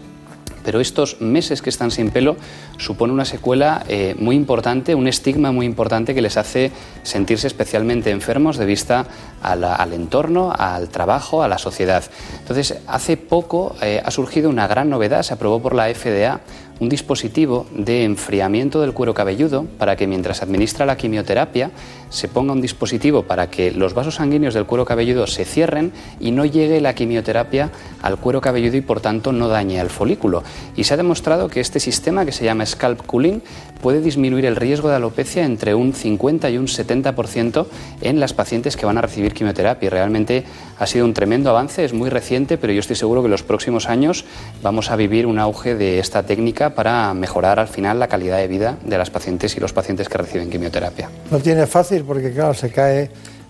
[0.64, 2.38] pero estos meses que están sin pelo
[2.78, 6.72] supone una secuela eh, muy importante, un estigma muy importante que les hace
[7.04, 9.06] sentirse especialmente enfermos de vista
[9.42, 12.04] al entorno, al trabajo, a la sociedad.
[12.40, 16.42] Entonces, hace poco eh, ha surgido una gran novedad, se aprobó por la FDA
[16.82, 21.70] un dispositivo de enfriamiento del cuero cabelludo para que mientras administra la quimioterapia
[22.10, 26.32] se ponga un dispositivo para que los vasos sanguíneos del cuero cabelludo se cierren y
[26.32, 27.72] no llegue la quimioterapia
[28.02, 30.42] al cuero cabelludo y por tanto no dañe al folículo.
[30.76, 33.44] Y se ha demostrado que este sistema que se llama scalp cooling
[33.82, 37.66] puede disminuir el riesgo de alopecia entre un 50 y un 70%
[38.02, 39.90] en las pacientes que van a recibir quimioterapia.
[39.90, 40.44] Realmente
[40.80, 43.44] ha sido un tremendo avance, es muy reciente, pero yo estoy seguro que en los
[43.44, 44.26] próximos años
[44.62, 48.48] vamos a vivir un auge de esta técnica para mejorar al final la calidad de
[48.48, 51.10] vida de las pacientes y los pacientes que reciben quimioterapia.
[51.30, 53.10] No tiene fácil porque, claro, se cae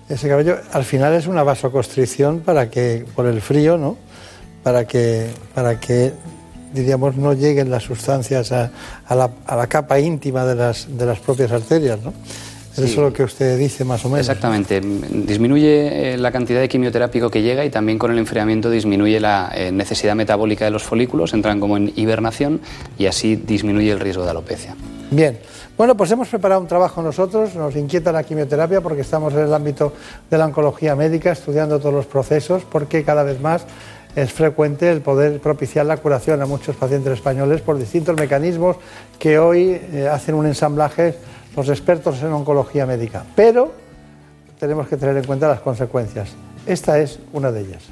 [0.10, 0.58] ese cabello.
[0.72, 3.98] Al final es una vasoconstricción para que, por el frío, ¿no?
[4.64, 6.14] Para que, para que
[6.74, 8.72] diríamos, no lleguen las sustancias a,
[9.06, 12.14] a la, a la capa íntima de las, de las propias arterias, ¿no?
[12.74, 14.22] Eso es lo que usted dice más o menos.
[14.22, 14.80] Exactamente.
[14.80, 19.52] Disminuye eh, la cantidad de quimioterápico que llega y también con el enfriamiento disminuye la
[19.54, 22.62] eh, necesidad metabólica de los folículos, entran como en hibernación
[22.98, 24.76] y así disminuye el riesgo de alopecia.
[25.10, 25.38] Bien,
[25.78, 29.54] bueno, pues hemos preparado un trabajo nosotros, nos inquieta la quimioterapia porque estamos en el
[29.54, 29.92] ámbito
[30.30, 33.66] de la oncología médica estudiando todos los procesos porque cada vez más
[34.16, 38.78] es frecuente el poder propiciar la curación a muchos pacientes españoles por distintos mecanismos
[39.20, 41.16] que hoy eh, hacen un ensamblaje
[41.56, 43.24] los expertos en oncología médica.
[43.36, 43.74] Pero
[44.60, 46.30] tenemos que tener en cuenta las consecuencias.
[46.66, 47.84] Esta es una de ellas.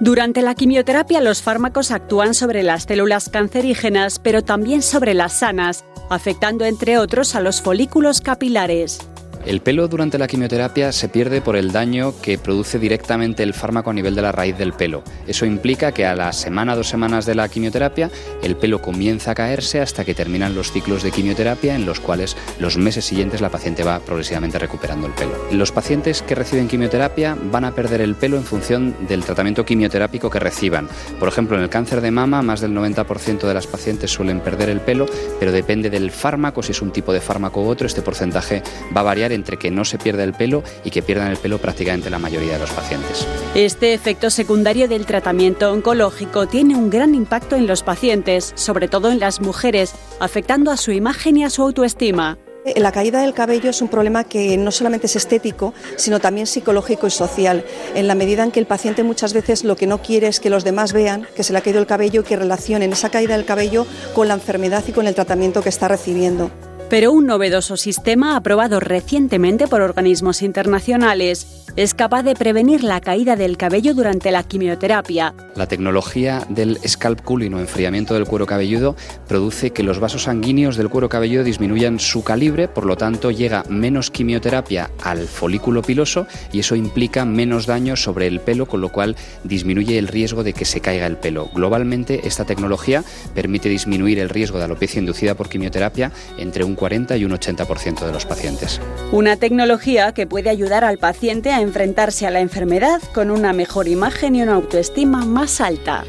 [0.00, 5.84] Durante la quimioterapia los fármacos actúan sobre las células cancerígenas, pero también sobre las sanas,
[6.10, 8.98] afectando entre otros a los folículos capilares.
[9.46, 13.90] El pelo durante la quimioterapia se pierde por el daño que produce directamente el fármaco
[13.90, 15.02] a nivel de la raíz del pelo.
[15.26, 18.10] Eso implica que a la semana, dos semanas de la quimioterapia,
[18.42, 22.38] el pelo comienza a caerse hasta que terminan los ciclos de quimioterapia en los cuales
[22.58, 25.32] los meses siguientes la paciente va progresivamente recuperando el pelo.
[25.52, 30.30] Los pacientes que reciben quimioterapia van a perder el pelo en función del tratamiento quimioterápico
[30.30, 30.88] que reciban.
[31.20, 34.70] Por ejemplo, en el cáncer de mama, más del 90% de las pacientes suelen perder
[34.70, 35.04] el pelo,
[35.38, 38.62] pero depende del fármaco, si es un tipo de fármaco u otro, este porcentaje
[38.96, 41.58] va a variar entre que no se pierda el pelo y que pierdan el pelo
[41.58, 43.26] prácticamente la mayoría de los pacientes.
[43.54, 49.10] Este efecto secundario del tratamiento oncológico tiene un gran impacto en los pacientes, sobre todo
[49.10, 52.38] en las mujeres, afectando a su imagen y a su autoestima.
[52.76, 57.06] La caída del cabello es un problema que no solamente es estético, sino también psicológico
[57.06, 57.62] y social,
[57.94, 60.48] en la medida en que el paciente muchas veces lo que no quiere es que
[60.48, 63.36] los demás vean que se le ha caído el cabello y que relacionen esa caída
[63.36, 66.50] del cabello con la enfermedad y con el tratamiento que está recibiendo.
[66.94, 73.34] Pero un novedoso sistema aprobado recientemente por organismos internacionales es capaz de prevenir la caída
[73.34, 75.34] del cabello durante la quimioterapia.
[75.56, 78.94] La tecnología del scalp cooling o enfriamiento del cuero cabelludo
[79.26, 83.64] produce que los vasos sanguíneos del cuero cabelludo disminuyan su calibre, por lo tanto llega
[83.68, 88.90] menos quimioterapia al folículo piloso y eso implica menos daño sobre el pelo, con lo
[88.90, 91.50] cual disminuye el riesgo de que se caiga el pelo.
[91.54, 93.02] Globalmente, esta tecnología
[93.34, 98.04] permite disminuir el riesgo de alopecia inducida por quimioterapia entre un 40 y un 80%
[98.04, 98.78] de los pacientes.
[99.10, 103.88] Una tecnología que puede ayudar al paciente a enfrentarse a la enfermedad con una mejor
[103.88, 106.04] imagen y una autoestima más alta.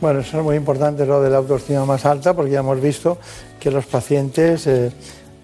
[0.00, 3.18] Bueno, eso es muy importante lo de la autoestima más alta porque ya hemos visto
[3.60, 4.90] que los pacientes eh,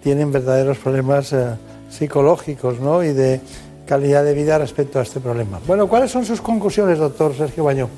[0.03, 1.47] tienen verdaderos problemas eh,
[1.89, 3.05] psicológicos ¿no?
[3.05, 3.41] y de
[3.87, 5.61] calidad de vida respecto a este problema.
[5.65, 7.89] Bueno, ¿cuáles son sus conclusiones, doctor Sergio Baño?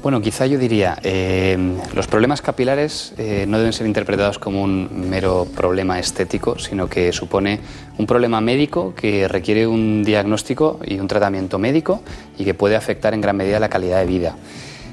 [0.00, 1.58] Bueno, quizá yo diría, eh,
[1.92, 7.12] los problemas capilares eh, no deben ser interpretados como un mero problema estético, sino que
[7.12, 7.58] supone
[7.98, 12.00] un problema médico que requiere un diagnóstico y un tratamiento médico
[12.38, 14.36] y que puede afectar en gran medida la calidad de vida.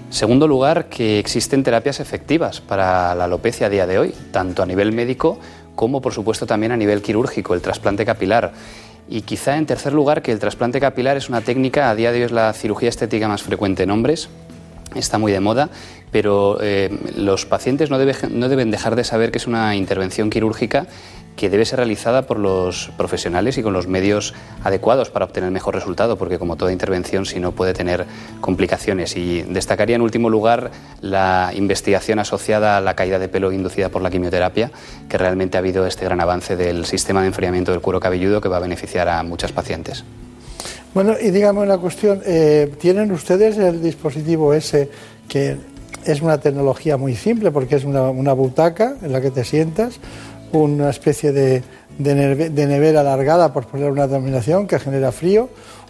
[0.09, 4.65] Segundo lugar, que existen terapias efectivas para la alopecia a día de hoy, tanto a
[4.65, 5.37] nivel médico
[5.75, 8.53] como, por supuesto, también a nivel quirúrgico, el trasplante capilar.
[9.07, 12.17] Y quizá en tercer lugar, que el trasplante capilar es una técnica, a día de
[12.17, 14.29] hoy es la cirugía estética más frecuente en hombres,
[14.99, 15.69] está muy de moda,
[16.11, 20.87] pero eh, los pacientes no, no deben dejar de saber que es una intervención quirúrgica
[21.35, 25.75] que debe ser realizada por los profesionales y con los medios adecuados para obtener mejor
[25.75, 28.05] resultado, porque como toda intervención, si no puede tener
[28.41, 29.15] complicaciones.
[29.17, 34.01] Y destacaría en último lugar la investigación asociada a la caída de pelo inducida por
[34.01, 34.71] la quimioterapia,
[35.09, 38.49] que realmente ha habido este gran avance del sistema de enfriamiento del cuero cabelludo que
[38.49, 40.05] va a beneficiar a muchas pacientes.
[40.95, 44.89] Bueno, y dígame una cuestión, eh, ¿tienen ustedes el dispositivo ese
[45.27, 45.57] que
[46.05, 49.99] es una tecnología muy simple porque es una, una butaca en la que te sientas,
[50.53, 51.63] una especie de,
[51.97, 55.49] de, nevera alargada, por poner una denominación, que genera frío,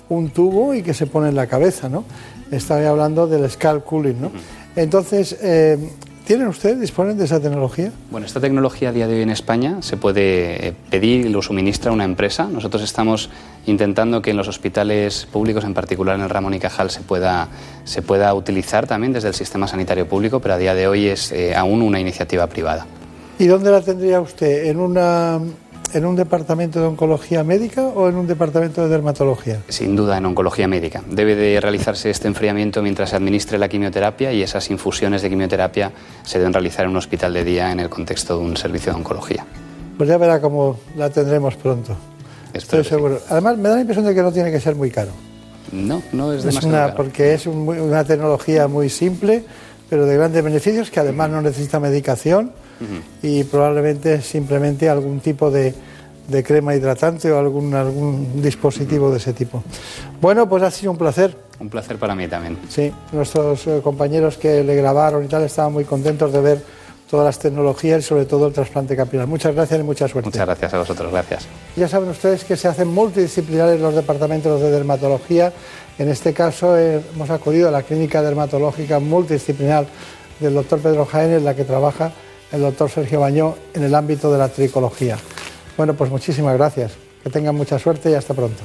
[0.10, 2.04] un tubo y que se pone en la cabeza, ¿no?
[2.50, 4.32] Estaba hablando del scalp cooling, ¿no?
[4.76, 5.78] Entonces, eh,
[6.26, 7.92] ¿tienen ustedes, disponen de esa tecnología?
[8.12, 11.42] Bueno, esta tecnología a día de hoy en España se puede eh, pedir y lo
[11.42, 12.48] suministra una empresa.
[12.52, 13.30] Nosotros estamos
[13.66, 17.48] intentando que en los hospitales públicos, en particular en el Ramón y Cajal, se pueda,
[17.84, 21.32] se pueda utilizar también desde el sistema sanitario público, pero a día de hoy es
[21.32, 22.86] eh, aún una iniciativa privada.
[23.38, 24.68] ¿Y dónde la tendría usted?
[24.68, 25.40] ¿En, una,
[25.94, 29.62] ¿En un departamento de oncología médica o en un departamento de dermatología?
[29.70, 31.02] Sin duda, en oncología médica.
[31.10, 35.92] Debe de realizarse este enfriamiento mientras se administre la quimioterapia y esas infusiones de quimioterapia
[36.24, 38.98] se deben realizar en un hospital de día en el contexto de un servicio de
[38.98, 39.46] oncología.
[39.98, 41.96] Pues ya verá cómo la tendremos pronto.
[42.54, 43.20] Estoy seguro.
[43.30, 45.12] Además, me da la impresión de que no tiene que ser muy caro.
[45.72, 46.96] No, no es, es demasiado caro.
[46.96, 49.44] Porque es una tecnología muy simple,
[49.90, 52.52] pero de grandes beneficios, que además no necesita medicación
[53.22, 55.74] y probablemente simplemente algún tipo de,
[56.28, 59.64] de, crema hidratante o algún, algún dispositivo de ese tipo.
[60.22, 61.38] Bueno, pues ha sido un placer.
[61.60, 62.58] Un placer para mí también.
[62.70, 66.62] Sí, nuestros eh, compañeros que le grabaron y tal estaban muy contentos de ver
[67.10, 69.28] todas las tecnologías y sobre todo el trasplante capilar.
[69.28, 70.28] Muchas gracias y mucha suerte.
[70.28, 71.48] Muchas gracias a vosotros, gracias.
[71.76, 75.54] Ya saben ustedes que se hacen multidisciplinares los departamentos de dermatología.
[75.98, 79.86] En este caso eh, hemos acudido a la clínica dermatológica multidisciplinar
[80.40, 82.12] del doctor Pedro Jaén, en la que trabaja
[82.52, 85.18] el doctor Sergio Bañó en el ámbito de la tricología.
[85.78, 86.94] Bueno, pues muchísimas gracias.
[87.24, 88.64] Que tengan mucha suerte y hasta pronto.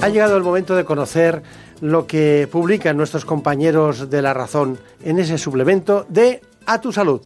[0.00, 1.42] Ha llegado el momento de conocer
[1.80, 7.22] lo que publican nuestros compañeros de La Razón en ese suplemento de A tu Salud.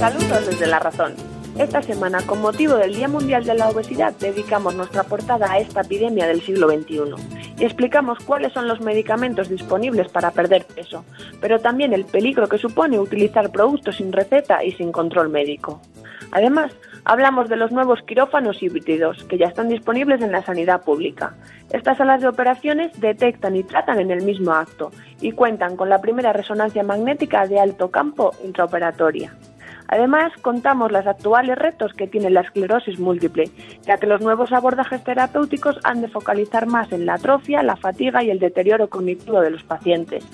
[0.00, 1.35] Saludos desde La Razón.
[1.58, 5.80] Esta semana, con motivo del Día Mundial de la Obesidad, dedicamos nuestra portada a esta
[5.80, 7.14] epidemia del siglo XXI
[7.58, 11.06] y explicamos cuáles son los medicamentos disponibles para perder peso,
[11.40, 15.80] pero también el peligro que supone utilizar productos sin receta y sin control médico.
[16.30, 16.72] Además,
[17.04, 21.36] hablamos de los nuevos quirófanos híbridos que ya están disponibles en la sanidad pública.
[21.72, 24.90] Estas salas de operaciones detectan y tratan en el mismo acto
[25.22, 29.32] y cuentan con la primera resonancia magnética de alto campo intraoperatoria.
[29.88, 33.50] Además, contamos los actuales retos que tiene la esclerosis múltiple,
[33.82, 38.22] ya que los nuevos abordajes terapéuticos han de focalizar más en la atrofia, la fatiga
[38.22, 40.26] y el deterioro cognitivo de los pacientes.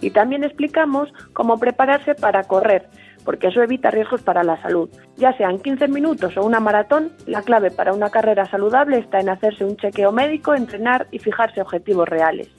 [0.00, 2.88] Y también explicamos cómo prepararse para correr,
[3.24, 4.90] porque eso evita riesgos para la salud.
[5.16, 9.30] Ya sean 15 minutos o una maratón, la clave para una carrera saludable está en
[9.30, 12.50] hacerse un chequeo médico, entrenar y fijarse objetivos reales.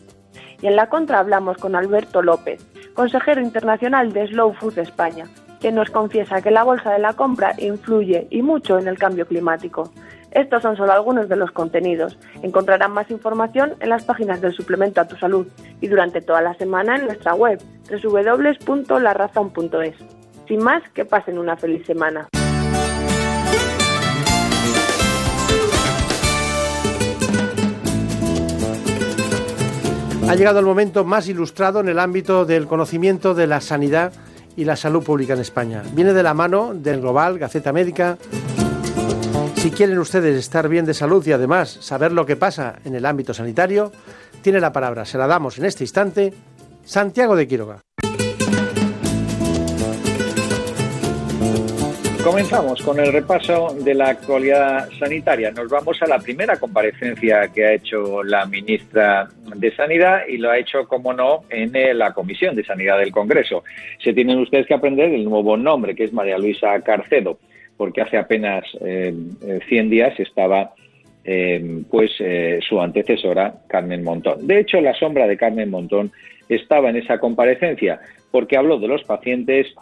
[0.61, 2.65] Y en la contra hablamos con Alberto López,
[2.95, 5.25] consejero internacional de Slow Food España,
[5.65, 9.25] que nos confiesa que la bolsa de la compra influye y mucho en el cambio
[9.25, 9.91] climático.
[10.29, 12.19] Estos son solo algunos de los contenidos.
[12.43, 15.47] Encontrarán más información en las páginas del suplemento a tu salud
[15.81, 17.59] y durante toda la semana en nuestra web
[17.89, 19.95] www.larazón.es.
[20.47, 22.27] Sin más, que pasen una feliz semana.
[30.29, 34.13] Ha llegado el momento más ilustrado en el ámbito del conocimiento de la sanidad
[34.55, 35.83] y la salud pública en España.
[35.93, 38.17] Viene de la mano del Global, Gaceta Médica.
[39.55, 43.05] Si quieren ustedes estar bien de salud y además saber lo que pasa en el
[43.05, 43.91] ámbito sanitario,
[44.41, 46.33] tiene la palabra, se la damos en este instante,
[46.83, 47.81] Santiago de Quiroga.
[52.25, 55.51] Comenzamos con el repaso de la actualidad sanitaria.
[55.51, 60.49] Nos vamos a la primera comparecencia que ha hecho la ministra de Sanidad y lo
[60.49, 63.63] ha hecho, como no, en eh, la Comisión de Sanidad del Congreso.
[64.03, 67.37] Se tienen ustedes que aprender el nuevo nombre, que es María Luisa Carcedo,
[67.77, 69.13] porque hace apenas eh,
[69.69, 70.73] 100 días estaba
[71.23, 74.47] eh, pues eh, su antecesora, Carmen Montón.
[74.47, 76.11] De hecho, la sombra de Carmen Montón
[76.49, 77.99] estaba en esa comparecencia,
[78.31, 79.75] porque habló de los pacientes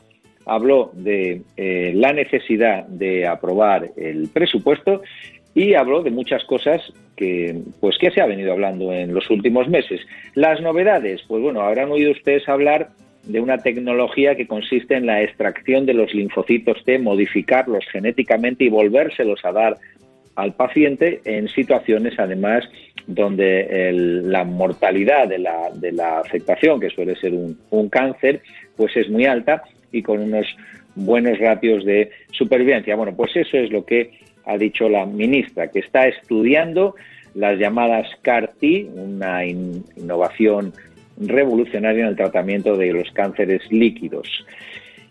[0.46, 5.02] habló de eh, la necesidad de aprobar el presupuesto
[5.54, 6.82] y habló de muchas cosas
[7.16, 10.02] que pues que se ha venido hablando en los últimos meses.
[10.34, 12.90] Las novedades, pues bueno, habrán oído ustedes hablar
[13.24, 18.70] de una tecnología que consiste en la extracción de los linfocitos T, modificarlos genéticamente y
[18.70, 19.78] volvérselos a dar
[20.36, 22.68] al paciente en situaciones además
[23.06, 23.92] donde
[24.24, 28.42] la mortalidad de la, de la afectación, que suele ser un, un cáncer,
[28.76, 29.64] pues es muy alta
[29.94, 30.46] y con unos
[30.96, 32.96] buenos ratios de supervivencia.
[32.98, 36.96] Bueno, pues eso es lo que ha dicho la ministra, que está estudiando
[37.36, 40.74] las llamadas CAR-T, una innovación
[41.18, 44.28] revolucionaria en el tratamiento de los cánceres líquidos.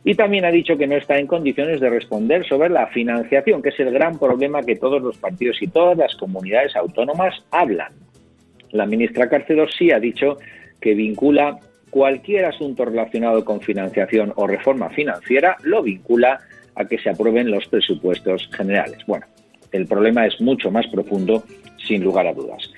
[0.05, 3.69] Y también ha dicho que no está en condiciones de responder sobre la financiación, que
[3.69, 7.93] es el gran problema que todos los partidos y todas las comunidades autónomas hablan.
[8.73, 10.39] La ministra Carcedo sí ha dicho
[10.81, 11.59] que vincula
[11.93, 16.40] cualquier asunto relacionado con financiación o reforma financiera lo vincula
[16.74, 18.97] a que se aprueben los presupuestos generales.
[19.06, 19.27] Bueno,
[19.73, 21.44] el problema es mucho más profundo,
[21.86, 22.73] sin lugar a dudas.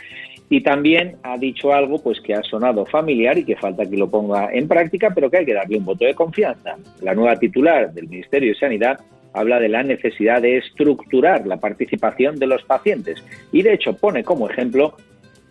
[0.51, 4.11] Y también ha dicho algo pues que ha sonado familiar y que falta que lo
[4.11, 6.75] ponga en práctica, pero que hay que darle un voto de confianza.
[7.01, 8.99] La nueva titular del Ministerio de Sanidad
[9.33, 14.25] habla de la necesidad de estructurar la participación de los pacientes y de hecho pone
[14.25, 14.97] como ejemplo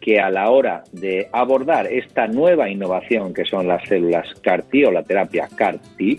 [0.03, 4.91] que a la hora de abordar esta nueva innovación que son las células CAR-T o
[4.91, 6.17] la terapia CAR-T,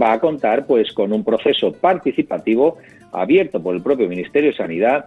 [0.00, 2.76] va a contar pues con un proceso participativo
[3.12, 5.06] abierto por el propio Ministerio de Sanidad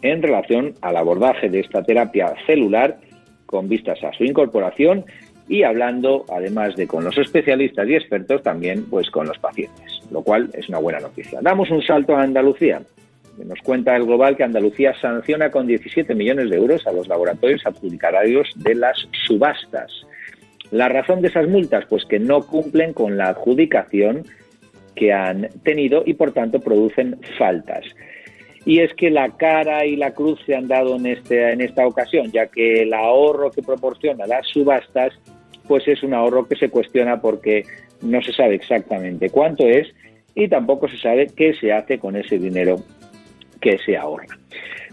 [0.00, 2.96] en relación al abordaje de esta terapia celular
[3.44, 5.04] con vistas a su incorporación
[5.46, 10.22] y hablando además de con los especialistas y expertos también pues con los pacientes, lo
[10.22, 11.40] cual es una buena noticia.
[11.42, 12.80] Damos un salto a Andalucía.
[13.42, 17.66] Nos cuenta el Global que Andalucía sanciona con 17 millones de euros a los laboratorios
[17.66, 18.96] adjudicatarios de las
[19.26, 19.90] subastas.
[20.70, 24.24] La razón de esas multas, pues que no cumplen con la adjudicación
[24.94, 27.84] que han tenido y por tanto producen faltas.
[28.64, 31.86] Y es que la cara y la cruz se han dado en, este, en esta
[31.86, 35.12] ocasión, ya que el ahorro que proporciona las subastas,
[35.68, 37.64] pues es un ahorro que se cuestiona porque
[38.00, 39.88] no se sabe exactamente cuánto es
[40.34, 42.76] y tampoco se sabe qué se hace con ese dinero
[43.64, 44.26] que se ahorra.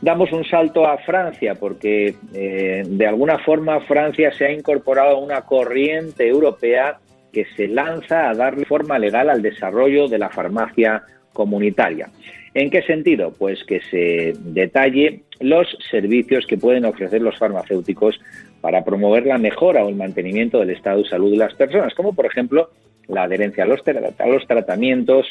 [0.01, 5.19] Damos un salto a Francia porque eh, de alguna forma Francia se ha incorporado a
[5.19, 6.97] una corriente europea
[7.33, 11.03] que se lanza a darle forma legal al desarrollo de la farmacia
[11.33, 12.09] comunitaria.
[12.53, 13.33] ¿En qué sentido?
[13.37, 18.21] Pues que se detalle los servicios que pueden ofrecer los farmacéuticos
[18.61, 22.13] para promover la mejora o el mantenimiento del estado de salud de las personas, como
[22.13, 22.69] por ejemplo
[23.07, 25.27] la adherencia a los, a los tratamientos,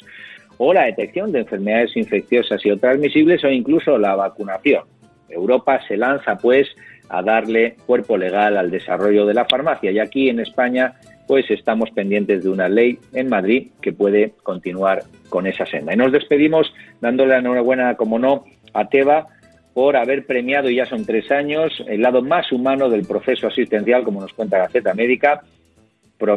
[0.63, 4.85] o la detección de enfermedades infecciosas y o transmisibles o incluso la vacunación.
[5.31, 6.69] Europa se lanza pues
[7.09, 10.97] a darle cuerpo legal al desarrollo de la farmacia y aquí en España
[11.27, 15.95] pues estamos pendientes de una ley en Madrid que puede continuar con esa senda.
[15.95, 16.71] Y nos despedimos
[17.01, 19.29] dándole la enhorabuena, como no, a Teba
[19.73, 24.03] por haber premiado, y ya son tres años, el lado más humano del proceso asistencial,
[24.03, 25.43] como nos cuenta Gaceta Médica,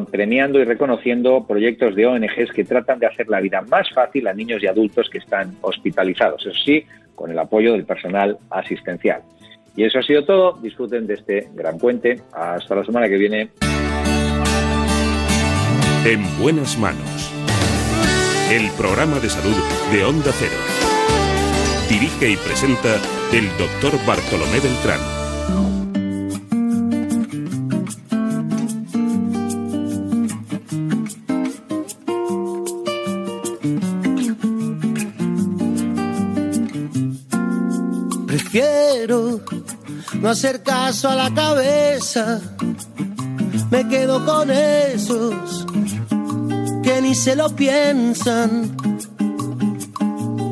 [0.10, 4.34] premiando y reconociendo proyectos de ONGs que tratan de hacer la vida más fácil a
[4.34, 6.86] niños y adultos que están hospitalizados, eso sí,
[7.16, 9.22] con el apoyo del personal asistencial.
[9.76, 10.54] Y eso ha sido todo.
[10.62, 12.22] Disfruten de este gran puente.
[12.32, 13.50] Hasta la semana que viene.
[16.06, 17.32] En buenas manos.
[18.52, 19.56] El programa de salud
[19.92, 20.52] de Onda Cero.
[21.90, 22.96] Dirige y presenta
[23.32, 25.23] el doctor Bartolomé Beltrán.
[39.08, 42.40] No hacer caso a la cabeza.
[43.70, 45.66] Me quedo con esos
[46.84, 48.78] que ni se lo piensan.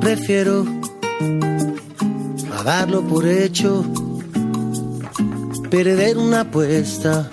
[0.01, 0.65] Prefiero
[2.57, 3.85] a darlo por hecho,
[5.69, 7.29] perder una apuesta.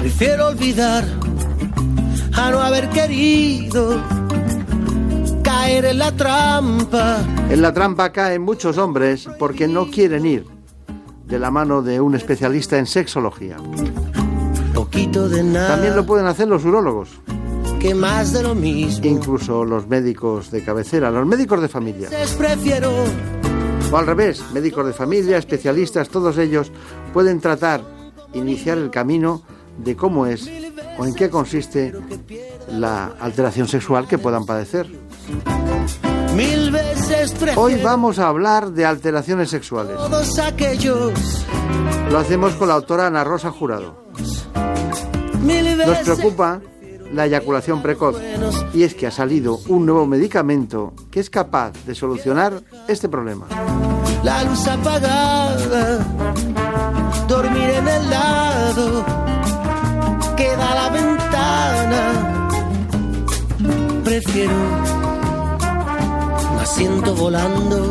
[0.00, 1.04] Prefiero olvidar
[2.32, 4.17] a no haber querido
[5.68, 7.18] caer en la trampa
[7.50, 10.46] en la trampa caen muchos hombres porque no quieren ir
[11.26, 13.58] de la mano de un especialista en sexología.
[14.74, 15.68] Poquito de nada.
[15.68, 17.10] También lo pueden hacer los urólogos.
[17.80, 19.04] que más de lo mismo.
[19.04, 22.08] Incluso los médicos de cabecera, los médicos de familia.
[22.38, 22.90] Prefiero
[23.92, 26.72] O al revés, médicos de familia, especialistas, todos ellos
[27.12, 27.82] pueden tratar,
[28.32, 29.42] iniciar el camino
[29.76, 30.48] de cómo es
[30.96, 31.92] o en qué consiste
[32.70, 35.07] la alteración sexual que puedan padecer.
[36.34, 39.96] Mil veces prefiero Hoy vamos a hablar de alteraciones sexuales.
[39.96, 41.12] todos aquellos.
[42.10, 44.08] Lo hacemos con la autora Ana Rosa Jurado.
[45.42, 46.60] Nos preocupa
[47.12, 48.16] la eyaculación precoz
[48.74, 53.46] y es que ha salido un nuevo medicamento que es capaz de solucionar este problema.
[54.22, 56.04] la luz apagada,
[57.26, 59.04] dormir en el lado
[60.36, 62.38] que da a la ventana.
[64.04, 64.97] Prefiero
[66.68, 67.90] un asiento volando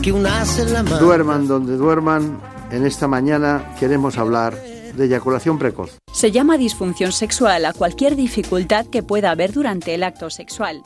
[0.00, 0.98] que un as en la mano.
[0.98, 4.56] Duerman donde duerman, en esta mañana queremos hablar
[4.94, 5.98] de eyaculación precoz.
[6.12, 10.82] Se llama disfunción sexual a cualquier dificultad que pueda haber durante el acto sexual.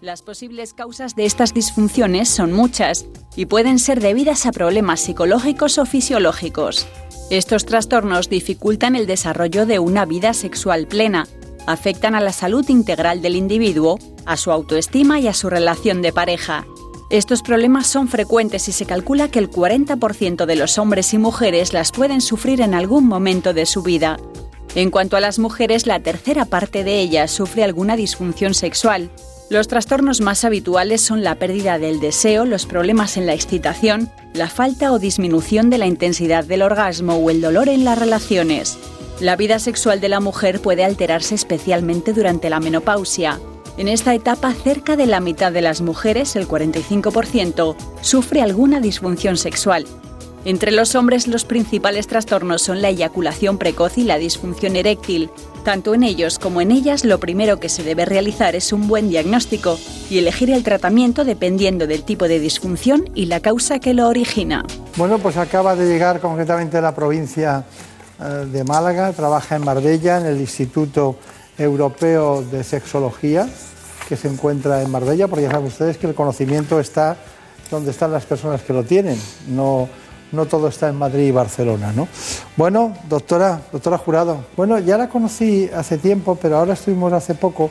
[0.00, 3.06] Las posibles causas de estas disfunciones son muchas
[3.36, 6.88] y pueden ser debidas a problemas psicológicos o fisiológicos.
[7.30, 11.26] Estos trastornos dificultan el desarrollo de una vida sexual plena,
[11.68, 16.12] afectan a la salud integral del individuo, a su autoestima y a su relación de
[16.12, 16.66] pareja.
[17.10, 21.72] Estos problemas son frecuentes y se calcula que el 40% de los hombres y mujeres
[21.72, 24.18] las pueden sufrir en algún momento de su vida.
[24.74, 29.10] En cuanto a las mujeres, la tercera parte de ellas sufre alguna disfunción sexual.
[29.50, 34.48] Los trastornos más habituales son la pérdida del deseo, los problemas en la excitación, la
[34.48, 38.78] falta o disminución de la intensidad del orgasmo o el dolor en las relaciones.
[39.20, 43.40] La vida sexual de la mujer puede alterarse especialmente durante la menopausia.
[43.76, 49.36] En esta etapa, cerca de la mitad de las mujeres, el 45%, sufre alguna disfunción
[49.36, 49.86] sexual.
[50.44, 55.30] Entre los hombres los principales trastornos son la eyaculación precoz y la disfunción eréctil.
[55.64, 59.10] Tanto en ellos como en ellas lo primero que se debe realizar es un buen
[59.10, 64.06] diagnóstico y elegir el tratamiento dependiendo del tipo de disfunción y la causa que lo
[64.06, 64.64] origina.
[64.96, 67.64] Bueno, pues acaba de llegar concretamente a la provincia
[68.18, 71.16] de Málaga, trabaja en Marbella, en el Instituto
[71.56, 73.48] Europeo de Sexología,
[74.08, 77.16] que se encuentra en Marbella, porque ya saben ustedes que el conocimiento está
[77.70, 79.88] donde están las personas que lo tienen, no,
[80.32, 82.08] no todo está en Madrid y Barcelona, ¿no?
[82.56, 87.70] Bueno, doctora, doctora Jurado, bueno, ya la conocí hace tiempo, pero ahora estuvimos hace poco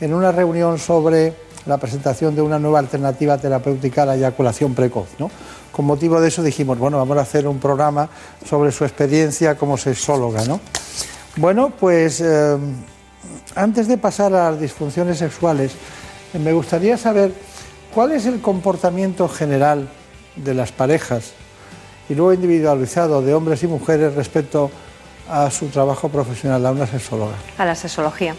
[0.00, 1.34] en una reunión sobre
[1.66, 5.30] la presentación de una nueva alternativa terapéutica a la eyaculación precoz, ¿no?
[5.76, 8.08] Con motivo de eso dijimos, bueno, vamos a hacer un programa
[8.48, 10.58] sobre su experiencia como sexóloga, ¿no?
[11.36, 12.56] Bueno, pues eh,
[13.54, 15.72] antes de pasar a las disfunciones sexuales,
[16.32, 17.30] eh, me gustaría saber
[17.94, 19.86] cuál es el comportamiento general
[20.34, 21.32] de las parejas
[22.08, 24.70] y luego individualizado de hombres y mujeres respecto
[25.28, 27.34] a su trabajo profesional, a una sexóloga.
[27.58, 28.34] a la sexología.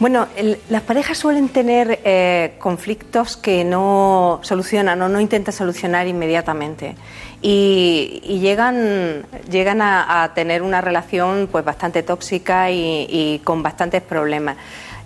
[0.00, 6.06] Bueno, el- las parejas suelen tener eh, conflictos que no solucionan o no intentan solucionar
[6.08, 6.96] inmediatamente
[7.40, 14.56] y, llegan, llegan a, tener una relación pues bastante tóxica y con bastantes problemas.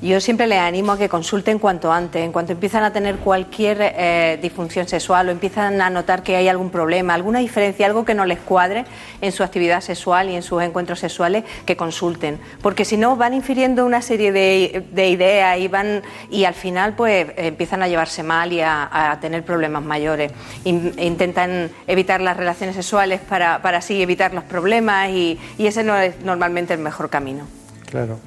[0.01, 3.79] Yo siempre les animo a que consulten cuanto antes, en cuanto empiezan a tener cualquier
[3.81, 8.15] eh, disfunción sexual o empiezan a notar que hay algún problema, alguna diferencia, algo que
[8.15, 8.85] no les cuadre
[9.21, 12.39] en su actividad sexual y en sus encuentros sexuales, que consulten.
[12.63, 16.95] Porque si no, van infiriendo una serie de, de ideas y, van, y al final
[16.95, 20.31] pues empiezan a llevarse mal y a, tener problemas mayores.
[20.63, 25.83] In- intentan evitar las relaciones sexuales para, para así evitar los problemas y, y ese
[25.83, 27.49] no es normalmente el mejor camino.
[27.91, 28.21] Claro.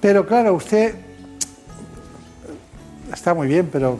[0.00, 0.94] Pero claro, usted
[3.12, 3.98] está muy bien, pero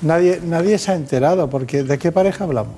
[0.00, 2.76] nadie, nadie se ha enterado, porque ¿de qué pareja hablamos?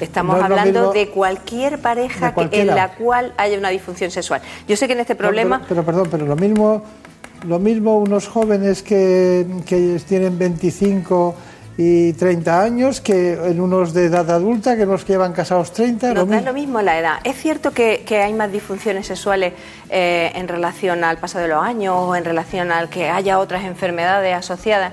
[0.00, 2.72] Estamos No hablando de cualquier pareja De que- cualquiera.
[2.72, 4.42] en la cual haya una disfunción sexual.
[4.66, 6.82] Yo sé que en este No, problema pero, pero, perdón, pero lo mismo,
[7.46, 11.34] lo mismo unos jóvenes que, que tienen 25
[11.76, 16.08] y 30 años que en unos de edad adulta, que los que llevan casados 30,
[16.08, 16.46] lo nos da mismo.
[16.46, 17.18] lo mismo la edad.
[17.24, 19.54] Es cierto que, que hay más disfunciones sexuales
[19.90, 23.64] eh, en relación al paso de los años o en relación al que haya otras
[23.64, 24.92] enfermedades asociadas,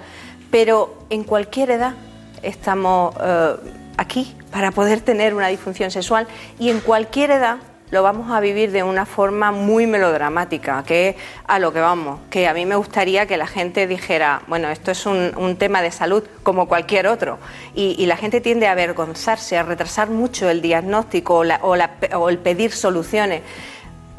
[0.50, 1.94] pero en cualquier edad
[2.42, 3.56] estamos eh,
[3.98, 6.28] aquí para poder tener una disfunción sexual
[6.58, 7.58] y en cualquier edad
[7.92, 11.16] lo vamos a vivir de una forma muy melodramática, que es
[11.46, 14.92] a lo que vamos, que a mí me gustaría que la gente dijera, bueno, esto
[14.92, 17.38] es un, un tema de salud como cualquier otro,
[17.76, 21.92] y, la gente tiende a avergonzarse, a retrasar mucho el diagnóstico o, la- o la-
[22.18, 23.42] o el pedir soluciones.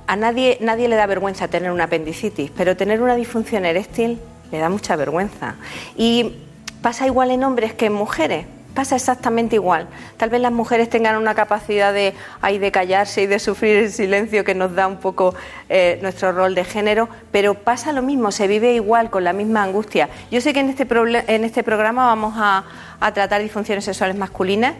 [0.07, 4.21] A nadie, nadie le da vergüenza tener una apendicitis, pero tener una disfunción eréctil
[4.51, 5.55] le da mucha vergüenza.
[5.97, 6.37] Y
[6.83, 8.45] pasa igual en hombres que en mujeres.
[8.75, 9.89] Pasa exactamente igual.
[10.17, 13.93] Tal vez las mujeres tengan una capacidad de, ahí de callarse y de sufrir el
[13.93, 15.35] silencio que nos da un poco
[15.69, 19.63] eh, nuestro rol de género, pero pasa lo mismo, se vive igual, con la misma
[19.63, 20.09] angustia.
[20.31, 20.87] Yo sé que en este,
[21.35, 22.65] en este programa vamos a,
[23.01, 24.75] a tratar disfunciones sexuales masculinas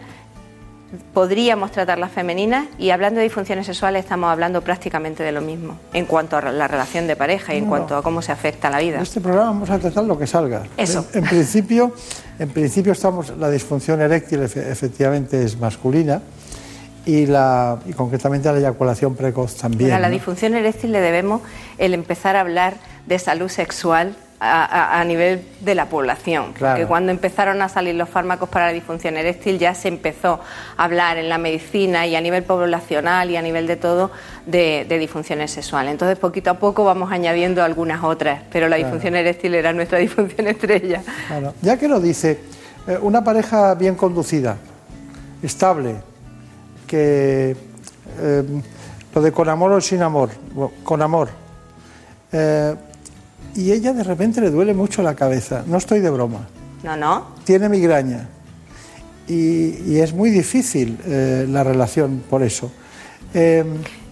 [1.13, 5.77] podríamos tratar las femeninas y hablando de disfunciones sexuales estamos hablando prácticamente de lo mismo
[5.93, 8.79] en cuanto a la relación de pareja y en cuanto a cómo se afecta la
[8.79, 8.97] vida.
[8.97, 10.63] En este programa vamos a tratar lo que salga.
[10.77, 11.05] Eso.
[11.13, 11.93] En, principio,
[12.39, 16.21] en principio estamos la disfunción eréctil efectivamente es masculina
[17.05, 19.91] y la y concretamente la eyaculación precoz también.
[19.91, 21.41] a la disfunción eréctil le debemos
[21.77, 22.75] el empezar a hablar
[23.07, 24.15] de salud sexual
[24.45, 26.53] a, nivel de la población.
[26.57, 30.41] Porque cuando empezaron a salir los fármacos para la disfunción eréctil ya se empezó
[30.75, 34.11] a hablar en la medicina y a nivel poblacional y a nivel de todo
[34.45, 35.91] de, disfunciones sexuales.
[35.91, 40.47] Entonces poquito a poco vamos añadiendo algunas otras, pero la disfunción eréctil era nuestra disfunción
[40.47, 41.01] estrella.
[41.61, 42.39] Ya que lo dice,
[42.87, 44.57] eh, una pareja bien conducida,
[45.41, 45.95] estable,
[46.85, 47.55] que
[48.19, 48.43] eh,
[49.15, 50.31] lo de con amor o sin amor,
[50.83, 51.29] con amor.
[52.31, 52.75] Eh,
[53.55, 55.63] y ella de repente le duele mucho la cabeza.
[55.67, 56.47] No estoy de broma.
[56.83, 57.27] No, no.
[57.43, 58.27] Tiene migraña.
[59.27, 62.71] Y, es muy difícil eh, la relación por eso.
[63.33, 63.63] Eh,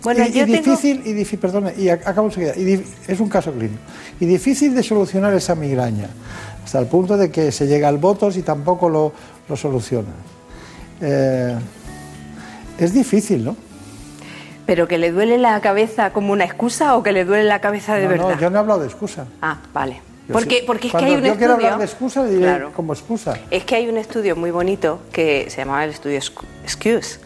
[0.03, 3.81] bueno, y, difícil, y difícil, perdona, y acabo enseguida, y es un caso clínico.
[4.19, 6.07] Y difícil de solucionar esa migraña,
[6.63, 9.13] hasta el punto de que se llega al votos y tampoco lo,
[9.47, 10.09] lo soluciona.
[11.01, 11.55] Eh,
[12.79, 13.55] es difícil, ¿no?
[14.71, 17.95] ¿Pero que le duele la cabeza como una excusa o que le duele la cabeza
[17.95, 18.29] de verdad?
[18.29, 19.25] No, yo no he hablado de excusa.
[19.41, 20.01] Ah, vale.
[20.31, 21.37] Porque, porque es que hay un yo estudio.
[21.37, 23.37] quiero hablar de excusa, diré como excusa.
[23.49, 26.19] Es que hay un estudio muy bonito que se llamaba el estudio
[26.63, 27.19] Excuse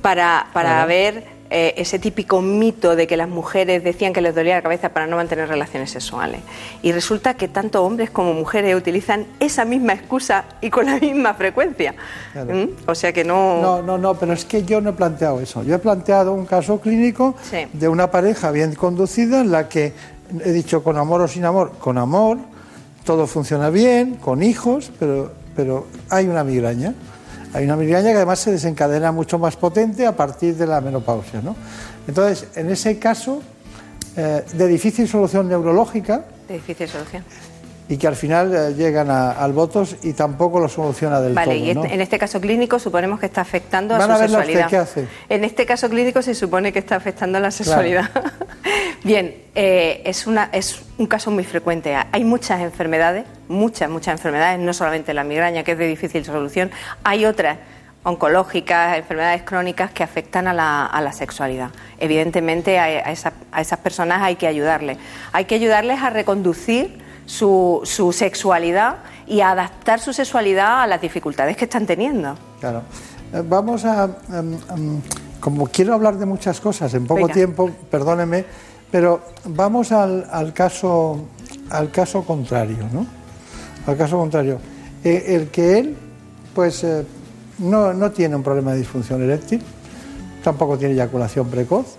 [0.00, 4.56] para, para ver eh, ese típico mito de que las mujeres decían que les dolía
[4.56, 6.40] la cabeza para no mantener relaciones sexuales.
[6.82, 11.34] Y resulta que tanto hombres como mujeres utilizan esa misma excusa y con la misma
[11.34, 11.94] frecuencia.
[12.34, 12.88] ¿Mm?
[12.90, 13.62] O sea que no...
[13.62, 15.62] No, no, no, pero es que yo no he planteado eso.
[15.62, 17.34] Yo he planteado un caso clínico
[17.72, 19.92] de una pareja bien conducida en la que
[20.44, 22.38] he dicho con amor o sin amor, con amor,
[23.04, 26.92] todo funciona bien, con hijos, pero, pero hay una migraña.
[27.54, 31.40] Hay una migraña que además se desencadena mucho más potente a partir de la menopausia.
[31.40, 31.56] ¿no?
[32.06, 33.42] Entonces, en ese caso,
[34.16, 36.24] eh, de difícil solución neurológica.
[36.46, 37.24] De difícil solución.
[37.88, 41.46] Y que al final eh, llegan al votos y tampoco lo soluciona del todo.
[41.46, 44.68] Vale, y este, en este caso clínico suponemos que está afectando a su sexualidad.
[44.68, 45.08] ¿qué hace?
[45.30, 48.10] En este caso clínico se supone que está afectando a la sexualidad.
[49.04, 51.96] Bien, eh, es, una, es un caso muy frecuente.
[52.12, 56.70] Hay muchas enfermedades, muchas, muchas enfermedades, no solamente la migraña, que es de difícil solución,
[57.04, 57.58] hay otras
[58.02, 61.70] oncológicas, enfermedades crónicas que afectan a la, sexualidad.
[61.98, 64.98] Evidentemente a, esas personas hay que ayudarles.
[65.32, 68.96] Hay que ayudarles a reconducir su, su, sexualidad
[69.26, 72.36] y a adaptar su sexualidad a las dificultades que están teniendo.
[72.60, 72.82] Claro.
[73.32, 74.06] Eh, vamos a...
[74.28, 75.02] Um, um,
[75.40, 78.44] como quiero hablar de muchas cosas en poco tiempo, perdóneme,
[78.90, 81.26] pero vamos al, al, caso,
[81.70, 83.06] al caso contrario, ¿no?
[83.86, 84.58] Al caso contrario.
[85.04, 85.96] Eh, el que él,
[86.54, 87.04] pues, eh,
[87.58, 89.62] no, no, tiene un problema de disfunción eréctil,
[90.42, 91.96] tampoco tiene eyaculación precoz,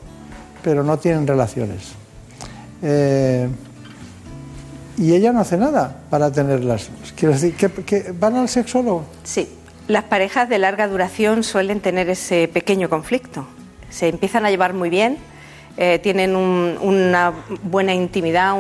[0.64, 1.94] pero no tienen relaciones.
[2.82, 3.48] Eh,
[4.98, 6.90] y ella no hace nada para tenerlas.
[7.16, 9.06] Quiero decir, ¿que, que van al sexólogo?
[9.24, 9.48] Sí.
[9.90, 13.48] Las parejas de larga duración suelen tener ese pequeño conflicto.
[13.90, 15.18] Se empiezan a llevar muy bien,
[15.78, 17.34] eh, tienen un, una
[17.64, 18.54] buena intimidad,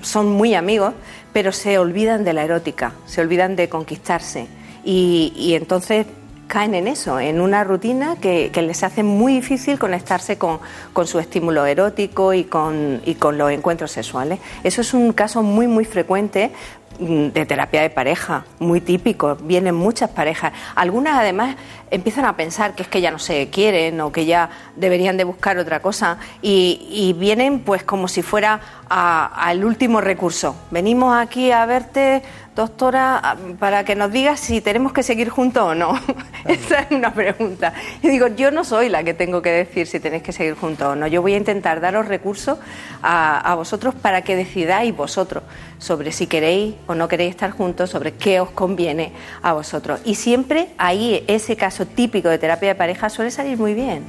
[0.00, 0.94] son muy amigos,
[1.32, 4.46] pero se olvidan de la erótica, se olvidan de conquistarse.
[4.84, 6.06] Y, entonces
[6.46, 10.60] caen en eso, en una rutina que, que les hace muy difícil conectarse con,
[10.92, 14.38] con su estímulo erótico con, y con los encuentros sexuales.
[14.62, 16.52] Eso es un caso muy, muy frecuente
[16.98, 20.52] de terapia de pareja, muy típico, vienen muchas parejas.
[20.74, 21.56] Algunas además
[21.90, 25.24] empiezan a pensar que es que ya no se quieren o que ya deberían de
[25.24, 30.56] buscar otra cosa y, y vienen pues como si fuera al último recurso.
[30.70, 32.22] Venimos aquí a verte,
[32.58, 35.94] doctora, para que nos digas si tenemos que seguir juntos o no.
[36.44, 37.72] Esa es una pregunta.
[38.02, 40.88] Y digo, yo no soy la que tengo que decir si tenéis que seguir juntos
[40.88, 41.06] o no.
[41.06, 42.58] Yo voy a intentar daros recursos
[43.00, 45.44] a, a vosotros para que decidáis vosotros
[45.78, 50.00] sobre si queréis o no queréis estar juntos, sobre qué os conviene a vosotros.
[50.04, 54.02] Y siempre ahí ese caso típico de terapia de pareja suele salir muy bien.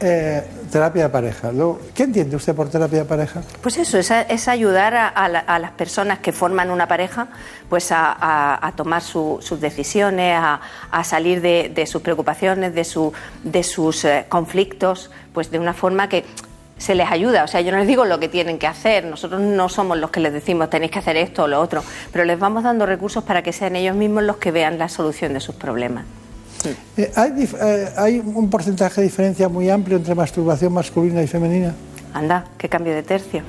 [0.00, 1.50] Eh, terapia de pareja.
[1.94, 3.42] ¿Qué entiende usted por terapia de pareja?
[3.62, 7.28] Pues eso, es, es ayudar a, la, las personas que forman una pareja
[7.68, 13.12] pues a, tomar su, sus decisiones, a, salir de, de, sus preocupaciones, de, su,
[13.42, 16.24] de sus eh, conflictos, pues de una forma que
[16.76, 17.44] se les ayuda.
[17.44, 20.10] O sea, yo no les digo lo que tienen que hacer, nosotros no somos los
[20.10, 21.82] que les decimos tenéis que hacer esto o lo otro,
[22.12, 25.32] pero les vamos dando recursos para que sean ellos mismos los que vean la solución
[25.32, 26.04] de sus problemas.
[26.96, 31.74] Eh, ¿hay, eh, ¿Hay un porcentaje de diferencia muy amplio entre masturbación masculina y femenina?
[32.12, 33.42] Anda, qué cambio de tercio.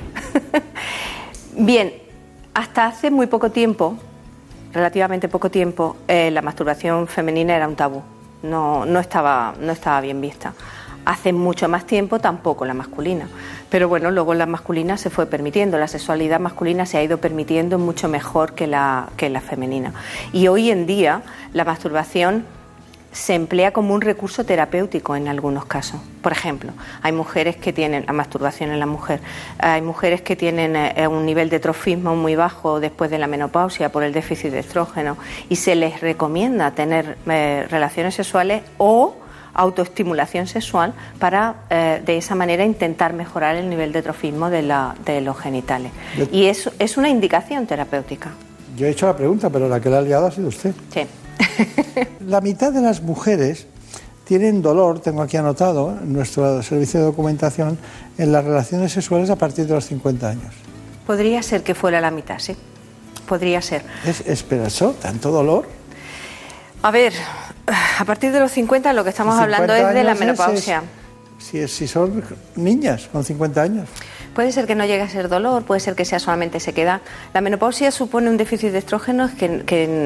[1.58, 1.94] Bien,
[2.54, 3.98] hasta hace muy poco tiempo,
[4.74, 8.02] relativamente poco tiempo, eh, la masturbación femenina era un tabú.
[8.44, 10.54] No, no, estaba, no estaba bien vista.
[11.06, 13.28] Hace mucho más tiempo tampoco la masculina.
[13.70, 17.80] Pero bueno, luego la masculina se fue permitiendo, la sexualidad masculina se ha ido permitiendo
[17.80, 19.94] mucho mejor que la, que la femenina.
[20.34, 21.22] Y hoy en día
[21.54, 22.46] la masturbación
[23.12, 26.00] se emplea como un recurso terapéutico en algunos casos.
[26.22, 26.72] Por ejemplo,
[27.02, 29.22] hay mujeres que tienen la masturbación en la mujer,
[29.60, 33.92] hay mujeres que tienen eh, un nivel de trofismo muy bajo después de la menopausia
[33.92, 35.18] por el déficit de estrógeno
[35.50, 39.16] y se les recomienda tener eh, relaciones sexuales o
[39.54, 44.62] autoestimulación sexual para eh, de esa manera intentar mejorar el nivel de trofismo de,
[45.22, 45.92] los genitales.
[46.32, 48.32] y eso es una indicación terapéutica.
[48.78, 50.72] Yo he hecho la pregunta, pero la que la ha liado ha sido usted.
[50.94, 51.08] Sí.
[52.28, 53.68] la mitad de las mujeres
[54.26, 57.78] tienen dolor, tengo aquí anotado en nuestro servicio de documentación,
[58.18, 60.54] en las relaciones sexuales a partir de los 50 años.
[61.06, 62.56] Podría ser que fuera la mitad, sí.
[63.26, 63.84] Podría ser.
[64.06, 64.68] ¿Es, ¿Espera?
[65.02, 65.68] ¿Tanto dolor?
[66.82, 67.14] A ver,
[68.00, 70.84] a partir de los 50 lo que estamos hablando es de la menopausia.
[71.38, 72.24] si, si son
[72.56, 73.90] niñas con 50 años.
[74.38, 77.02] Puede ser que no llegue a ser dolor, puede ser que sea solamente sequedad.
[77.34, 79.64] La menopausia supone un déficit de estrógenos que,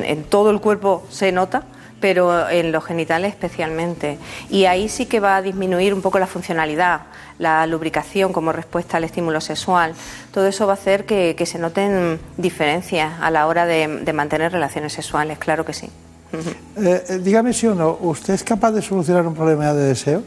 [0.08, 1.64] en, todo el cuerpo se nota,
[1.99, 4.18] pero en los genitales especialmente.
[4.49, 7.02] Y ahí sí que va a disminuir un poco la funcionalidad,
[7.40, 9.95] la lubricación como respuesta al estímulo sexual.
[10.34, 14.94] Todo eso va a hacer que, se noten diferencias a la hora de, mantener relaciones
[14.94, 15.90] sexuales, claro que sí.
[16.78, 20.24] Eh, eh, dígame si o no, ¿usted es capaz de solucionar un problema de deseo?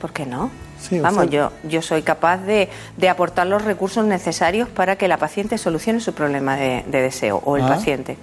[0.00, 0.50] ¿Por qué no?
[0.90, 5.58] Vamos, yo, yo soy capaz de, de, aportar los recursos necesarios para que la paciente
[5.58, 7.68] solucione su problema de, deseo o el ah.
[7.68, 8.16] paciente.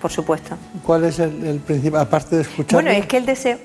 [0.00, 0.58] Por supuesto.
[0.82, 2.82] ¿Cuál es el, principal, aparte de escuchar?
[2.82, 3.58] Bueno, es que el deseo,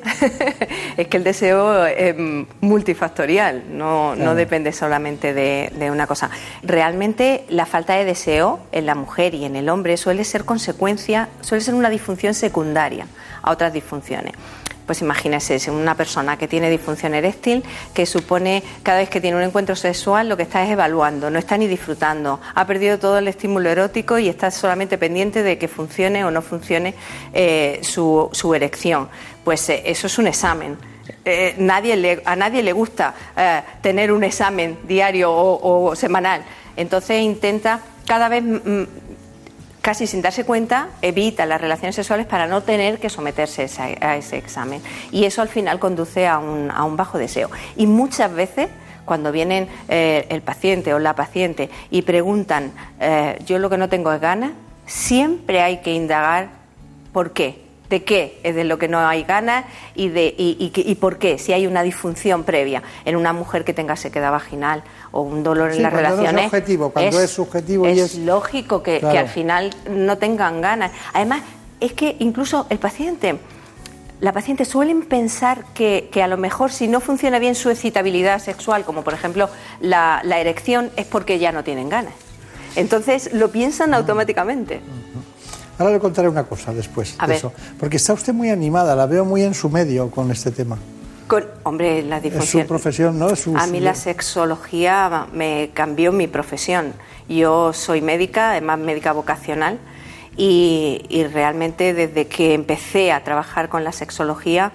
[0.98, 2.16] es que el deseo es
[2.62, 6.30] multifactorial, no, no depende solamente de, de, una cosa.
[6.64, 11.28] Realmente la falta de deseo en la mujer y en el hombre suele ser consecuencia,
[11.42, 13.06] suele ser una disfunción secundaria
[13.42, 14.34] a otras disfunciones.
[14.90, 17.64] Pues imagínese, una persona que tiene disfunción eréctil,
[17.94, 21.38] que supone cada vez que tiene un encuentro sexual lo que está es evaluando, no
[21.38, 25.68] está ni disfrutando, ha perdido todo el estímulo erótico y está solamente pendiente de que
[25.68, 26.96] funcione o no funcione
[27.36, 29.10] eh, su, erección.
[29.44, 30.76] Pues eh, eso es un examen.
[31.24, 33.14] Eh, nadie a nadie le gusta
[33.82, 36.42] tener un examen diario o, o semanal.
[36.76, 38.44] Entonces intenta cada vez
[39.82, 43.68] casi sin darse cuenta, evita las relaciones sexuales para no tener que someterse
[44.02, 44.82] a ese examen.
[45.12, 47.50] Y eso al final conduce a un, bajo deseo.
[47.76, 48.70] Y muchas veces
[49.06, 53.90] cuando vienen eh, el paciente o la paciente y preguntan, eh, yo lo que no
[53.90, 54.52] tengo es ganas,
[54.86, 56.50] siempre hay que indagar
[57.12, 61.18] por qué de qué es de lo que no hay ganas y, de, y, por
[61.18, 65.44] qué, si hay una disfunción previa en una mujer que tenga sequedad vaginal o un
[65.44, 66.46] dolor en las relaciones.
[66.46, 70.92] es subjetivo, cuando es, subjetivo es, y es lógico que, al final no tengan ganas.
[71.14, 71.42] Además,
[71.80, 73.40] es que incluso el paciente
[74.22, 78.84] la paciente suelen pensar que, a lo mejor si no funciona bien su excitabilidad sexual,
[78.84, 79.50] como por ejemplo
[79.80, 82.14] la, erección, es porque ya no tienen ganas.
[82.76, 84.82] Entonces lo piensan automáticamente.
[85.80, 87.54] Ahora le contaré una cosa después de eso.
[87.80, 90.78] Porque está usted muy animada, la veo muy en su medio con este tema.
[91.26, 92.62] Con, hombre, la difusión.
[92.64, 93.30] Es su profesión, ¿no?
[93.56, 96.94] a mí la sexología me cambió mi profesión.
[97.30, 99.80] Yo soy médica, además médica vocacional,
[100.36, 104.72] y, realmente desde que empecé a trabajar con la sexología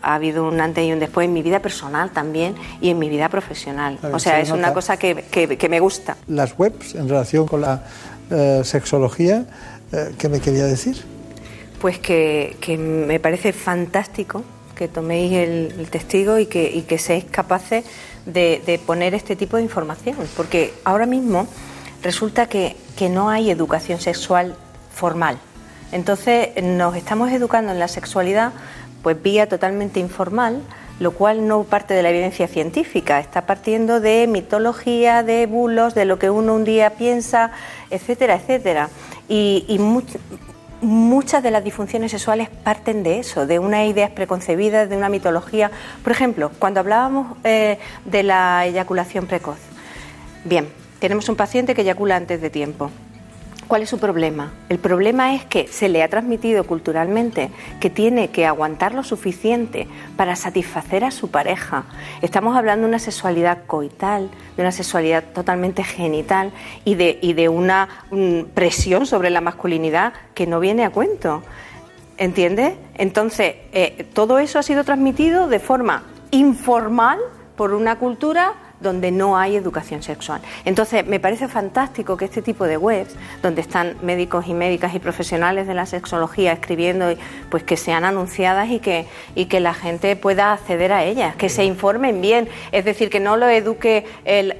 [0.00, 3.08] ha habido un antes y un después en mi vida personal también y en mi
[3.08, 3.98] vida profesional.
[4.12, 6.16] o sea, es una cosa que, me gusta.
[6.26, 7.84] Las webs en relación con la
[8.30, 9.44] eh, sexología
[9.92, 11.02] eh, ¿Qué me quería decir?
[11.80, 14.44] Pues que, me parece fantástico
[14.74, 17.84] que toméis el, testigo y que, y que seáis capaces
[18.26, 21.46] de, poner este tipo de información, porque ahora mismo
[22.02, 24.56] resulta que, que no hay educación sexual
[24.94, 25.38] formal.
[25.92, 28.52] Entonces nos estamos educando en la sexualidad
[29.02, 30.62] pues vía totalmente informal,
[31.00, 36.04] lo cual no parte de la evidencia científica, está partiendo de mitología, de bulos, de
[36.04, 37.50] lo que uno un día piensa,
[37.90, 38.88] etcétera, etcétera.
[39.28, 39.78] Y,
[40.80, 45.70] muchas de las disfunciones sexuales parten de eso, de unas ideas preconcebidas, de una mitología.
[46.02, 49.58] Por ejemplo, cuando hablábamos eh, de la eyaculación precoz.
[50.44, 50.68] Bien,
[50.98, 52.90] tenemos un paciente que eyacula antes de tiempo.
[53.68, 54.52] ¿Cuál es su problema?
[54.68, 59.88] El problema es que se le ha transmitido culturalmente que tiene que aguantar lo suficiente
[60.16, 61.84] para satisfacer a su pareja.
[62.20, 66.52] Estamos hablando de una sexualidad coital, de una sexualidad totalmente genital
[66.84, 71.42] y de, y de una mm, presión sobre la masculinidad que no viene a cuento.
[72.18, 72.74] ¿Entiendes?
[72.94, 77.18] Entonces, eh, todo eso ha sido transmitido de forma informal
[77.56, 80.40] por una cultura donde no hay educación sexual.
[80.64, 84.98] Entonces, me parece fantástico que este tipo de webs, donde están médicos y médicas y
[84.98, 87.06] profesionales de la sexología escribiendo,
[87.50, 91.48] pues que sean anunciadas y que, y que la gente pueda acceder a ellas, que
[91.48, 94.06] se informen bien, es decir, que no lo eduque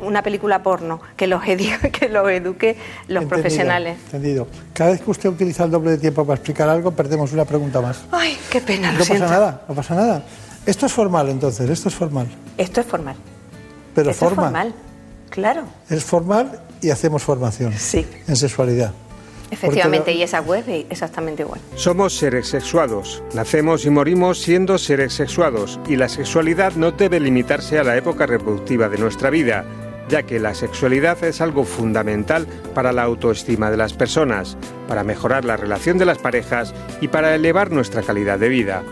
[0.01, 1.43] una película porno, que los,
[1.93, 2.77] que lo eduque
[3.09, 3.99] los profesionales.
[4.07, 4.47] Entendido.
[4.73, 7.81] Cada vez que usted utiliza el doble de tiempo para explicar algo, perdemos una pregunta
[7.81, 8.05] más.
[8.11, 8.93] Ay, qué pena.
[8.93, 10.23] no pasa nada, no pasa nada.
[10.65, 12.29] Esto es formal entonces, esto es formal.
[12.57, 13.17] Esto es formal.
[13.95, 14.75] Pero Esto es formal,
[15.31, 15.65] claro.
[15.89, 17.73] Es formal y hacemos formación.
[17.75, 18.07] Sí.
[18.27, 18.93] En sexualidad.
[19.53, 21.61] Efectivamente, y esa web es exactamente igual.
[21.77, 23.23] Somos seres sexuados.
[23.35, 28.25] Nacemos y morimos siendo seres sexuados y la sexualidad no debe limitarse a la época
[28.25, 29.67] reproductiva de nuestra vida,
[30.09, 34.57] ya que la sexualidad es algo fundamental para la autoestima de las personas,
[34.89, 38.83] para mejorar la relación de las parejas y para elevar nuestra calidad de vida.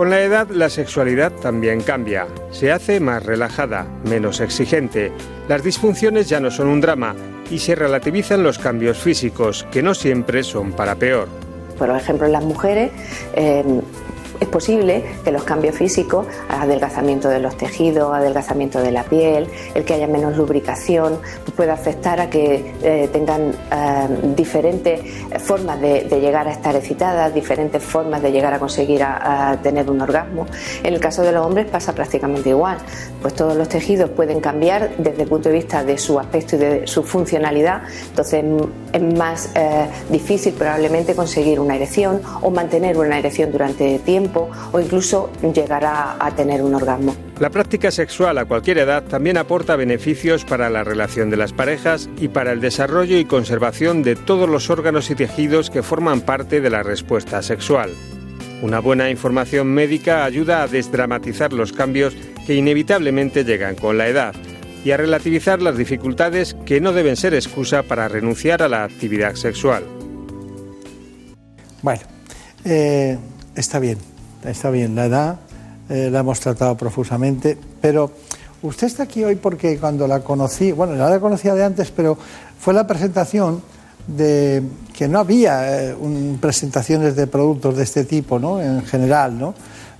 [0.00, 5.12] Con la edad la sexualidad también cambia, se hace más relajada, menos exigente,
[5.46, 7.14] las disfunciones ya no son un drama
[7.50, 11.28] y se relativizan los cambios físicos, que no siempre son para peor.
[11.78, 12.90] Por ejemplo, en las mujeres
[13.34, 13.62] eh,
[14.40, 19.84] es posible que los cambios físicos, adelgazamiento de los tejidos, adelgazamiento de la piel, el
[19.84, 21.18] que haya menos lubricación,
[21.54, 25.00] pueda afectar a que eh, tengan eh, diferentes
[25.42, 30.00] formas de, llegar a estar excitadas, diferentes formas de llegar a conseguir a, tener un
[30.00, 30.46] orgasmo.
[30.82, 32.78] En el caso de los hombres pasa prácticamente igual,
[33.20, 36.58] pues todos los tejidos pueden cambiar desde el punto de vista de su aspecto y
[36.58, 38.44] de su funcionalidad, entonces
[38.92, 44.80] es más eh, difícil probablemente conseguir una erección o mantener una erección durante tiempo o
[44.80, 47.14] incluso llegar a, tener un orgasmo.
[47.38, 52.08] La práctica sexual a cualquier edad también aporta beneficios para la relación de las parejas
[52.18, 56.60] y para el desarrollo y conservación de todos los órganos y tejidos que forman parte
[56.60, 57.90] de la respuesta sexual.
[58.62, 62.14] Una buena información médica ayuda a desdramatizar los cambios
[62.46, 64.34] que inevitablemente llegan con la edad
[64.84, 69.34] y a relativizar las dificultades que no deben ser excusa para renunciar a la actividad
[69.34, 69.84] sexual.
[71.82, 72.02] Bueno,
[72.64, 73.18] eh,
[73.54, 73.98] está bien
[74.44, 75.36] está bien la edad,
[75.88, 78.10] eh, la hemos tratado profusamente, pero
[78.62, 82.16] usted está aquí hoy porque cuando la conocí, bueno, la conocía de antes, pero
[82.58, 83.62] fue la presentación
[84.06, 84.62] de
[84.96, 85.96] que no había eh,
[86.40, 88.60] presentaciones de productos de este tipo, ¿no?
[88.60, 89.54] En general, ¿no?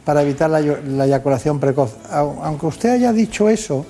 [0.05, 0.61] Para evitar la,
[1.05, 1.95] eyaculación precoz.
[2.11, 3.85] Aunque usted haya dicho eso,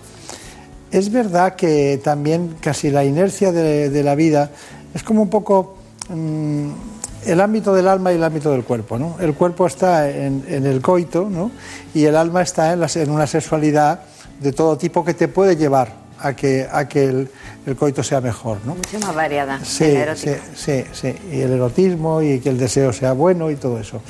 [0.91, 4.51] es verdad que también casi la inercia de, la vida
[4.93, 5.77] es como un poco
[6.09, 6.71] mm,
[7.27, 8.99] el ámbito del alma y el ámbito del cuerpo.
[8.99, 9.17] ¿no?
[9.21, 11.51] El cuerpo está en, el coito ¿no?
[11.95, 14.01] y el alma está en, en, una sexualidad
[14.41, 17.29] de todo tipo que te puede llevar a que, a que el,
[17.79, 18.59] coito sea mejor.
[18.65, 18.75] ¿no?
[18.75, 19.61] Mucho más variada.
[19.65, 23.79] Sí, sí, sí, sí, y el erotismo y que el deseo sea bueno y todo
[23.79, 24.01] eso.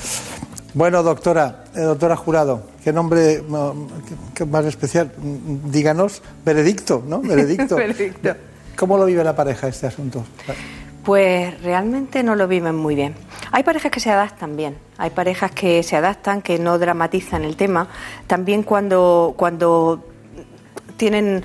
[0.72, 5.10] Bueno, doctora, eh, doctora Jurado, qué nombre más especial.
[5.18, 7.20] Díganos, veredicto, ¿no?
[7.22, 7.76] Veredicto.
[7.76, 8.36] veredicto.
[8.76, 10.24] ¿Cómo lo vive la pareja este asunto?
[11.04, 13.14] Pues realmente no lo viven muy bien.
[13.52, 17.56] Hay parejas que se adaptan bien, hay parejas que se adaptan, que no dramatizan el
[17.56, 17.88] tema.
[18.26, 20.04] También cuando, cuando
[20.96, 21.42] tienen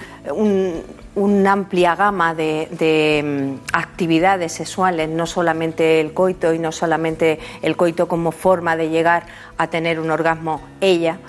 [1.15, 7.77] una amplia gama de, mm, actividades sexuales, no solamente el coito y no solamente el
[7.77, 9.25] coito como forma de llegar
[9.57, 11.19] a tener un orgasmo ella.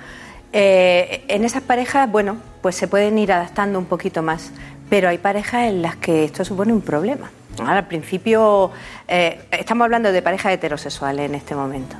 [0.52, 4.50] Eh, en esas parejas, bueno, pues se pueden ir adaptando un poquito más,
[4.90, 7.30] pero hay parejas en las que esto supone un problema.
[7.64, 8.70] Al principio,
[9.08, 11.96] eh, estamos hablando de parejas heterosexuales en este momento.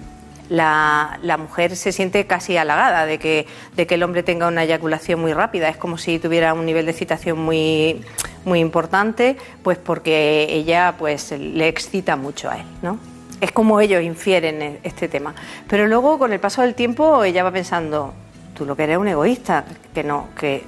[0.48, 5.20] La, mujer se siente casi halagada de que, de que el hombre tenga una eyaculación
[5.20, 5.68] muy rápida.
[5.68, 8.04] Es como si tuviera un nivel de excitación muy,
[8.44, 12.98] muy importante, pues porque ella pues, le excita mucho a él, ¿no?
[13.40, 15.34] Es como ellos infieren este tema.
[15.68, 18.14] Pero luego, con el paso del tiempo, ella va pensando,
[18.56, 19.64] tú lo que eres un egoísta,
[19.94, 20.64] que no, que,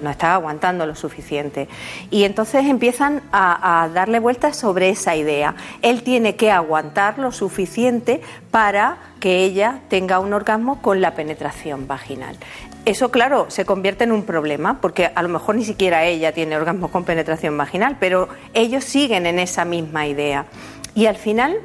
[0.00, 1.68] no estás aguantando lo suficiente.
[2.10, 5.54] Y entonces empiezan a, darle vueltas sobre esa idea.
[5.82, 11.86] Él tiene que aguantar lo suficiente para que ella tenga un orgasmo con la penetración
[11.86, 12.36] vaginal.
[12.84, 16.56] Eso, claro, se convierte en un problema, porque a lo mejor ni siquiera ella tiene
[16.56, 20.46] orgasmo con penetración vaginal, pero ellos siguen en esa misma idea.
[20.94, 21.58] Y al final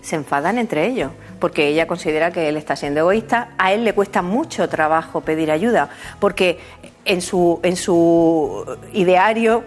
[0.00, 1.10] se enfadan entre ellos
[1.44, 3.48] porque ella considera que él está siendo egoísta.
[3.58, 6.58] A él le cuesta mucho trabajo pedir ayuda, porque
[7.04, 8.64] en su, en su
[8.94, 9.62] ideario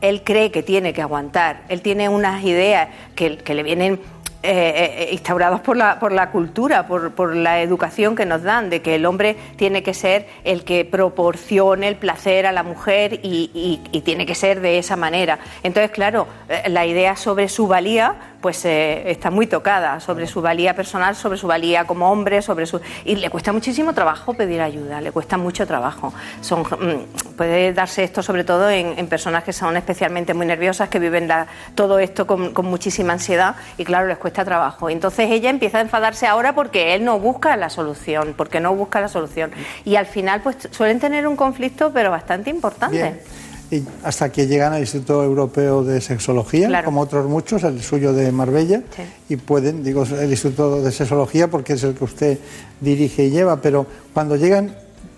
[0.00, 3.98] él cree que tiene que aguantar, él tiene unas ideas que, que le vienen
[4.46, 8.68] eh, eh, instaurados por la, por la cultura, por, por, la educación que nos dan,
[8.68, 13.20] de que el hombre tiene que ser el que proporcione el placer a la mujer
[13.22, 15.38] y, y tiene que ser de esa manera.
[15.62, 20.42] Entonces, claro, eh, la idea sobre su valía pues eh, está muy tocada sobre su
[20.42, 24.60] valía personal, sobre su valía como hombre, sobre su y le cuesta muchísimo trabajo pedir
[24.60, 26.12] ayuda, le cuesta mucho trabajo.
[26.42, 30.98] Son, mm, puede darse esto sobre todo en, personas que son especialmente muy nerviosas, que
[30.98, 31.26] viven
[31.74, 34.90] todo esto con, con, muchísima ansiedad y claro les cuesta trabajo.
[34.90, 39.00] Entonces ella empieza a enfadarse ahora porque él no busca la solución, porque no busca
[39.00, 39.52] la solución
[39.86, 43.22] y al final pues suelen tener un conflicto pero bastante importante
[44.02, 48.82] hasta que llegan al Instituto Europeo de Sexología, como otros muchos, el suyo de Marbella,
[49.28, 52.38] y pueden, digo, el Instituto de Sexología porque es el que usted
[52.80, 54.76] dirige y lleva, pero cuando llegan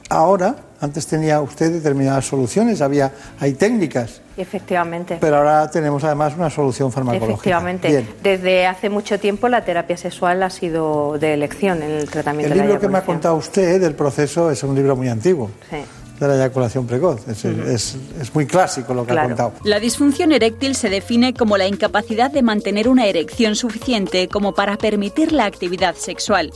[0.09, 4.21] ahora, antes tenía usted determinadas soluciones, había, hay técnicas.
[4.37, 5.17] Efectivamente.
[5.21, 7.33] Pero ahora tenemos además una solución farmacológica.
[7.33, 8.07] Efectivamente.
[8.23, 12.53] Desde hace mucho tiempo la terapia sexual ha sido de elección en el tratamiento el
[12.53, 15.09] de la El libro que me ha contado usted del proceso es un libro muy
[15.09, 15.51] antiguo.
[15.71, 15.79] Sí
[16.19, 17.27] de la eyaculación precoz.
[17.29, 19.53] Es, es, es muy clásico lo que ha contado.
[19.65, 24.79] La disfunción eréctil se define como la incapacidad de mantener una erección suficiente como para
[24.79, 26.53] permitir la actividad sexual.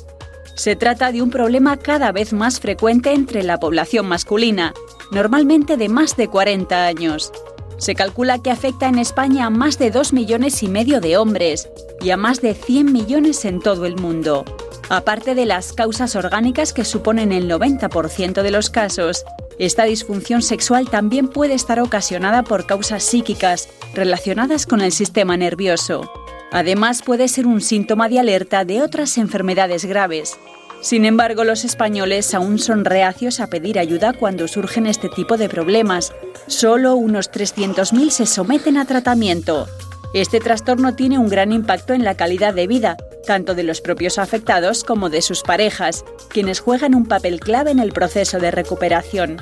[0.54, 4.74] Se trata de un problema cada vez más frecuente entre la población masculina,
[5.10, 7.32] normalmente de más de 40 años.
[7.78, 11.66] Se calcula que afecta en España a más de 2 millones y medio de hombres
[12.02, 14.44] y a más de 100 millones en todo el mundo.
[14.90, 19.24] Aparte de las causas orgánicas que suponen el 90% de los casos,
[19.60, 26.10] esta disfunción sexual también puede estar ocasionada por causas psíquicas relacionadas con el sistema nervioso.
[26.50, 30.38] Además, puede ser un síntoma de alerta de otras enfermedades graves.
[30.80, 35.50] Sin embargo, los españoles aún son reacios a pedir ayuda cuando surgen este tipo de
[35.50, 36.14] problemas.
[36.46, 39.68] Solo unos 300.000 se someten a tratamiento.
[40.12, 44.18] Este trastorno tiene un gran impacto en la calidad de vida, tanto de los propios
[44.18, 49.40] afectados como de sus parejas, quienes juegan un papel clave en el proceso de recuperación.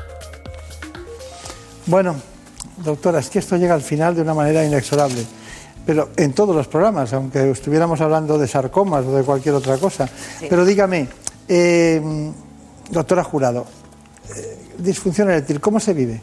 [1.87, 2.17] Bueno,
[2.85, 5.25] doctora, es que esto llega al final de una manera inexorable,
[5.87, 10.07] pero en todos los programas, aunque estuviéramos hablando de sarcomas o de cualquier otra cosa.
[10.51, 11.09] Pero dígame,
[11.49, 12.31] eh,
[12.91, 13.65] doctora Jurado,
[14.37, 16.21] eh, disfunción eréctil, ¿cómo se vive?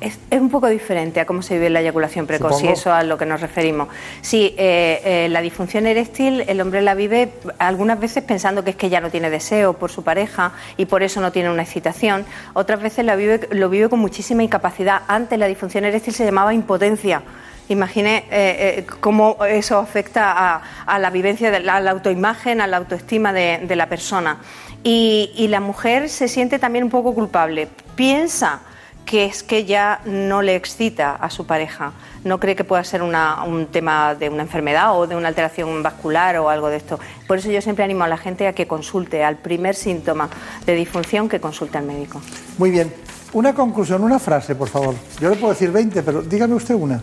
[0.00, 3.18] Es, un poco diferente a cómo se vive la eyaculación precoz, y eso a lo
[3.18, 3.88] que nos referimos.
[4.20, 8.76] Sí, eh, eh, la disfunción eréctil el hombre la vive algunas veces pensando que es
[8.76, 12.24] que ya no tiene deseo por su pareja y por eso no tiene una excitación.
[12.54, 15.02] Otras veces la vive, lo vive con muchísima incapacidad.
[15.08, 17.22] Antes la disfunción eréctil se llamaba impotencia.
[17.68, 22.78] Imagine eh, cómo eso afecta a, la vivencia, de la, a la autoimagen, a la
[22.78, 24.38] autoestima de, la persona.
[24.84, 27.68] Y, y la mujer se siente también un poco culpable.
[27.94, 28.60] Piensa
[29.08, 31.92] que es que ya no le excita a su pareja.
[32.24, 36.36] No cree que pueda ser un tema de una enfermedad o de una alteración vascular
[36.36, 37.00] o algo de esto.
[37.26, 40.28] Por eso yo siempre animo a la gente a que consulte al primer síntoma
[40.66, 42.20] de disfunción, que consulte al médico.
[42.58, 42.92] Muy bien.
[43.32, 44.94] Una conclusión, una frase, por favor.
[45.18, 47.00] Yo le puedo decir 20, pero dígame usted una.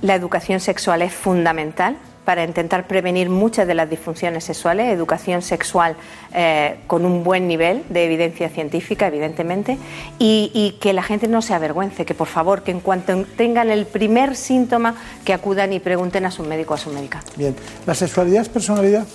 [0.00, 1.98] La educación sexual es fundamental
[2.30, 5.96] para intentar prevenir muchas de las disfunciones sexuales, educación sexual
[6.32, 9.78] eh, con un buen nivel de evidencia científica, evidentemente,
[10.20, 13.84] y, que la gente no se avergüence, que por favor, que en cuanto tengan el
[13.84, 14.94] primer síntoma,
[15.24, 17.20] que acudan y pregunten a su médico o a su médica.
[17.34, 19.08] Bien, ¿la sexualidad es personalidad?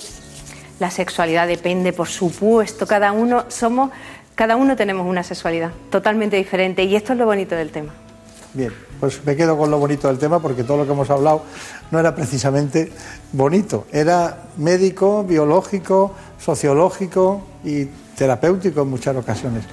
[0.81, 3.91] La sexualidad depende, por supuesto, cada uno somos,
[4.35, 7.93] cada uno tenemos una sexualidad totalmente diferente y esto es lo bonito del tema.
[8.55, 8.71] Bien,
[9.01, 11.43] pues me quedo con lo bonito del tema porque todo lo que hemos hablado
[11.91, 12.89] no era precisamente
[13.33, 19.65] bonito, era médico, biológico, sociológico y terapéutico en muchas ocasiones.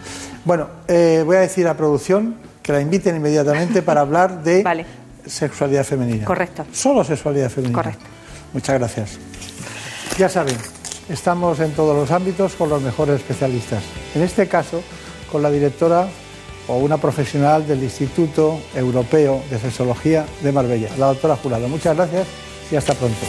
[0.44, 4.84] Bueno, eh, voy a decir a producción que la inviten inmediatamente para hablar de
[5.26, 6.24] sexualidad femenina.
[6.24, 6.66] Correcto.
[6.72, 7.78] Solo sexualidad femenina.
[7.78, 8.04] Correcto.
[8.52, 9.10] Muchas gracias.
[10.18, 10.56] Ya saben,
[11.08, 13.84] estamos en todos los ámbitos con los mejores especialistas.
[14.16, 14.82] En este caso,
[15.30, 16.08] con la directora
[16.68, 21.68] o una profesional del Instituto Europeo de Sexología de Marbella, la doctora Jurado.
[21.68, 22.26] Muchas gracias
[22.70, 23.26] y hasta pronto.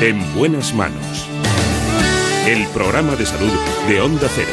[0.00, 1.28] En buenas manos.
[2.46, 3.52] El programa de salud
[3.86, 4.50] de Onda Cero.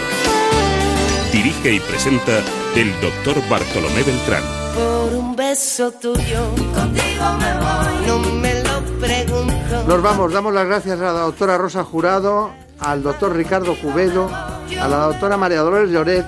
[1.31, 2.43] Dirige y presenta
[2.75, 4.43] el doctor Bartolomé Beltrán.
[4.75, 9.83] Por un beso tuyo, contigo me voy, no me lo pregunto.
[9.87, 14.87] Nos vamos, damos las gracias a la doctora Rosa Jurado, al doctor Ricardo Cubedo, a
[14.87, 16.25] la doctora María Dolores Lloret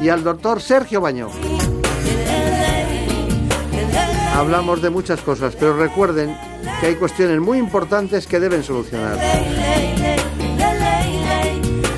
[0.00, 1.28] y al doctor Sergio Bañó.
[4.34, 6.36] Hablamos de muchas cosas, pero recuerden
[6.80, 9.18] que hay cuestiones muy importantes que deben solucionar.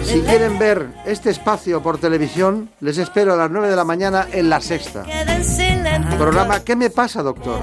[0.04, 4.26] Si quieren ver este espacio por televisión, les espero a las 9 de la mañana
[4.32, 5.04] en La Sexta.
[6.18, 7.60] Programa ¿Qué me pasa, doctor?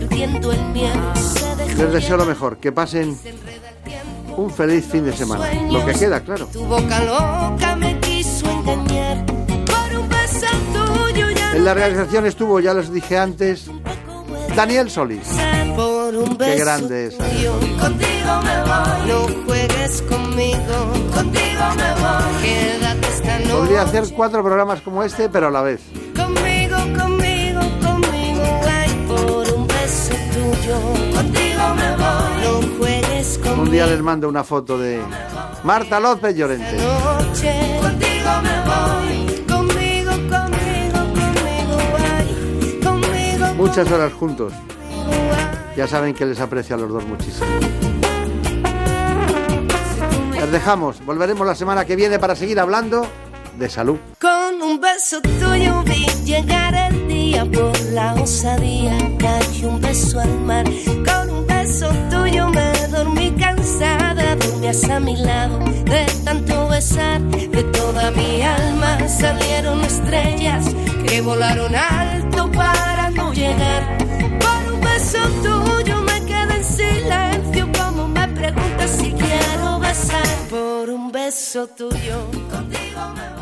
[0.00, 3.16] Perdiendo el miedo se dejó Les deseo lo mejor, que pasen
[4.36, 5.46] un feliz fin de semana.
[5.70, 6.46] Lo que queda, claro.
[6.46, 12.60] tu boca loca me quiso engañar por un beso tuyo ya En la realización estuvo,
[12.60, 13.66] ya les dije antes,
[14.56, 15.26] Daniel Solís.
[15.76, 17.18] por un Qué grande es.
[17.18, 24.04] tuyo contigo me voy no juegues conmigo contigo me voy quédate esta noche Podría hacer
[24.14, 25.80] cuatro programas como este, pero a la vez.
[30.70, 31.14] Tuyo.
[31.14, 33.62] Contigo me voy, no juegues conmigo.
[33.62, 35.00] Un día les mando una foto de
[35.64, 36.76] Marta López Llorente.
[36.76, 39.44] Noche, contigo me voy.
[39.48, 41.78] Conmigo, conmigo, conmigo,
[42.16, 43.54] ay, conmigo.
[43.56, 44.52] Muchas horas juntos.
[45.76, 47.46] Ya saben que les aprecio a los dos muchísimo.
[50.34, 51.04] Les dejamos.
[51.04, 53.06] Volveremos la semana que viene para seguir hablando
[53.58, 53.98] de salud.
[54.62, 58.92] Un beso tuyo vi llegar el día por la osadía.
[59.18, 60.64] Cayó un beso al mar.
[60.84, 64.36] Con un beso tuyo me dormí cansada.
[64.36, 67.22] Dormías a mi lado de tanto besar.
[67.22, 70.66] De toda mi alma salieron estrellas
[71.06, 73.98] que volaron alto para no llegar.
[74.40, 77.68] Por un beso tuyo me quedé en silencio.
[77.78, 80.28] Como me preguntas si quiero besar.
[80.50, 83.39] Por un beso tuyo contigo me voy.